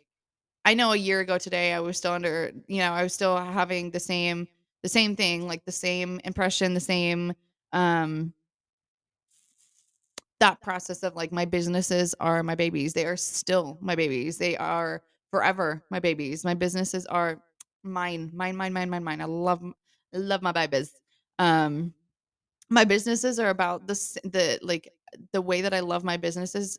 I 0.66 0.74
know 0.74 0.92
a 0.94 0.98
year 0.98 1.22
ago 1.22 1.38
today 1.38 1.74
I 1.74 1.80
was 1.80 1.98
still 1.98 2.14
under, 2.14 2.52
you 2.68 2.80
know, 2.80 2.92
I 2.94 3.04
was 3.04 3.14
still 3.14 3.38
having 3.38 3.92
the 3.92 4.00
same 4.00 4.48
the 4.84 4.90
same 4.90 5.16
thing, 5.16 5.48
like 5.48 5.66
the 5.66 5.72
same 5.72 6.20
impression, 6.26 6.74
the 6.74 6.80
same 6.80 7.34
um 7.74 8.34
that 10.40 10.62
process 10.62 11.04
of 11.04 11.16
like 11.16 11.32
my 11.32 11.46
businesses 11.46 12.14
are 12.20 12.44
my 12.44 12.56
babies. 12.56 12.94
They 12.94 13.06
are 13.06 13.18
still 13.18 13.78
my 13.82 13.96
babies. 13.96 14.38
They 14.38 14.56
are 14.58 15.02
forever 15.32 15.84
my 15.90 16.00
babies. 16.00 16.44
My 16.44 16.54
businesses 16.54 17.06
are 17.08 17.42
mine, 17.84 18.32
mine, 18.34 18.56
mine, 18.56 18.74
mine, 18.74 18.90
mine, 18.90 19.04
mine. 19.04 19.22
I 19.22 19.26
love 19.26 19.64
love 20.14 20.42
my 20.42 20.52
babies. 20.52 20.92
Um 21.40 21.94
my 22.70 22.84
businesses 22.84 23.40
are 23.40 23.50
about 23.50 23.88
the 23.88 23.94
the 24.24 24.60
like 24.62 24.94
the 25.34 25.42
way 25.42 25.62
that 25.62 25.74
I 25.74 25.80
love 25.82 26.04
my 26.04 26.18
businesses 26.18 26.78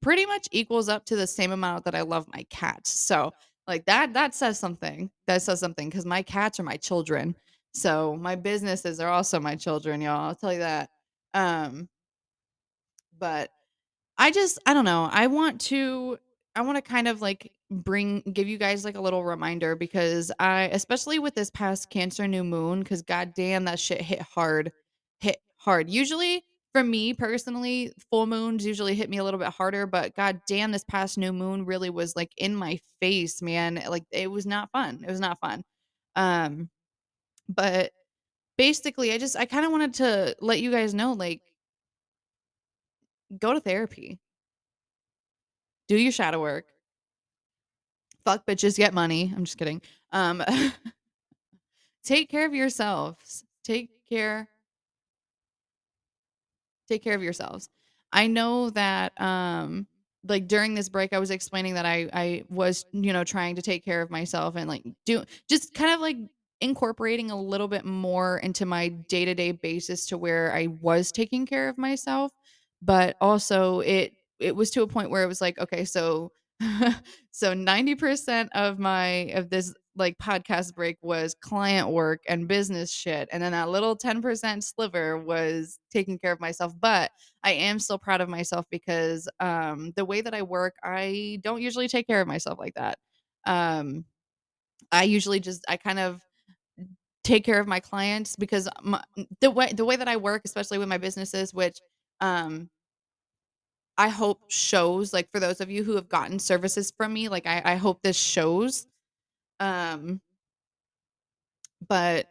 pretty 0.00 0.26
much 0.26 0.48
equals 0.52 0.88
up 0.88 1.04
to 1.06 1.16
the 1.16 1.26
same 1.26 1.52
amount 1.52 1.84
that 1.84 1.94
I 1.94 2.02
love 2.02 2.26
my 2.32 2.44
cats. 2.50 2.90
So, 2.90 3.32
like 3.66 3.84
that 3.86 4.14
that 4.14 4.34
says 4.34 4.58
something. 4.58 5.10
That 5.26 5.42
says 5.42 5.60
something 5.60 5.90
cuz 5.90 6.06
my 6.06 6.22
cats 6.22 6.60
are 6.60 6.64
my 6.64 6.76
children. 6.76 7.36
So, 7.74 8.16
my 8.16 8.34
businesses 8.36 9.00
are 9.00 9.10
also 9.10 9.40
my 9.40 9.56
children, 9.56 10.00
y'all. 10.00 10.28
I'll 10.28 10.34
tell 10.34 10.52
you 10.52 10.60
that. 10.60 10.90
Um 11.34 11.88
but 13.18 13.50
I 14.16 14.30
just 14.30 14.58
I 14.66 14.74
don't 14.74 14.84
know. 14.84 15.08
I 15.10 15.26
want 15.26 15.60
to 15.62 16.18
I 16.56 16.62
want 16.62 16.76
to 16.76 16.82
kind 16.82 17.08
of 17.08 17.20
like 17.22 17.52
bring 17.70 18.22
give 18.32 18.48
you 18.48 18.58
guys 18.58 18.84
like 18.84 18.96
a 18.96 19.00
little 19.00 19.24
reminder 19.24 19.76
because 19.76 20.32
I 20.38 20.62
especially 20.72 21.18
with 21.18 21.34
this 21.34 21.50
past 21.50 21.90
cancer 21.90 22.26
new 22.26 22.44
moon 22.44 22.84
cuz 22.84 23.02
goddamn 23.02 23.64
that 23.66 23.78
shit 23.78 24.00
hit 24.00 24.22
hard. 24.22 24.72
Hit 25.20 25.38
hard. 25.56 25.90
Usually 25.90 26.44
for 26.72 26.82
me 26.82 27.14
personally, 27.14 27.92
full 28.10 28.26
moons 28.26 28.64
usually 28.64 28.94
hit 28.94 29.10
me 29.10 29.18
a 29.18 29.24
little 29.24 29.40
bit 29.40 29.48
harder, 29.48 29.86
but 29.86 30.14
god 30.14 30.40
damn, 30.46 30.72
this 30.72 30.84
past 30.84 31.18
new 31.18 31.32
moon 31.32 31.64
really 31.64 31.90
was 31.90 32.14
like 32.14 32.32
in 32.36 32.54
my 32.54 32.78
face, 33.00 33.40
man. 33.42 33.82
Like 33.88 34.04
it 34.10 34.30
was 34.30 34.46
not 34.46 34.70
fun. 34.70 35.04
It 35.06 35.10
was 35.10 35.20
not 35.20 35.40
fun. 35.40 35.64
Um, 36.16 36.68
but 37.48 37.92
basically, 38.58 39.12
I 39.12 39.18
just 39.18 39.36
I 39.36 39.46
kind 39.46 39.64
of 39.64 39.72
wanted 39.72 39.94
to 39.94 40.36
let 40.40 40.60
you 40.60 40.70
guys 40.70 40.94
know, 40.94 41.12
like, 41.12 41.40
go 43.38 43.54
to 43.54 43.60
therapy, 43.60 44.18
do 45.88 45.96
your 45.96 46.12
shadow 46.12 46.40
work, 46.40 46.66
fuck 48.24 48.46
bitches, 48.46 48.76
get 48.76 48.92
money. 48.92 49.32
I'm 49.34 49.44
just 49.44 49.58
kidding. 49.58 49.80
Um, 50.12 50.44
take 52.04 52.30
care 52.30 52.46
of 52.46 52.54
yourselves. 52.54 53.44
Take 53.64 53.90
care 54.08 54.48
take 56.88 57.02
care 57.02 57.14
of 57.14 57.22
yourselves. 57.22 57.68
I 58.12 58.26
know 58.26 58.70
that 58.70 59.18
um 59.20 59.86
like 60.26 60.48
during 60.48 60.74
this 60.74 60.88
break 60.88 61.12
I 61.12 61.18
was 61.18 61.30
explaining 61.30 61.74
that 61.74 61.86
I 61.86 62.08
I 62.12 62.44
was, 62.48 62.84
you 62.92 63.12
know, 63.12 63.24
trying 63.24 63.56
to 63.56 63.62
take 63.62 63.84
care 63.84 64.02
of 64.02 64.10
myself 64.10 64.56
and 64.56 64.68
like 64.68 64.84
do 65.06 65.24
just 65.48 65.74
kind 65.74 65.92
of 65.92 66.00
like 66.00 66.16
incorporating 66.60 67.30
a 67.30 67.40
little 67.40 67.68
bit 67.68 67.84
more 67.84 68.38
into 68.38 68.66
my 68.66 68.88
day-to-day 68.88 69.52
basis 69.52 70.06
to 70.06 70.18
where 70.18 70.52
I 70.52 70.66
was 70.66 71.12
taking 71.12 71.46
care 71.46 71.68
of 71.68 71.78
myself, 71.78 72.32
but 72.82 73.16
also 73.20 73.80
it 73.80 74.12
it 74.40 74.54
was 74.56 74.70
to 74.72 74.82
a 74.82 74.86
point 74.88 75.10
where 75.10 75.22
it 75.24 75.26
was 75.28 75.40
like, 75.40 75.58
okay, 75.58 75.84
so 75.84 76.32
so 77.30 77.54
90% 77.54 78.48
of 78.54 78.78
my 78.78 79.06
of 79.34 79.50
this 79.50 79.72
like 79.96 80.16
podcast 80.18 80.74
break 80.74 80.96
was 81.02 81.34
client 81.34 81.88
work 81.88 82.22
and 82.28 82.48
business 82.48 82.90
shit 82.90 83.28
and 83.32 83.42
then 83.42 83.52
that 83.52 83.68
little 83.68 83.96
10% 83.96 84.62
sliver 84.62 85.18
was 85.18 85.78
taking 85.90 86.18
care 86.18 86.32
of 86.32 86.40
myself 86.40 86.72
but 86.80 87.10
i 87.44 87.52
am 87.52 87.78
still 87.78 87.98
proud 87.98 88.20
of 88.20 88.28
myself 88.28 88.64
because 88.70 89.28
um 89.40 89.92
the 89.96 90.04
way 90.04 90.20
that 90.20 90.34
i 90.34 90.42
work 90.42 90.74
i 90.84 91.38
don't 91.42 91.62
usually 91.62 91.88
take 91.88 92.06
care 92.06 92.20
of 92.20 92.28
myself 92.28 92.58
like 92.58 92.74
that. 92.74 92.98
Um 93.44 94.04
i 94.92 95.04
usually 95.04 95.40
just 95.40 95.64
i 95.68 95.76
kind 95.76 95.98
of 95.98 96.20
take 97.24 97.44
care 97.44 97.60
of 97.60 97.66
my 97.66 97.80
clients 97.80 98.36
because 98.36 98.68
my, 98.82 99.02
the 99.40 99.50
way 99.50 99.72
the 99.72 99.84
way 99.84 99.96
that 99.96 100.08
i 100.08 100.16
work 100.16 100.42
especially 100.44 100.78
with 100.78 100.88
my 100.88 100.98
businesses 100.98 101.52
which 101.52 101.78
um 102.20 102.70
I 103.98 104.08
hope 104.08 104.42
shows 104.48 105.12
like 105.12 105.30
for 105.32 105.40
those 105.40 105.60
of 105.60 105.70
you 105.70 105.84
who 105.84 105.96
have 105.96 106.08
gotten 106.08 106.38
services 106.38 106.92
from 106.96 107.12
me, 107.12 107.28
like 107.28 107.46
I, 107.46 107.62
I 107.64 107.76
hope 107.76 108.02
this 108.02 108.16
shows 108.16 108.86
um, 109.60 110.20
but 111.88 112.28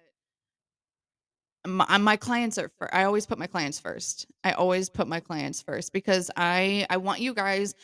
my, 1.65 1.97
my 1.97 2.15
clients 2.15 2.57
are 2.57 2.71
for, 2.77 2.93
I 2.93 3.03
always 3.03 3.25
put 3.25 3.37
my 3.37 3.47
clients 3.47 3.79
first. 3.79 4.27
I 4.43 4.53
always 4.53 4.89
put 4.89 5.07
my 5.07 5.19
clients 5.19 5.61
first 5.61 5.91
because 5.93 6.31
I 6.37 6.85
I 6.89 6.97
want 6.97 7.19
you 7.21 7.33
guys 7.33 7.75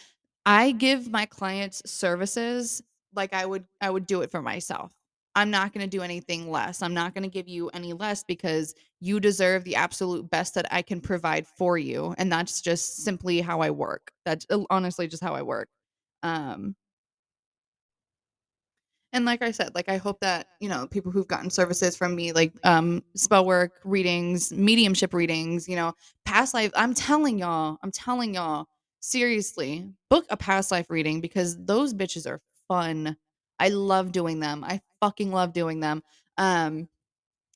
I 0.46 0.72
give 0.72 1.10
my 1.12 1.26
clients 1.26 1.82
services 1.90 2.82
like 3.16 3.34
I 3.34 3.46
would 3.46 3.66
I 3.82 3.90
would 3.90 4.08
do 4.08 4.22
it 4.22 4.32
for 4.32 4.42
myself. 4.42 4.94
I'm 5.36 5.50
not 5.50 5.74
going 5.74 5.84
to 5.84 5.90
do 5.90 6.04
anything 6.04 6.50
less. 6.50 6.82
I'm 6.82 6.94
not 6.94 7.14
going 7.14 7.24
to 7.24 7.30
give 7.30 7.48
you 7.48 7.70
any 7.70 7.94
less 7.94 8.24
because 8.24 8.76
you 9.00 9.20
deserve 9.20 9.64
the 9.64 9.76
absolute 9.76 10.30
best 10.30 10.54
that 10.56 10.68
I 10.72 10.82
can 10.82 11.02
provide 11.02 11.48
for 11.48 11.78
you. 11.78 12.14
And 12.18 12.32
that's 12.32 12.62
just 12.62 13.04
simply 13.04 13.42
how 13.42 13.62
I 13.62 13.72
work. 13.72 14.12
That's 14.26 14.46
uh, 14.50 14.60
honestly 14.70 15.08
just 15.08 15.24
how 15.24 15.34
I 15.34 15.42
work. 15.42 15.70
Um, 16.22 16.76
and 19.12 19.26
like 19.26 19.44
I 19.44 19.52
said, 19.52 19.76
like 19.76 19.90
I 19.90 19.98
hope 19.98 20.20
that, 20.22 20.48
you 20.60 20.68
know, 20.70 20.88
people 20.88 21.12
who've 21.12 21.28
gotten 21.28 21.52
services 21.52 21.96
from 21.96 22.16
me, 22.16 22.32
like 22.32 22.52
um 22.64 23.04
spell 23.16 23.46
work 23.46 23.74
readings, 23.84 24.52
mediumship 24.52 25.14
readings, 25.14 25.70
you 25.70 25.76
know, 25.76 25.94
past 26.26 26.54
life, 26.54 26.72
I'm 26.76 26.96
telling 26.96 27.38
y'all, 27.38 27.78
I'm 27.84 27.92
telling 27.92 28.34
y'all, 28.34 28.68
seriously, 29.02 29.88
book 30.10 30.26
a 30.30 30.38
past 30.38 30.72
life 30.72 30.90
reading 30.90 31.22
because 31.22 31.64
those 31.64 31.94
bitches 31.94 32.28
are 32.28 32.42
fun. 32.68 33.16
I 33.60 33.70
love 33.70 34.12
doing 34.12 34.40
them. 34.40 34.64
I 34.64 34.82
fucking 35.00 35.32
love 35.32 35.54
doing 35.54 35.80
them. 35.80 36.04
Um, 36.38 36.90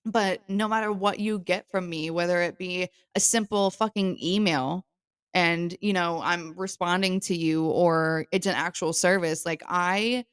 but 0.06 0.42
no 0.50 0.68
matter 0.68 0.92
what 0.92 1.20
you 1.20 1.40
get 1.40 1.70
from 1.70 1.90
me, 1.90 2.10
whether 2.10 2.42
it 2.42 2.58
be 2.58 2.90
a 3.16 3.20
simple 3.20 3.70
fucking 3.72 4.18
email 4.24 4.86
and, 5.34 5.76
you 5.82 5.94
know, 5.94 6.22
I'm 6.24 6.54
responding 6.58 7.20
to 7.22 7.36
you 7.36 7.66
or 7.66 8.26
it's 8.32 8.48
an 8.48 8.56
actual 8.56 8.94
service, 8.94 9.46
like 9.46 9.64
I 9.68 10.26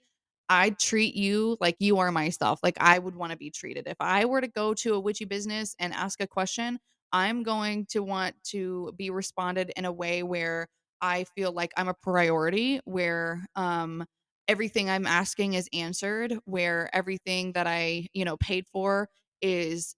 I 0.49 0.71
treat 0.71 1.15
you 1.17 1.57
like 1.61 1.77
you 1.79 1.99
are 1.99 2.13
myself, 2.13 2.61
like 2.63 2.77
I 2.81 2.99
would 2.99 3.17
want 3.17 3.33
to 3.33 3.39
be 3.39 3.51
treated. 3.51 3.87
If 3.89 3.97
I 4.01 4.27
were 4.27 4.41
to 4.41 4.49
go 4.49 4.75
to 4.75 4.95
a 4.95 5.01
witchy 5.01 5.25
business 5.25 5.75
and 5.79 5.93
ask 5.95 6.21
a 6.21 6.27
question, 6.27 6.79
I'm 7.13 7.43
going 7.43 7.87
to 7.91 8.01
want 8.03 8.37
to 8.47 8.93
be 8.97 9.11
responded 9.11 9.73
in 9.77 9.85
a 9.87 9.93
way 9.93 10.23
where 10.23 10.69
I 11.01 11.25
feel 11.25 11.53
like 11.53 11.73
I'm 11.77 11.89
a 11.89 11.95
priority, 11.95 12.81
where 12.85 13.47
um 13.57 14.05
everything 14.49 14.91
I'm 14.91 15.07
asking 15.07 15.55
is 15.55 15.69
answered, 15.73 16.39
where 16.45 16.91
everything 16.95 17.53
that 17.53 17.67
I, 17.67 18.09
you 18.15 18.25
know, 18.25 18.37
paid 18.39 18.67
for 18.73 19.09
is 19.43 19.95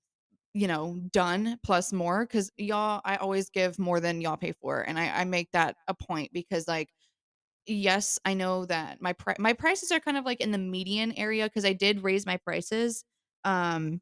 you 0.55 0.67
know 0.67 0.99
done 1.13 1.59
plus 1.63 1.93
more 1.93 2.25
because 2.25 2.51
y'all 2.57 3.03
i 3.05 3.17
always 3.17 3.51
give 3.51 3.79
more 3.79 4.01
than 4.01 4.23
y'all 4.23 4.39
pay 4.39 4.53
for 4.53 4.81
and 4.81 4.99
I, 4.99 5.21
I 5.21 5.25
make 5.25 5.51
that 5.53 5.77
a 5.87 5.93
point 5.93 6.33
because 6.33 6.67
like 6.67 6.89
yes, 7.67 8.19
I 8.25 8.35
know 8.35 8.65
that 8.67 9.01
my 9.01 9.13
pri- 9.13 9.37
my 9.39 9.53
prices 9.53 9.93
are 9.93 10.01
kind 10.01 10.17
of 10.17 10.25
like 10.25 10.41
in 10.41 10.51
the 10.53 10.59
median 10.59 11.13
area 11.13 11.45
because 11.45 11.65
I 11.65 11.73
did 11.73 12.03
raise 12.03 12.27
my 12.27 12.37
prices. 12.39 13.05
Um, 13.45 14.01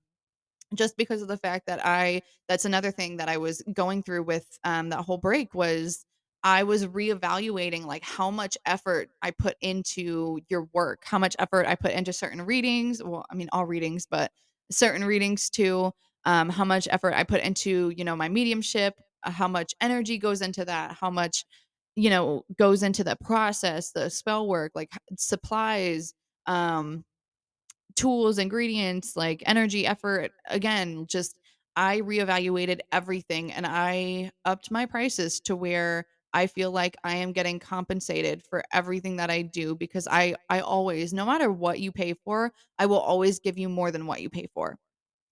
just 0.75 0.97
because 0.97 1.23
of 1.23 1.29
the 1.29 1.37
fact 1.37 1.67
that 1.67 1.85
I 1.85 2.23
that's 2.49 2.65
another 2.65 2.91
thing 2.91 3.19
that 3.19 3.29
I 3.29 3.37
was 3.37 3.63
going 3.75 4.03
through 4.03 4.25
with 4.25 4.47
um 4.65 4.91
that 4.91 5.05
whole 5.05 5.19
break 5.19 5.55
was 5.55 6.05
I 6.45 6.65
was 6.65 6.87
reevaluating 6.87 7.87
like 7.87 8.05
how 8.05 8.31
much 8.31 8.59
effort 8.67 9.09
I 9.23 9.31
put 9.31 9.57
into 9.63 10.39
your 10.49 10.69
work, 10.75 11.03
how 11.05 11.19
much 11.19 11.35
effort 11.39 11.67
I 11.67 11.75
put 11.75 11.93
into 11.93 12.13
certain 12.13 12.43
readings. 12.43 13.03
Well, 13.03 13.25
I 13.31 13.35
mean 13.35 13.49
all 13.53 13.67
readings, 13.67 14.07
but 14.09 14.31
certain 14.71 15.05
readings 15.05 15.51
too. 15.51 15.91
Um, 16.27 16.51
how 16.51 16.65
much 16.65 16.87
effort 16.91 17.15
I 17.15 17.25
put 17.25 17.43
into, 17.43 17.93
you 17.97 18.05
know, 18.05 18.17
my 18.17 18.29
mediumship, 18.29 18.95
uh, 19.25 19.31
how 19.31 19.49
much 19.49 19.75
energy 19.81 20.19
goes 20.19 20.43
into 20.43 20.65
that, 20.67 20.97
how 21.01 21.11
much, 21.11 21.45
you 21.97 22.11
know, 22.11 22.45
goes 22.59 22.83
into 22.83 23.05
the 23.05 23.17
process, 23.25 23.93
the 23.93 24.11
spell 24.11 24.47
work, 24.47 24.73
like 24.75 24.91
supplies, 25.19 26.15
um, 26.47 27.05
tools, 27.97 28.39
ingredients, 28.39 29.17
like 29.17 29.43
energy, 29.47 29.87
effort. 29.87 30.33
Again, 30.49 31.07
just 31.09 31.37
I 31.77 32.01
reevaluated 32.01 32.81
everything 32.93 33.53
and 33.53 33.67
I 33.67 34.33
upped 34.45 34.71
my 34.71 34.87
prices 34.87 35.41
to 35.41 35.57
where 35.57 36.07
I 36.35 36.49
feel 36.49 36.73
like 36.73 36.97
I 37.05 37.17
am 37.17 37.33
getting 37.33 37.61
compensated 37.61 38.45
for 38.45 38.65
everything 38.73 39.17
that 39.19 39.31
I 39.31 39.43
do 39.43 39.77
because 39.77 40.09
I 40.11 40.37
I 40.51 40.61
always 40.61 41.15
no 41.15 41.27
matter 41.27 41.53
what 41.53 41.81
you 41.81 41.93
pay 41.93 42.15
for, 42.15 42.53
I 42.79 42.87
will 42.87 43.01
always 43.01 43.41
give 43.41 43.59
you 43.59 43.69
more 43.71 43.93
than 43.93 44.07
what 44.07 44.23
you 44.23 44.31
pay 44.31 44.49
for. 44.55 44.79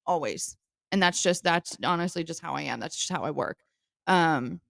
Always. 0.06 0.56
And 0.92 1.02
that's 1.02 1.22
just 1.22 1.44
that's 1.44 1.76
honestly 1.84 2.24
just 2.24 2.42
how 2.42 2.54
I 2.54 2.62
am. 2.62 2.80
That's 2.80 2.96
just 2.96 3.10
how 3.12 3.22
I 3.24 3.32
work. 3.32 3.58
Um 4.08 4.60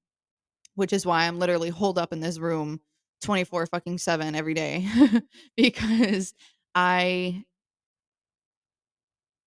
which 0.75 0.93
is 0.93 1.07
why 1.07 1.27
I'm 1.27 1.39
literally 1.39 1.71
holed 1.71 1.99
up 1.99 2.13
in 2.13 2.21
this 2.21 2.39
room 2.39 2.81
24 3.23 3.67
fucking 3.67 3.99
7 3.99 4.35
every 4.35 4.55
day 4.55 4.89
because 5.57 6.35
I 6.75 7.45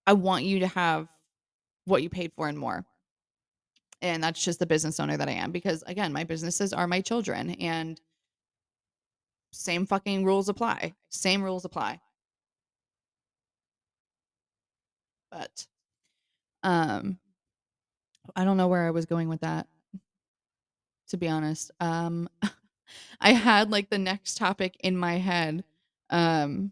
I 0.08 0.14
want 0.14 0.46
you 0.46 0.60
to 0.60 0.68
have 0.68 1.08
what 1.86 2.04
you 2.04 2.10
paid 2.10 2.34
for 2.34 2.48
and 2.48 2.58
more. 2.58 2.86
And 4.10 4.24
that's 4.24 4.44
just 4.44 4.60
the 4.60 4.66
business 4.66 5.00
owner 5.00 5.18
that 5.18 5.28
I 5.28 5.34
am 5.34 5.52
because 5.52 5.84
again, 5.88 6.14
my 6.14 6.24
businesses 6.24 6.74
are 6.74 6.88
my 6.88 7.02
children 7.02 7.52
and 7.52 8.00
same 9.52 9.86
fucking 9.86 10.26
rules 10.26 10.50
apply. 10.50 10.94
Same 11.10 11.42
rules 11.42 11.66
apply. 11.66 12.00
But 15.32 15.68
um 16.64 17.20
I 18.36 18.44
don't 18.44 18.58
know 18.58 18.68
where 18.68 18.86
I 18.86 18.92
was 18.92 19.06
going 19.06 19.30
with 19.30 19.42
that 19.42 19.68
to 21.10 21.18
be 21.18 21.28
honest. 21.28 21.72
Um 21.80 22.30
I 23.22 23.32
had 23.34 23.72
like 23.72 23.90
the 23.90 23.98
next 23.98 24.38
topic 24.38 24.78
in 24.84 24.98
my 24.98 25.18
head. 25.18 25.64
Um 26.10 26.72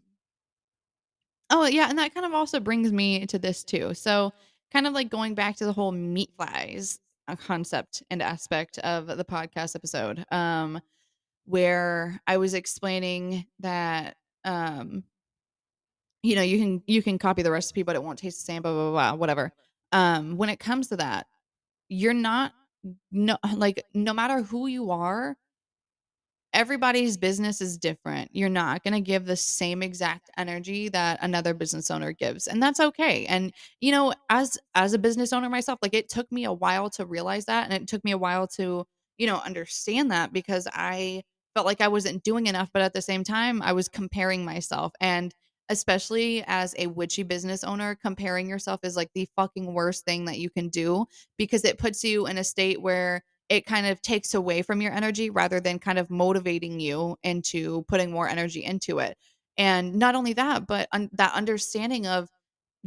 oh 1.50 1.66
yeah, 1.66 1.90
and 1.90 1.98
that 2.00 2.14
kind 2.14 2.26
of 2.26 2.34
also 2.34 2.60
brings 2.60 2.92
me 2.92 3.26
to 3.28 3.40
this 3.40 3.64
too. 3.64 3.94
So 3.94 4.34
kind 4.72 4.88
of 4.88 4.94
like 4.94 5.10
going 5.10 5.36
back 5.36 5.58
to 5.58 5.66
the 5.66 5.74
whole 5.74 5.92
meat 5.92 6.32
flies 6.36 7.00
uh, 7.28 7.36
concept 7.36 8.04
and 8.10 8.22
aspect 8.22 8.78
of 8.80 9.08
the 9.08 9.26
podcast 9.26 9.76
episode. 9.76 10.26
Um 10.32 10.82
where 11.46 12.22
I 12.26 12.38
was 12.38 12.54
explaining 12.54 13.46
that 13.60 14.16
um 14.46 15.04
you 16.22 16.36
know 16.36 16.42
you 16.42 16.58
can 16.58 16.84
you 16.88 17.04
can 17.04 17.18
copy 17.18 17.42
the 17.42 17.52
recipe 17.52 17.84
but 17.84 17.96
it 17.96 18.04
won't 18.04 18.20
taste 18.20 18.40
the 18.40 18.46
same 18.46 18.62
blah 18.62 18.72
blah 18.72 18.92
blah 18.92 19.14
whatever. 19.14 19.52
Um 19.92 20.38
when 20.38 20.50
it 20.50 20.60
comes 20.60 20.88
to 20.88 20.98
that, 20.98 21.28
you're 21.90 22.14
not 22.14 22.54
no 23.12 23.38
like 23.56 23.84
no 23.94 24.14
matter 24.14 24.42
who 24.42 24.68
you 24.68 24.92
are, 24.92 25.38
everybody's 26.54 27.18
business 27.18 27.62
is 27.62 27.78
different. 27.78 28.30
You're 28.34 28.50
not 28.50 28.84
going 28.84 28.94
to 28.94 29.02
give 29.02 29.26
the 29.26 29.36
same 29.36 29.82
exact 29.82 30.30
energy 30.38 30.90
that 30.90 31.20
another 31.22 31.54
business 31.54 31.90
owner 31.92 32.12
gives, 32.14 32.48
and 32.48 32.62
that's 32.62 32.80
okay. 32.80 33.26
And 33.26 33.54
you 33.82 33.92
know, 33.92 34.14
as 34.30 34.58
as 34.76 34.94
a 34.94 35.00
business 35.00 35.34
owner 35.34 35.50
myself, 35.50 35.80
like 35.82 35.94
it 35.94 36.10
took 36.10 36.32
me 36.32 36.46
a 36.46 36.54
while 36.54 36.90
to 36.92 37.06
realize 37.06 37.46
that 37.46 37.66
and 37.66 37.74
it 37.74 37.88
took 37.88 38.04
me 38.04 38.12
a 38.12 38.18
while 38.18 38.48
to, 38.50 38.86
you 39.18 39.28
know, 39.28 39.38
understand 39.46 40.12
that 40.12 40.34
because 40.34 40.68
I 40.74 41.24
felt 41.56 41.66
like 41.66 41.82
I 41.82 41.88
wasn't 41.88 42.24
doing 42.24 42.48
enough, 42.48 42.70
but 42.74 42.82
at 42.82 42.94
the 42.94 43.02
same 43.02 43.24
time, 43.24 43.62
I 43.62 43.74
was 43.74 43.88
comparing 43.90 44.46
myself 44.46 44.94
and 45.00 45.34
especially 45.70 46.44
as 46.46 46.76
a 46.78 46.88
witchy 46.88 47.24
business 47.24 47.64
owner, 47.64 47.96
comparing 47.96 48.50
yourself 48.50 48.82
is 48.84 48.96
like 48.96 49.10
the 49.14 49.28
fucking 49.36 49.74
worst 49.74 50.06
thing 50.06 50.26
that 50.26 50.38
you 50.40 50.50
can 50.50 50.70
do 50.70 51.06
because 51.38 51.64
it 51.64 51.78
puts 51.78 52.04
you 52.04 52.28
in 52.28 52.38
a 52.38 52.44
state 52.44 52.82
where 52.82 53.24
it 53.50 53.66
kind 53.66 53.86
of 53.86 54.02
takes 54.02 54.34
away 54.34 54.62
from 54.62 54.82
your 54.82 54.94
energy 54.94 55.30
rather 55.30 55.60
than 55.60 55.80
kind 55.80 56.00
of 56.00 56.10
motivating 56.10 56.80
you 56.80 57.18
into 57.24 57.84
putting 57.88 58.12
more 58.12 58.28
energy 58.28 58.64
into 58.64 59.00
it. 59.00 59.18
And 59.58 59.96
not 59.96 60.16
only 60.16 60.34
that, 60.34 60.66
but 60.68 60.88
un- 60.92 61.10
that 61.14 61.34
understanding 61.34 62.08
of 62.08 62.30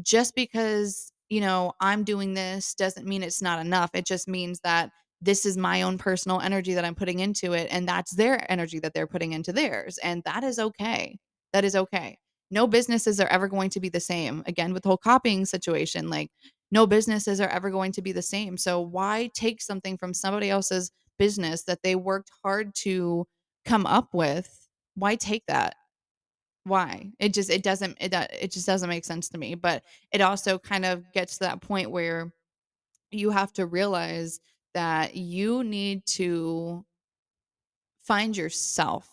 just 0.03 0.35
because, 0.35 1.13
you 1.29 1.41
know, 1.41 1.73
I'm 1.81 2.05
doing 2.05 2.35
this 2.35 2.75
doesn't 2.75 3.07
mean 3.07 3.23
it's 3.23 3.43
not 3.43 3.65
enough. 3.65 3.91
It 3.95 4.07
just 4.07 4.29
means 4.29 4.61
that 4.65 4.91
this 5.21 5.47
is 5.47 5.57
my 5.57 5.83
own 5.83 5.99
personal 5.99 6.41
energy 6.41 6.75
that 6.75 6.85
I'm 6.85 6.95
putting 6.95 7.21
into 7.21 7.53
it 7.53 7.69
and 7.71 7.89
that's 7.89 8.15
their 8.15 8.51
energy 8.51 8.79
that 8.81 8.93
they're 8.93 9.07
putting 9.07 9.33
into 9.33 9.53
theirs 9.53 9.99
and 9.99 10.23
that 10.25 10.45
is 10.45 10.59
okay. 10.59 11.19
That 11.53 11.65
is 11.65 11.75
okay. 11.75 12.19
No 12.51 12.67
businesses 12.67 13.19
are 13.21 13.29
ever 13.29 13.49
going 13.49 13.71
to 13.71 13.81
be 13.81 13.89
the 13.89 14.01
same. 14.01 14.43
Again, 14.47 14.73
with 14.73 14.83
the 14.83 14.91
whole 14.91 14.99
copying 14.99 15.47
situation, 15.47 16.11
like 16.11 16.31
no 16.71 16.87
businesses 16.87 17.41
are 17.41 17.49
ever 17.49 17.71
going 17.71 17.93
to 17.93 18.03
be 18.03 18.13
the 18.13 18.23
same. 18.23 18.57
So 18.57 18.81
why 18.81 19.31
take 19.35 19.63
something 19.63 19.97
from 19.97 20.15
somebody 20.15 20.51
else's 20.51 20.91
business 21.19 21.65
that 21.65 21.83
they 21.83 21.95
worked 21.95 22.31
hard 22.43 22.75
to 22.83 23.27
come 23.65 23.87
up 23.87 24.09
with? 24.13 24.69
Why 24.95 25.15
take 25.15 25.45
that? 25.47 25.75
Why? 26.65 27.13
It 27.21 27.33
just 27.33 27.51
it 27.51 27.63
doesn't 27.63 27.97
it 28.01 28.13
uh, 28.13 28.27
it 28.41 28.51
just 28.51 28.67
doesn't 28.67 28.89
make 28.89 29.05
sense 29.05 29.29
to 29.29 29.39
me. 29.39 29.55
But 29.55 29.85
it 30.13 30.21
also 30.21 30.59
kind 30.59 30.85
of 30.85 31.05
gets 31.13 31.35
to 31.35 31.45
that 31.45 31.61
point 31.61 31.91
where 31.91 32.33
you 33.13 33.31
have 33.31 33.53
to 33.55 33.67
realize 33.67 34.41
that 34.75 35.15
you 35.15 35.63
need 35.63 36.05
to 36.07 36.85
find 38.03 38.37
yourself, 38.37 39.09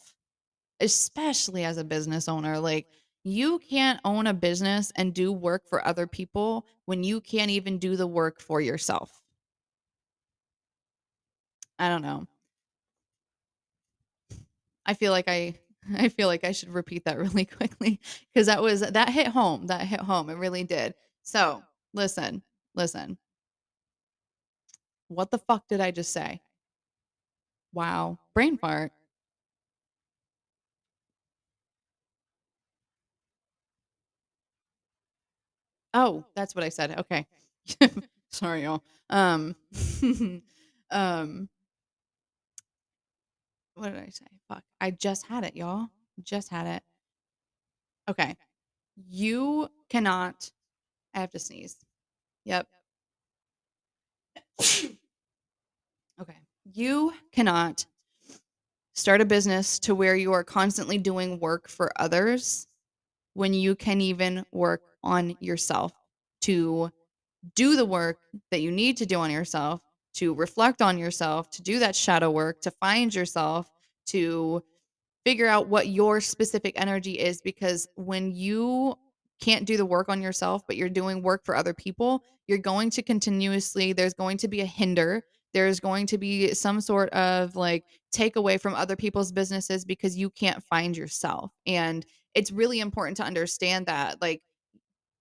especially 0.80 1.63
as 1.63 1.78
a 1.78 1.84
business 1.84 2.28
owner. 2.28 2.60
Like 2.60 2.88
you 3.24 3.60
can't 3.60 4.00
own 4.04 4.28
a 4.28 4.34
business 4.34 4.92
and 4.96 5.14
do 5.14 5.32
work 5.32 5.68
for 5.68 5.86
other 5.88 6.08
people 6.08 6.66
when 6.86 7.04
you 7.04 7.22
can't 7.22 7.52
even 7.52 7.78
do 7.78 7.96
the 7.96 8.08
work 8.08 8.42
for 8.42 8.60
yourself. 8.60 9.22
I 11.80 11.90
don't 11.90 12.02
know. 12.02 12.28
I 14.86 14.94
feel 14.94 15.12
like 15.12 15.28
I 15.28 15.56
I 15.96 16.10
feel 16.10 16.28
like 16.28 16.44
I 16.44 16.52
should 16.52 16.70
repeat 16.70 17.06
that 17.06 17.18
really 17.20 17.46
quickly 17.46 18.00
because 18.34 18.48
that 18.48 18.62
was 18.62 18.82
that 18.82 19.10
hit 19.10 19.28
home. 19.28 19.68
That 19.68 19.82
hit 19.82 20.02
home. 20.02 20.30
It 20.30 20.36
really 20.36 20.64
did. 20.64 20.94
So, 21.24 21.64
listen. 21.94 22.42
Listen. 22.76 23.18
What 25.08 25.32
the 25.32 25.38
fuck 25.38 25.68
did 25.68 25.80
I 25.80 25.91
just 25.91 26.12
say? 26.12 26.41
Wow. 27.74 28.20
Brain 28.34 28.58
fart. 28.58 28.91
Oh, 35.94 36.26
that's 36.36 36.56
what 36.56 36.64
I 36.64 36.70
said. 36.70 37.00
Okay. 37.00 37.28
Sorry, 38.30 38.64
y'all. 38.64 38.84
Um, 39.10 39.56
um, 40.91 41.50
what 43.76 43.94
did 43.94 44.02
I 44.02 44.10
say? 44.10 44.26
Fuck. 44.48 44.64
I 44.82 44.91
just 44.91 45.26
had 45.28 45.44
it, 45.44 45.56
y'all. 45.56 45.88
Just 46.22 46.50
had 46.50 46.68
it. 46.68 46.84
Okay. 48.10 48.36
You 49.10 49.70
cannot. 49.89 50.52
I 51.14 51.20
have 51.20 51.32
to 51.32 51.39
sneeze. 51.39 51.78
Yep. 52.46 52.68
okay. 56.22 56.38
You 56.74 57.14
cannot 57.32 57.86
start 58.94 59.22
a 59.22 59.26
business 59.26 59.80
to 59.80 59.96
where 59.96 60.16
you 60.16 60.34
are 60.34 60.44
constantly 60.44 60.98
doing 60.98 61.39
work 61.39 61.68
for 61.68 61.91
others 61.96 62.68
when 63.34 63.54
you 63.54 63.76
can 63.76 64.02
even 64.02 64.46
work 64.52 64.82
on 65.04 65.36
yourself 65.40 65.92
to 66.42 66.90
do 67.56 67.76
the 67.76 67.86
work 67.86 68.18
that 68.52 68.62
you 68.62 68.72
need 68.72 68.98
to 68.98 69.06
do 69.06 69.18
on 69.20 69.32
yourself, 69.32 69.82
to 70.16 70.34
reflect 70.34 70.82
on 70.82 70.98
yourself, 70.98 71.50
to 71.50 71.62
do 71.62 71.80
that 71.80 71.96
shadow 71.96 72.32
work, 72.32 72.62
to 72.62 72.72
find 72.72 73.14
yourself, 73.14 73.70
to 74.08 74.64
figure 75.26 75.48
out 75.48 75.68
what 75.68 75.88
your 75.88 76.22
specific 76.22 76.74
energy 76.80 77.14
is. 77.14 77.42
Because 77.42 77.88
when 77.96 78.32
you 78.32 78.96
can't 79.42 79.66
do 79.66 79.78
the 79.78 79.86
work 79.86 80.10
on 80.10 80.22
yourself, 80.22 80.62
but 80.68 80.78
you're 80.78 80.90
doing 80.90 81.22
work 81.22 81.44
for 81.44 81.56
other 81.56 81.74
people, 81.74 82.24
you're 82.48 82.58
going 82.58 82.90
to 82.92 83.02
continuously, 83.02 83.94
there's 83.94 84.14
going 84.14 84.38
to 84.38 84.48
be 84.48 84.62
a 84.62 84.66
hinder. 84.66 85.24
There's 85.54 85.80
going 85.80 86.08
to 86.08 86.18
be 86.18 86.54
some 86.54 86.82
sort 86.82 87.10
of 87.10 87.56
like 87.56 87.84
takeaway 88.14 88.60
from 88.60 88.74
other 88.74 88.96
people's 88.96 89.32
businesses 89.32 89.86
because 89.86 90.18
you 90.18 90.30
can't 90.30 90.64
find 90.64 90.96
yourself. 90.98 91.52
And 91.68 92.06
it's 92.36 92.52
really 92.52 92.80
important 92.80 93.18
to 93.18 93.24
understand 93.24 93.86
that. 93.88 94.22
Like, 94.22 94.42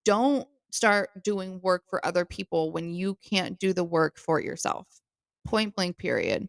don't 0.04 0.46
start 0.70 1.10
doing 1.22 1.60
work 1.62 1.84
for 1.88 2.04
other 2.04 2.24
people 2.24 2.72
when 2.72 2.94
you 2.94 3.16
can't 3.22 3.58
do 3.58 3.72
the 3.72 3.84
work 3.84 4.18
for 4.18 4.40
yourself. 4.40 4.86
Point 5.44 5.74
blank, 5.76 5.98
period. 5.98 6.48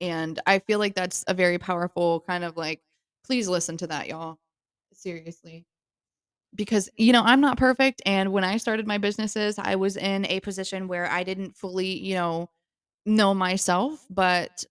And 0.00 0.40
I 0.46 0.58
feel 0.60 0.78
like 0.78 0.94
that's 0.94 1.24
a 1.28 1.34
very 1.34 1.58
powerful 1.58 2.20
kind 2.26 2.44
of 2.44 2.56
like, 2.56 2.80
please 3.24 3.48
listen 3.48 3.76
to 3.78 3.86
that, 3.88 4.08
y'all. 4.08 4.38
Seriously. 4.92 5.64
Because, 6.54 6.88
you 6.96 7.12
know, 7.12 7.22
I'm 7.24 7.40
not 7.40 7.56
perfect. 7.56 8.02
And 8.04 8.32
when 8.32 8.44
I 8.44 8.58
started 8.58 8.86
my 8.86 8.98
businesses, 8.98 9.58
I 9.58 9.76
was 9.76 9.96
in 9.96 10.26
a 10.26 10.40
position 10.40 10.86
where 10.86 11.10
I 11.10 11.24
didn't 11.24 11.56
fully, 11.56 11.98
you 11.98 12.14
know, 12.14 12.50
know 13.06 13.32
myself. 13.32 14.04
But 14.10 14.64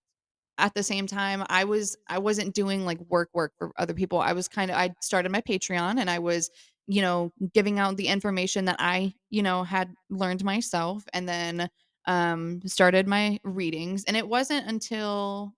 at 0.61 0.73
the 0.75 0.83
same 0.83 1.07
time, 1.07 1.45
I 1.49 1.65
was, 1.65 1.97
I 2.07 2.19
wasn't 2.19 2.55
doing 2.55 2.85
like 2.85 2.99
work, 3.09 3.29
work 3.33 3.53
for 3.57 3.71
other 3.77 3.93
people. 3.93 4.19
I 4.19 4.33
was 4.33 4.47
kind 4.47 4.71
of, 4.71 4.77
I 4.77 4.93
started 5.01 5.31
my 5.31 5.41
Patreon 5.41 5.99
and 5.99 6.09
I 6.09 6.19
was, 6.19 6.49
you 6.87 7.01
know, 7.01 7.31
giving 7.53 7.79
out 7.79 7.97
the 7.97 8.07
information 8.07 8.65
that 8.65 8.77
I, 8.79 9.13
you 9.29 9.43
know, 9.43 9.63
had 9.63 9.93
learned 10.09 10.43
myself. 10.43 11.03
And 11.13 11.27
then, 11.27 11.69
um 12.07 12.61
started 12.65 13.07
my 13.07 13.39
readings 13.43 14.03
and 14.05 14.17
it 14.17 14.27
wasn't 14.27 14.67
until 14.67 15.53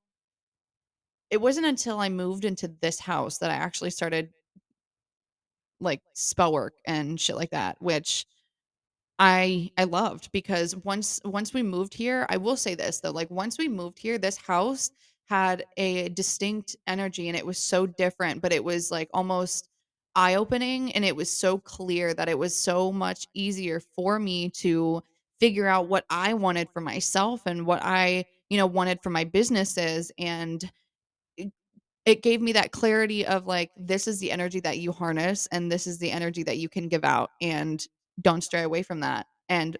it 1.30 1.42
wasn't 1.42 1.66
until 1.66 2.00
I 2.00 2.10
moved 2.10 2.46
into 2.46 2.68
this 2.68 3.00
house 3.00 3.40
that 3.40 3.50
I 3.52 3.56
actually 3.56 3.90
started 3.90 4.30
like 5.80 6.02
spell 6.14 6.54
work 6.54 6.76
and 6.86 7.20
shit 7.20 7.36
like 7.36 7.52
that 7.52 7.82
which 7.82 8.26
I 9.20 9.72
I 9.78 9.84
loved 9.86 10.32
because 10.32 10.76
once 10.76 11.20
once 11.24 11.54
we 11.54 11.64
moved 11.64 11.94
here 11.94 12.26
I 12.30 12.38
will 12.38 12.58
say 12.58 12.76
this 12.76 13.00
though 13.00 13.12
like 13.12 13.30
once 13.30 13.58
we 13.58 13.68
moved 13.68 14.00
here 14.00 14.18
this 14.18 14.38
house 14.38 14.92
had 15.26 15.66
a 15.78 16.10
distinct 16.10 16.76
energy 16.88 17.28
and 17.28 17.38
it 17.38 17.46
was 17.46 17.58
so 17.58 17.86
different 17.86 18.42
but 18.42 18.54
it 18.54 18.64
was 18.64 18.92
like 18.92 19.10
almost 19.14 19.70
eye 20.16 20.36
opening 20.36 20.92
and 20.94 21.06
it 21.06 21.16
was 21.16 21.32
so 21.32 21.58
clear 21.58 22.14
that 22.14 22.30
it 22.30 22.38
was 22.38 22.56
so 22.56 22.92
much 22.92 23.28
easier 23.34 23.80
for 23.80 24.20
me 24.20 24.50
to 24.50 25.02
figure 25.40 25.68
out 25.68 25.88
what 25.88 26.06
I 26.10 26.34
wanted 26.34 26.70
for 26.72 26.82
myself 26.82 27.42
and 27.46 27.66
what 27.66 27.82
I, 27.84 28.26
you 28.50 28.58
know, 28.58 28.68
wanted 28.68 29.02
for 29.02 29.10
my 29.10 29.24
businesses. 29.24 30.12
And 30.18 30.64
it, 31.38 31.52
it 32.06 32.24
gave 32.24 32.42
me 32.42 32.54
that 32.54 32.72
clarity 32.72 33.26
of 33.26 33.48
like, 33.48 33.72
this 33.78 34.08
is 34.08 34.20
the 34.20 34.32
energy 34.32 34.60
that 34.62 34.80
you 34.80 34.92
harness 34.92 35.48
and 35.52 35.72
this 35.72 35.88
is 35.88 36.00
the 36.00 36.12
energy 36.12 36.44
that 36.44 36.58
you 36.58 36.70
can 36.70 36.88
give 36.88 37.04
out 37.04 37.32
and 37.42 37.86
don't 38.22 38.44
stray 38.44 38.64
away 38.64 38.84
from 38.84 39.02
that. 39.02 39.28
And 39.50 39.78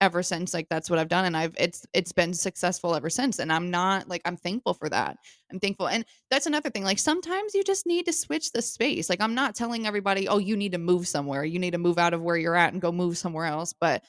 ever 0.00 0.22
since 0.22 0.54
like 0.54 0.68
that's 0.68 0.88
what 0.88 0.98
I've 0.98 1.08
done 1.08 1.24
and 1.24 1.36
I've 1.36 1.54
it's 1.58 1.84
it's 1.92 2.12
been 2.12 2.32
successful 2.32 2.94
ever 2.94 3.10
since 3.10 3.40
and 3.40 3.52
I'm 3.52 3.70
not 3.70 4.08
like 4.08 4.22
I'm 4.24 4.36
thankful 4.36 4.74
for 4.74 4.88
that. 4.88 5.16
I'm 5.50 5.58
thankful. 5.58 5.88
And 5.88 6.04
that's 6.30 6.46
another 6.46 6.70
thing 6.70 6.84
like 6.84 6.98
sometimes 6.98 7.54
you 7.54 7.64
just 7.64 7.86
need 7.86 8.06
to 8.06 8.12
switch 8.12 8.52
the 8.52 8.62
space. 8.62 9.10
Like 9.10 9.20
I'm 9.20 9.34
not 9.34 9.54
telling 9.54 9.86
everybody, 9.86 10.28
"Oh, 10.28 10.38
you 10.38 10.56
need 10.56 10.72
to 10.72 10.78
move 10.78 11.08
somewhere. 11.08 11.44
You 11.44 11.58
need 11.58 11.72
to 11.72 11.78
move 11.78 11.98
out 11.98 12.14
of 12.14 12.22
where 12.22 12.36
you're 12.36 12.56
at 12.56 12.72
and 12.72 12.82
go 12.82 12.92
move 12.92 13.18
somewhere 13.18 13.46
else." 13.46 13.72
But 13.78 14.04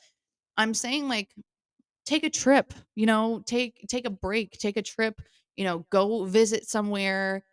I'm 0.57 0.73
saying 0.73 1.07
like 1.07 1.29
take 2.05 2.23
a 2.23 2.29
trip, 2.29 2.73
you 2.95 3.05
know, 3.05 3.43
take 3.45 3.85
take 3.89 4.05
a 4.05 4.11
break, 4.11 4.51
take 4.59 4.77
a 4.77 4.81
trip, 4.81 5.21
you 5.55 5.63
know, 5.63 5.85
go 5.89 6.25
visit 6.25 6.67
somewhere 6.67 7.43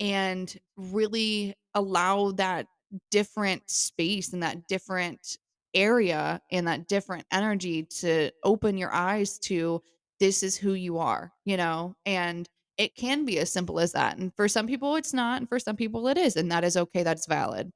and 0.00 0.58
really 0.76 1.54
allow 1.74 2.32
that 2.32 2.66
different 3.10 3.68
space 3.70 4.32
and 4.32 4.42
that 4.42 4.66
different 4.66 5.36
area 5.74 6.40
and 6.50 6.66
that 6.68 6.88
different 6.88 7.24
energy 7.32 7.84
to 7.84 8.30
open 8.44 8.76
your 8.78 8.92
eyes 8.92 9.38
to 9.38 9.82
this 10.18 10.42
is 10.42 10.56
who 10.56 10.74
you 10.74 10.98
are, 10.98 11.32
you 11.44 11.56
know? 11.56 11.94
And 12.06 12.48
it 12.78 12.94
can 12.94 13.24
be 13.24 13.38
as 13.38 13.52
simple 13.52 13.80
as 13.80 13.92
that. 13.92 14.18
And 14.18 14.34
for 14.36 14.48
some 14.48 14.66
people 14.66 14.96
it's 14.96 15.14
not, 15.14 15.40
and 15.40 15.48
for 15.48 15.58
some 15.58 15.76
people 15.76 16.08
it 16.08 16.18
is, 16.18 16.36
and 16.36 16.50
that 16.52 16.64
is 16.64 16.76
okay, 16.76 17.02
that's 17.02 17.26
valid. 17.26 17.70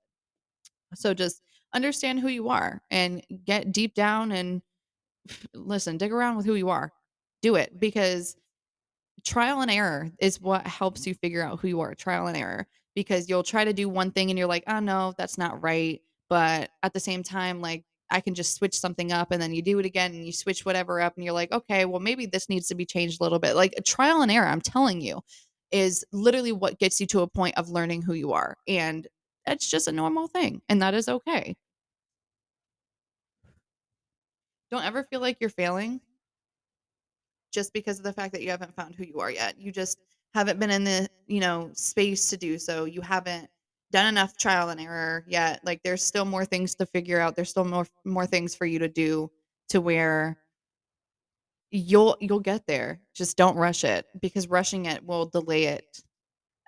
So 0.94 1.14
just 1.14 1.42
understand 1.74 2.20
who 2.20 2.28
you 2.28 2.48
are 2.48 2.80
and 2.90 3.22
get 3.44 3.72
deep 3.72 3.94
down 3.94 4.32
and 4.32 4.62
listen, 5.54 5.98
dig 5.98 6.12
around 6.12 6.36
with 6.36 6.46
who 6.46 6.54
you 6.54 6.70
are. 6.70 6.92
Do 7.42 7.56
it 7.56 7.78
because 7.78 8.36
trial 9.24 9.60
and 9.60 9.70
error 9.70 10.10
is 10.18 10.40
what 10.40 10.66
helps 10.66 11.06
you 11.06 11.14
figure 11.14 11.42
out 11.42 11.60
who 11.60 11.68
you 11.68 11.80
are. 11.80 11.94
Trial 11.94 12.26
and 12.26 12.36
error 12.36 12.66
because 12.94 13.28
you'll 13.28 13.42
try 13.42 13.64
to 13.64 13.72
do 13.72 13.88
one 13.88 14.10
thing 14.12 14.30
and 14.30 14.38
you're 14.38 14.48
like, 14.48 14.64
"Oh 14.66 14.80
no, 14.80 15.14
that's 15.18 15.38
not 15.38 15.62
right." 15.62 16.00
But 16.28 16.70
at 16.82 16.92
the 16.92 17.00
same 17.00 17.22
time 17.22 17.60
like 17.60 17.84
I 18.10 18.20
can 18.20 18.34
just 18.34 18.54
switch 18.54 18.78
something 18.78 19.12
up 19.12 19.30
and 19.32 19.40
then 19.42 19.54
you 19.54 19.62
do 19.62 19.78
it 19.78 19.86
again 19.86 20.12
and 20.12 20.24
you 20.26 20.32
switch 20.32 20.64
whatever 20.64 21.00
up 21.00 21.14
and 21.16 21.24
you're 21.24 21.34
like, 21.34 21.52
"Okay, 21.52 21.84
well 21.84 22.00
maybe 22.00 22.26
this 22.26 22.48
needs 22.48 22.68
to 22.68 22.74
be 22.74 22.86
changed 22.86 23.20
a 23.20 23.24
little 23.24 23.38
bit." 23.38 23.56
Like 23.56 23.74
a 23.76 23.82
trial 23.82 24.22
and 24.22 24.30
error, 24.30 24.46
I'm 24.46 24.60
telling 24.60 25.00
you, 25.00 25.20
is 25.72 26.04
literally 26.12 26.52
what 26.52 26.78
gets 26.78 27.00
you 27.00 27.06
to 27.08 27.20
a 27.22 27.26
point 27.28 27.56
of 27.58 27.68
learning 27.70 28.02
who 28.02 28.14
you 28.14 28.32
are. 28.32 28.56
And 28.68 29.06
it's 29.46 29.68
just 29.68 29.88
a 29.88 29.92
normal 29.92 30.28
thing 30.28 30.62
and 30.68 30.80
that 30.82 30.94
is 30.94 31.08
okay. 31.08 31.56
Don't 34.70 34.84
ever 34.84 35.04
feel 35.04 35.20
like 35.20 35.38
you're 35.40 35.50
failing 35.50 36.00
just 37.52 37.72
because 37.72 37.98
of 37.98 38.04
the 38.04 38.12
fact 38.12 38.32
that 38.32 38.42
you 38.42 38.50
haven't 38.50 38.74
found 38.74 38.94
who 38.94 39.04
you 39.04 39.20
are 39.20 39.30
yet. 39.30 39.58
You 39.58 39.70
just 39.70 39.98
haven't 40.34 40.58
been 40.58 40.70
in 40.70 40.84
the, 40.84 41.08
you 41.26 41.40
know, 41.40 41.70
space 41.74 42.28
to 42.30 42.36
do 42.36 42.58
so. 42.58 42.84
You 42.84 43.00
haven't 43.00 43.48
done 43.92 44.06
enough 44.06 44.36
trial 44.36 44.70
and 44.70 44.80
error 44.80 45.24
yet. 45.28 45.60
Like 45.64 45.82
there's 45.82 46.02
still 46.02 46.24
more 46.24 46.44
things 46.44 46.74
to 46.76 46.86
figure 46.86 47.20
out. 47.20 47.36
There's 47.36 47.50
still 47.50 47.64
more 47.64 47.86
more 48.04 48.26
things 48.26 48.54
for 48.54 48.66
you 48.66 48.78
to 48.80 48.88
do 48.88 49.30
to 49.68 49.80
where 49.80 50.38
you'll 51.70 52.16
you'll 52.20 52.40
get 52.40 52.66
there. 52.66 53.00
Just 53.14 53.36
don't 53.36 53.56
rush 53.56 53.84
it 53.84 54.06
because 54.20 54.48
rushing 54.48 54.86
it 54.86 55.04
will 55.04 55.26
delay 55.26 55.64
it. 55.64 56.02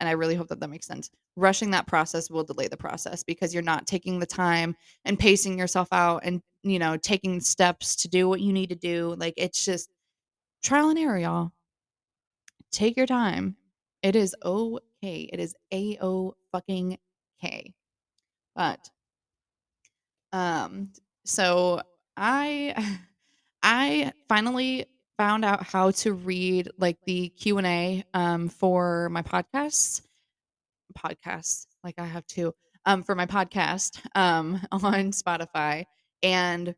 And 0.01 0.09
I 0.09 0.13
really 0.13 0.35
hope 0.35 0.49
that 0.49 0.61
that 0.61 0.69
makes 0.69 0.87
sense. 0.87 1.11
Rushing 1.37 1.71
that 1.71 1.87
process 1.87 2.31
will 2.31 2.45
delay 2.45 2.69
the 2.69 2.77
process 2.77 3.23
because 3.23 3.55
you're 3.55 3.63
not 3.63 3.87
taking 3.87 4.19
the 4.19 4.27
time 4.27 4.75
and 5.05 5.19
pacing 5.19 5.59
yourself 5.59 5.89
out 5.93 6.23
and, 6.25 6.43
you 6.63 6.79
know, 6.79 6.97
taking 6.97 7.41
steps 7.41 7.97
to 7.97 8.09
do 8.09 8.29
what 8.29 8.41
you 8.41 8.53
need 8.53 8.71
to 8.71 8.75
do. 8.75 9.15
Like 9.19 9.35
it's 9.37 9.65
just 9.65 9.91
trial 10.63 10.91
and 10.91 10.99
error, 10.99 11.19
y'all. 11.19 11.53
Take 12.73 12.97
your 12.97 13.07
time. 13.07 13.57
It 14.03 14.17
is 14.17 14.35
okay. 14.45 15.31
It 15.33 15.41
is 15.41 15.55
a 15.73 15.99
o 16.01 16.35
fucking 16.53 16.99
k. 17.41 17.75
But 18.55 18.81
um, 20.33 20.91
so 21.25 21.81
I 22.17 22.99
I 23.63 24.13
finally 24.29 24.87
found 25.17 25.45
out 25.45 25.63
how 25.63 25.91
to 25.91 26.13
read 26.13 26.71
like 26.79 26.99
the 27.07 27.31
Q 27.31 27.59
and 27.59 27.67
A 27.67 28.05
um 28.15 28.49
for 28.49 29.09
my 29.11 29.23
podcasts. 29.23 30.03
Podcasts, 30.97 31.67
like 31.85 31.99
I 31.99 32.07
have 32.07 32.27
two 32.27 32.55
um 32.85 33.03
for 33.03 33.15
my 33.15 33.27
podcast 33.27 34.01
um 34.15 34.61
on 34.73 35.13
Spotify 35.13 35.85
and 36.23 36.75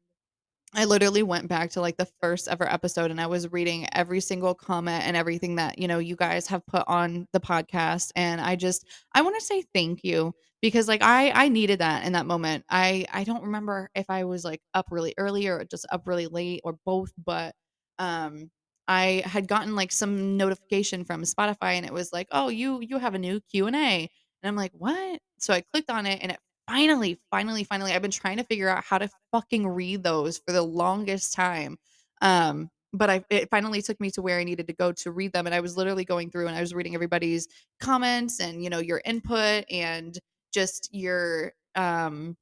I 0.75 0.85
literally 0.85 1.23
went 1.23 1.49
back 1.49 1.71
to 1.71 1.81
like 1.81 1.97
the 1.97 2.09
first 2.21 2.47
ever 2.47 2.71
episode 2.71 3.11
and 3.11 3.21
I 3.21 3.27
was 3.27 3.51
reading 3.51 3.87
every 3.93 4.21
single 4.21 4.55
comment 4.55 5.03
and 5.07 5.17
everything 5.17 5.57
that, 5.57 5.79
you 5.79 5.89
know, 5.89 5.99
you 5.99 6.15
guys 6.15 6.47
have 6.49 6.67
put 6.67 6.85
on 6.87 7.27
the 7.33 7.41
podcast 7.41 8.11
and 8.17 8.39
I 8.41 8.55
just 8.55 8.87
I 9.15 9.23
want 9.23 9.37
to 9.39 9.45
say 9.45 9.63
thank 9.73 10.05
you 10.05 10.35
because 10.61 10.87
like 10.87 11.03
I 11.03 11.31
I 11.31 11.49
needed 11.49 11.79
that 11.81 12.05
in 12.05 12.13
that 12.13 12.27
moment. 12.27 12.65
I 12.69 13.07
I 13.11 13.25
don't 13.25 13.45
remember 13.45 13.89
if 13.95 14.07
I 14.11 14.25
was 14.25 14.45
like 14.45 14.61
up 14.75 14.89
really 14.91 15.15
early 15.17 15.47
or 15.47 15.65
just 15.65 15.87
up 15.91 16.03
really 16.07 16.27
late 16.27 16.61
or 16.65 16.77
both, 16.85 17.13
but 17.25 17.55
um 17.99 18.51
I 18.89 19.23
had 19.27 19.49
gotten 19.49 19.75
like 19.75 19.93
some 19.93 20.37
notification 20.37 21.05
from 21.05 21.23
Spotify 21.23 21.75
and 21.75 21.85
it 21.87 21.93
was 21.93 22.13
like, 22.13 22.29
"Oh, 22.31 22.49
you 22.49 22.81
you 22.81 22.99
have 22.99 23.15
a 23.15 23.19
new 23.19 23.41
Q&A." 23.51 24.11
And 24.43 24.49
I'm 24.49 24.57
like, 24.57 24.73
"What?" 24.75 25.21
So 25.39 25.53
I 25.55 25.61
clicked 25.63 25.91
on 25.91 26.07
it 26.07 26.21
and 26.23 26.33
it 26.33 26.39
finally, 26.69 27.19
finally, 27.31 27.65
finally, 27.65 27.93
I've 27.93 28.03
been 28.03 28.11
trying 28.11 28.37
to 28.37 28.45
figure 28.45 28.69
out 28.69 28.85
how 28.85 28.99
to 28.99 29.09
fucking 29.33 29.67
read 29.67 30.03
those 30.03 30.39
for 30.39 30.53
the 30.53 30.63
longest 30.63 31.33
time. 31.35 31.79
Um, 32.21 32.71
but 32.93 33.11
I 33.11 33.25
it 33.31 33.51
finally 33.51 33.83
took 33.83 34.01
me 34.01 34.11
to 34.13 34.23
where 34.23 34.39
I 34.39 34.45
needed 34.45 34.67
to 34.69 34.73
go 34.73 34.93
to 34.93 35.11
read 35.11 35.33
them. 35.33 35.47
And 35.47 35.55
I 35.55 35.61
was 35.61 35.77
literally 35.77 36.05
going 36.05 36.31
through 36.31 36.47
and 36.47 36.57
I 36.57 36.61
was 36.61 36.75
reading 36.75 36.95
everybody's 36.95 37.49
comments 37.81 38.41
and 38.41 38.63
you 38.63 38.71
know 38.71 38.79
your 38.79 39.01
input 39.05 39.65
and 39.71 40.19
just 40.53 40.89
your 40.93 41.53
um 41.75 42.37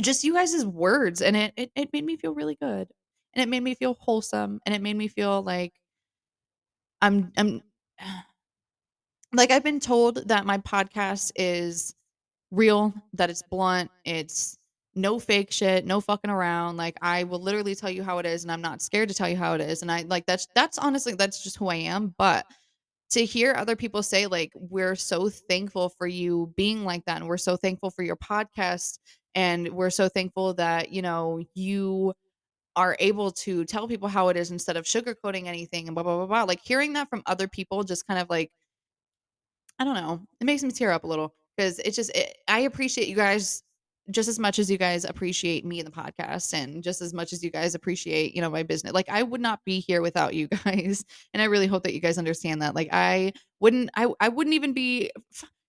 just 0.00 0.24
you 0.24 0.34
guys' 0.34 0.64
words 0.64 1.22
and 1.22 1.36
it, 1.36 1.52
it 1.56 1.70
it 1.74 1.92
made 1.92 2.04
me 2.04 2.16
feel 2.16 2.34
really 2.34 2.56
good 2.56 2.88
and 3.34 3.42
it 3.42 3.48
made 3.48 3.62
me 3.62 3.74
feel 3.74 3.96
wholesome 4.00 4.60
and 4.66 4.74
it 4.74 4.82
made 4.82 4.96
me 4.96 5.08
feel 5.08 5.42
like 5.42 5.72
i'm 7.00 7.32
i'm 7.36 7.62
like 9.32 9.50
i've 9.50 9.64
been 9.64 9.80
told 9.80 10.28
that 10.28 10.46
my 10.46 10.58
podcast 10.58 11.32
is 11.36 11.94
real 12.52 12.94
that 13.14 13.30
it's 13.30 13.42
blunt 13.42 13.90
it's 14.04 14.58
no 14.94 15.18
fake 15.18 15.50
shit 15.50 15.86
no 15.86 16.00
fucking 16.00 16.30
around. 16.30 16.76
Like 16.76 16.98
i 17.00 17.24
will 17.24 17.40
literally 17.40 17.74
tell 17.74 17.90
you 17.90 18.02
how 18.02 18.18
it 18.18 18.26
is 18.26 18.44
and 18.44 18.52
i'm 18.52 18.60
not 18.60 18.82
scared 18.82 19.08
to 19.08 19.14
tell 19.14 19.28
you 19.28 19.36
how 19.36 19.54
it 19.54 19.60
is. 19.60 19.82
And 19.82 19.90
i 19.90 20.02
like 20.02 20.26
that's 20.26 20.46
that's 20.54 20.78
honestly 20.78 21.14
that's 21.14 21.42
just 21.42 21.56
who 21.56 21.68
i 21.68 21.76
am. 21.76 22.14
But 22.18 22.46
to 23.10 23.24
hear 23.24 23.54
other 23.56 23.74
people 23.74 24.02
say 24.02 24.26
like 24.26 24.52
we're 24.54 24.94
so 24.94 25.28
thankful 25.28 25.88
for 25.90 26.06
you 26.06 26.52
being 26.56 26.84
like 26.84 27.04
that 27.06 27.18
and 27.18 27.26
we're 27.26 27.36
so 27.36 27.56
thankful 27.56 27.90
for 27.90 28.02
your 28.02 28.16
podcast 28.16 28.98
and 29.34 29.68
we're 29.68 29.90
so 29.90 30.08
thankful 30.08 30.54
that 30.54 30.92
you 30.92 31.02
know 31.02 31.42
you 31.54 32.12
are 32.76 32.96
able 33.00 33.30
to 33.30 33.64
tell 33.64 33.86
people 33.86 34.08
how 34.08 34.28
it 34.28 34.36
is 34.36 34.50
instead 34.50 34.76
of 34.76 34.84
sugarcoating 34.84 35.46
anything 35.46 35.88
and 35.88 35.94
blah 35.94 36.02
blah 36.02 36.16
blah 36.18 36.26
blah. 36.26 36.42
Like 36.42 36.60
hearing 36.62 36.94
that 36.94 37.08
from 37.08 37.22
other 37.26 37.48
people 37.48 37.82
just 37.82 38.06
kind 38.06 38.20
of 38.20 38.28
like 38.28 38.50
i 39.78 39.84
don't 39.84 39.94
know. 39.94 40.20
It 40.40 40.44
makes 40.44 40.62
me 40.62 40.70
tear 40.70 40.92
up 40.92 41.04
a 41.04 41.06
little 41.06 41.34
because 41.62 41.78
it's 41.80 41.96
just 41.96 42.10
it, 42.14 42.36
i 42.48 42.60
appreciate 42.60 43.08
you 43.08 43.16
guys 43.16 43.62
just 44.10 44.28
as 44.28 44.38
much 44.38 44.58
as 44.58 44.68
you 44.68 44.76
guys 44.76 45.04
appreciate 45.04 45.64
me 45.64 45.78
and 45.78 45.86
the 45.86 45.92
podcast 45.92 46.52
and 46.54 46.82
just 46.82 47.00
as 47.00 47.14
much 47.14 47.32
as 47.32 47.42
you 47.42 47.50
guys 47.50 47.76
appreciate 47.76 48.34
you 48.34 48.40
know 48.40 48.50
my 48.50 48.64
business. 48.64 48.92
Like 48.92 49.08
i 49.08 49.22
would 49.22 49.40
not 49.40 49.60
be 49.64 49.78
here 49.78 50.02
without 50.02 50.34
you 50.34 50.48
guys 50.64 51.04
and 51.32 51.40
i 51.40 51.46
really 51.46 51.68
hope 51.68 51.84
that 51.84 51.94
you 51.94 52.00
guys 52.00 52.18
understand 52.18 52.62
that. 52.62 52.74
Like 52.74 52.88
i 52.92 53.32
wouldn't 53.60 53.90
i, 53.94 54.08
I 54.20 54.28
wouldn't 54.28 54.54
even 54.54 54.72
be 54.72 55.12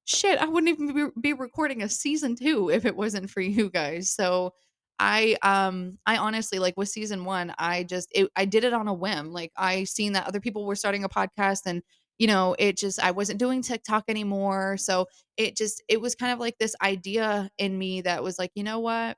shit 0.06 0.40
i 0.40 0.46
wouldn't 0.46 0.70
even 0.70 0.94
be, 0.94 1.22
be 1.22 1.34
recording 1.34 1.84
a 1.84 1.90
season 1.90 2.36
two 2.36 2.70
if 2.70 2.86
it 2.86 2.96
wasn't 2.96 3.30
for 3.30 3.42
you 3.42 3.70
guys. 3.70 4.10
So 4.10 4.54
i 5.00 5.36
um 5.44 5.98
i 6.08 6.18
honestly 6.18 6.60
like 6.60 6.76
with 6.78 6.88
season 6.88 7.26
one 7.26 7.52
i 7.58 7.84
just 7.84 8.08
it, 8.12 8.30
i 8.36 8.46
did 8.46 8.64
it 8.64 8.74
on 8.74 8.88
a 8.88 8.94
whim. 8.94 9.32
Like 9.32 9.52
i 9.58 9.84
seen 9.84 10.14
that 10.14 10.28
other 10.28 10.40
people 10.40 10.66
were 10.66 10.76
starting 10.76 11.04
a 11.04 11.10
podcast 11.10 11.62
and 11.68 11.84
you 12.20 12.28
know 12.28 12.56
it 12.60 12.78
just 12.78 13.00
i 13.04 13.12
wasn't 13.12 13.40
doing 13.40 13.62
tiktok 13.62 14.04
anymore 14.08 14.78
so 14.78 15.08
it 15.38 15.56
just 15.58 15.82
it 15.88 16.00
was 16.00 16.16
kind 16.16 16.32
of 16.32 16.40
like 16.40 16.58
this 16.60 16.76
idea 16.82 17.50
in 17.58 17.78
me 17.78 18.02
that 18.02 18.24
was 18.24 18.38
like 18.40 18.52
you 18.56 18.64
know 18.64 18.80
what? 18.80 19.18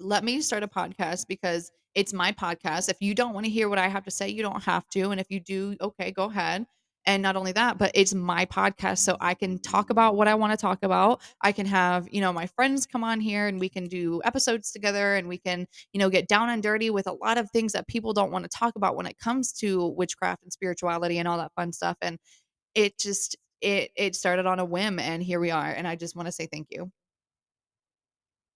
Let 0.00 0.24
me 0.24 0.40
start 0.40 0.62
a 0.62 0.68
podcast 0.68 1.26
because 1.28 1.70
it's 1.94 2.12
my 2.12 2.32
podcast. 2.32 2.88
If 2.88 2.96
you 3.00 3.14
don't 3.14 3.32
want 3.32 3.46
to 3.46 3.50
hear 3.50 3.68
what 3.68 3.78
i 3.78 3.88
have 3.88 4.04
to 4.04 4.10
say 4.10 4.28
you 4.28 4.42
don't 4.42 4.62
have 4.64 4.88
to 4.90 5.10
and 5.10 5.20
if 5.20 5.30
you 5.30 5.40
do 5.40 5.76
okay 5.80 6.10
go 6.10 6.24
ahead 6.24 6.66
and 7.06 7.22
not 7.22 7.36
only 7.36 7.52
that 7.52 7.78
but 7.78 7.90
it's 7.94 8.14
my 8.14 8.46
podcast 8.46 8.98
so 8.98 9.16
i 9.20 9.34
can 9.34 9.58
talk 9.58 9.90
about 9.90 10.16
what 10.16 10.28
i 10.28 10.34
want 10.34 10.52
to 10.52 10.56
talk 10.56 10.82
about. 10.82 11.20
I 11.42 11.52
can 11.52 11.66
have 11.66 12.08
you 12.10 12.20
know 12.20 12.32
my 12.32 12.46
friends 12.46 12.86
come 12.86 13.04
on 13.04 13.20
here 13.20 13.46
and 13.46 13.58
we 13.60 13.68
can 13.68 13.86
do 13.86 14.20
episodes 14.24 14.70
together 14.70 15.14
and 15.14 15.28
we 15.28 15.38
can 15.38 15.66
you 15.92 16.00
know 16.00 16.10
get 16.10 16.28
down 16.28 16.50
and 16.50 16.62
dirty 16.62 16.90
with 16.90 17.06
a 17.06 17.12
lot 17.12 17.38
of 17.38 17.50
things 17.50 17.72
that 17.72 17.86
people 17.88 18.12
don't 18.12 18.30
want 18.32 18.44
to 18.44 18.48
talk 18.48 18.76
about 18.76 18.96
when 18.96 19.06
it 19.06 19.18
comes 19.18 19.52
to 19.52 19.88
witchcraft 19.96 20.42
and 20.42 20.52
spirituality 20.52 21.18
and 21.18 21.28
all 21.28 21.38
that 21.38 21.52
fun 21.54 21.72
stuff. 21.72 21.96
And 22.02 22.18
it 22.74 22.98
just 22.98 23.36
it 23.60 23.90
it 23.96 24.14
started 24.14 24.46
on 24.46 24.58
a 24.60 24.64
whim 24.64 24.98
and 24.98 25.22
here 25.22 25.40
we 25.40 25.50
are 25.50 25.66
and 25.66 25.86
i 25.88 25.96
just 25.96 26.16
want 26.16 26.26
to 26.26 26.32
say 26.32 26.46
thank 26.46 26.68
you. 26.70 26.90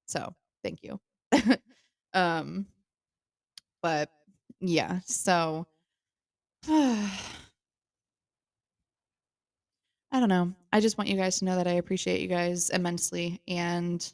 So 0.07 0.35
thank 0.63 0.81
you. 0.83 1.01
Um 2.15 2.67
but 3.83 4.09
yeah 4.61 5.01
so 5.05 5.67
I 10.11 10.21
don't 10.21 10.29
know. 10.29 10.53
I 10.73 10.81
just 10.81 10.97
want 10.97 11.11
you 11.11 11.17
guys 11.17 11.39
to 11.39 11.45
know 11.45 11.57
that 11.57 11.67
I 11.67 11.73
appreciate 11.73 12.21
you 12.21 12.29
guys 12.29 12.71
immensely. 12.71 13.41
And 13.47 14.11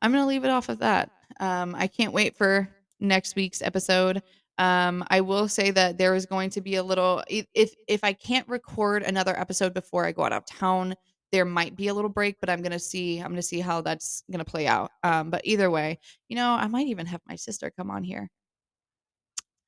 I'm 0.00 0.12
going 0.12 0.22
to 0.22 0.28
leave 0.28 0.44
it 0.44 0.50
off 0.50 0.68
of 0.68 0.78
that. 0.78 1.10
Um, 1.40 1.74
I 1.74 1.86
can't 1.86 2.12
wait 2.12 2.36
for 2.36 2.68
next 3.00 3.34
week's 3.36 3.62
episode. 3.62 4.22
Um, 4.58 5.04
I 5.10 5.20
will 5.20 5.48
say 5.48 5.70
that 5.72 5.98
there 5.98 6.14
is 6.14 6.24
going 6.24 6.50
to 6.50 6.60
be 6.60 6.76
a 6.76 6.82
little 6.82 7.22
if 7.28 7.46
if 7.86 8.02
I 8.02 8.14
can't 8.14 8.48
record 8.48 9.02
another 9.02 9.38
episode 9.38 9.74
before 9.74 10.06
I 10.06 10.12
go 10.12 10.24
out 10.24 10.32
of 10.32 10.46
town, 10.46 10.94
there 11.30 11.44
might 11.44 11.76
be 11.76 11.88
a 11.88 11.94
little 11.94 12.08
break, 12.08 12.36
but 12.40 12.48
I'm 12.48 12.62
gonna 12.62 12.78
see 12.78 13.18
I'm 13.18 13.28
gonna 13.28 13.42
see 13.42 13.60
how 13.60 13.82
that's 13.82 14.22
gonna 14.30 14.46
play 14.46 14.66
out. 14.66 14.92
Um, 15.02 15.28
but 15.30 15.42
either 15.44 15.70
way, 15.70 15.98
you 16.28 16.36
know, 16.36 16.52
I 16.52 16.68
might 16.68 16.86
even 16.86 17.04
have 17.06 17.20
my 17.28 17.36
sister 17.36 17.70
come 17.76 17.90
on 17.90 18.02
here. 18.02 18.30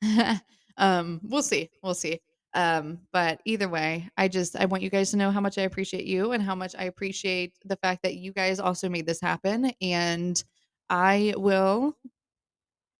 um, 0.78 1.20
we'll 1.22 1.42
see. 1.42 1.68
We'll 1.82 1.94
see. 1.94 2.20
Um, 2.54 3.00
but 3.12 3.40
either 3.44 3.68
way, 3.68 4.08
I 4.16 4.28
just 4.28 4.56
I 4.56 4.64
want 4.64 4.82
you 4.82 4.90
guys 4.90 5.10
to 5.10 5.16
know 5.16 5.30
how 5.30 5.40
much 5.40 5.58
I 5.58 5.62
appreciate 5.62 6.04
you 6.04 6.32
and 6.32 6.42
how 6.42 6.54
much 6.54 6.74
I 6.78 6.84
appreciate 6.84 7.54
the 7.64 7.76
fact 7.76 8.02
that 8.02 8.16
you 8.16 8.32
guys 8.32 8.58
also 8.58 8.88
made 8.88 9.06
this 9.06 9.20
happen. 9.20 9.72
And 9.80 10.42
I 10.88 11.34
will 11.36 11.96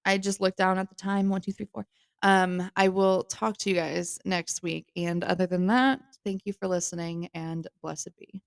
I 0.05 0.19
just 0.19 0.41
looked 0.41 0.57
down 0.59 0.79
at 0.79 0.89
the 0.89 0.95
time. 0.95 1.29
One, 1.29 1.41
two, 1.41 1.53
three, 1.53 1.69
four. 1.73 1.87
Um, 2.23 2.71
I 2.77 2.89
will 2.89 3.25
talk 3.25 3.57
to 3.59 3.71
you 3.71 3.77
guys 3.77 4.19
next 4.25 4.63
week. 4.63 4.91
And 4.97 5.23
other 5.23 5.47
than 5.47 5.67
that, 5.69 6.01
thank 6.25 6.47
you 6.47 6.53
for 6.53 6.67
listening 6.67 7.29
and 7.35 7.67
blessed 7.83 8.17
be. 8.19 8.43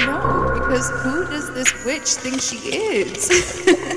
No, 0.00 0.50
because 0.54 0.90
who 1.02 1.24
does 1.26 1.52
this 1.54 1.84
witch 1.84 2.08
think 2.14 2.40
she 2.40 2.56
is? 2.56 3.90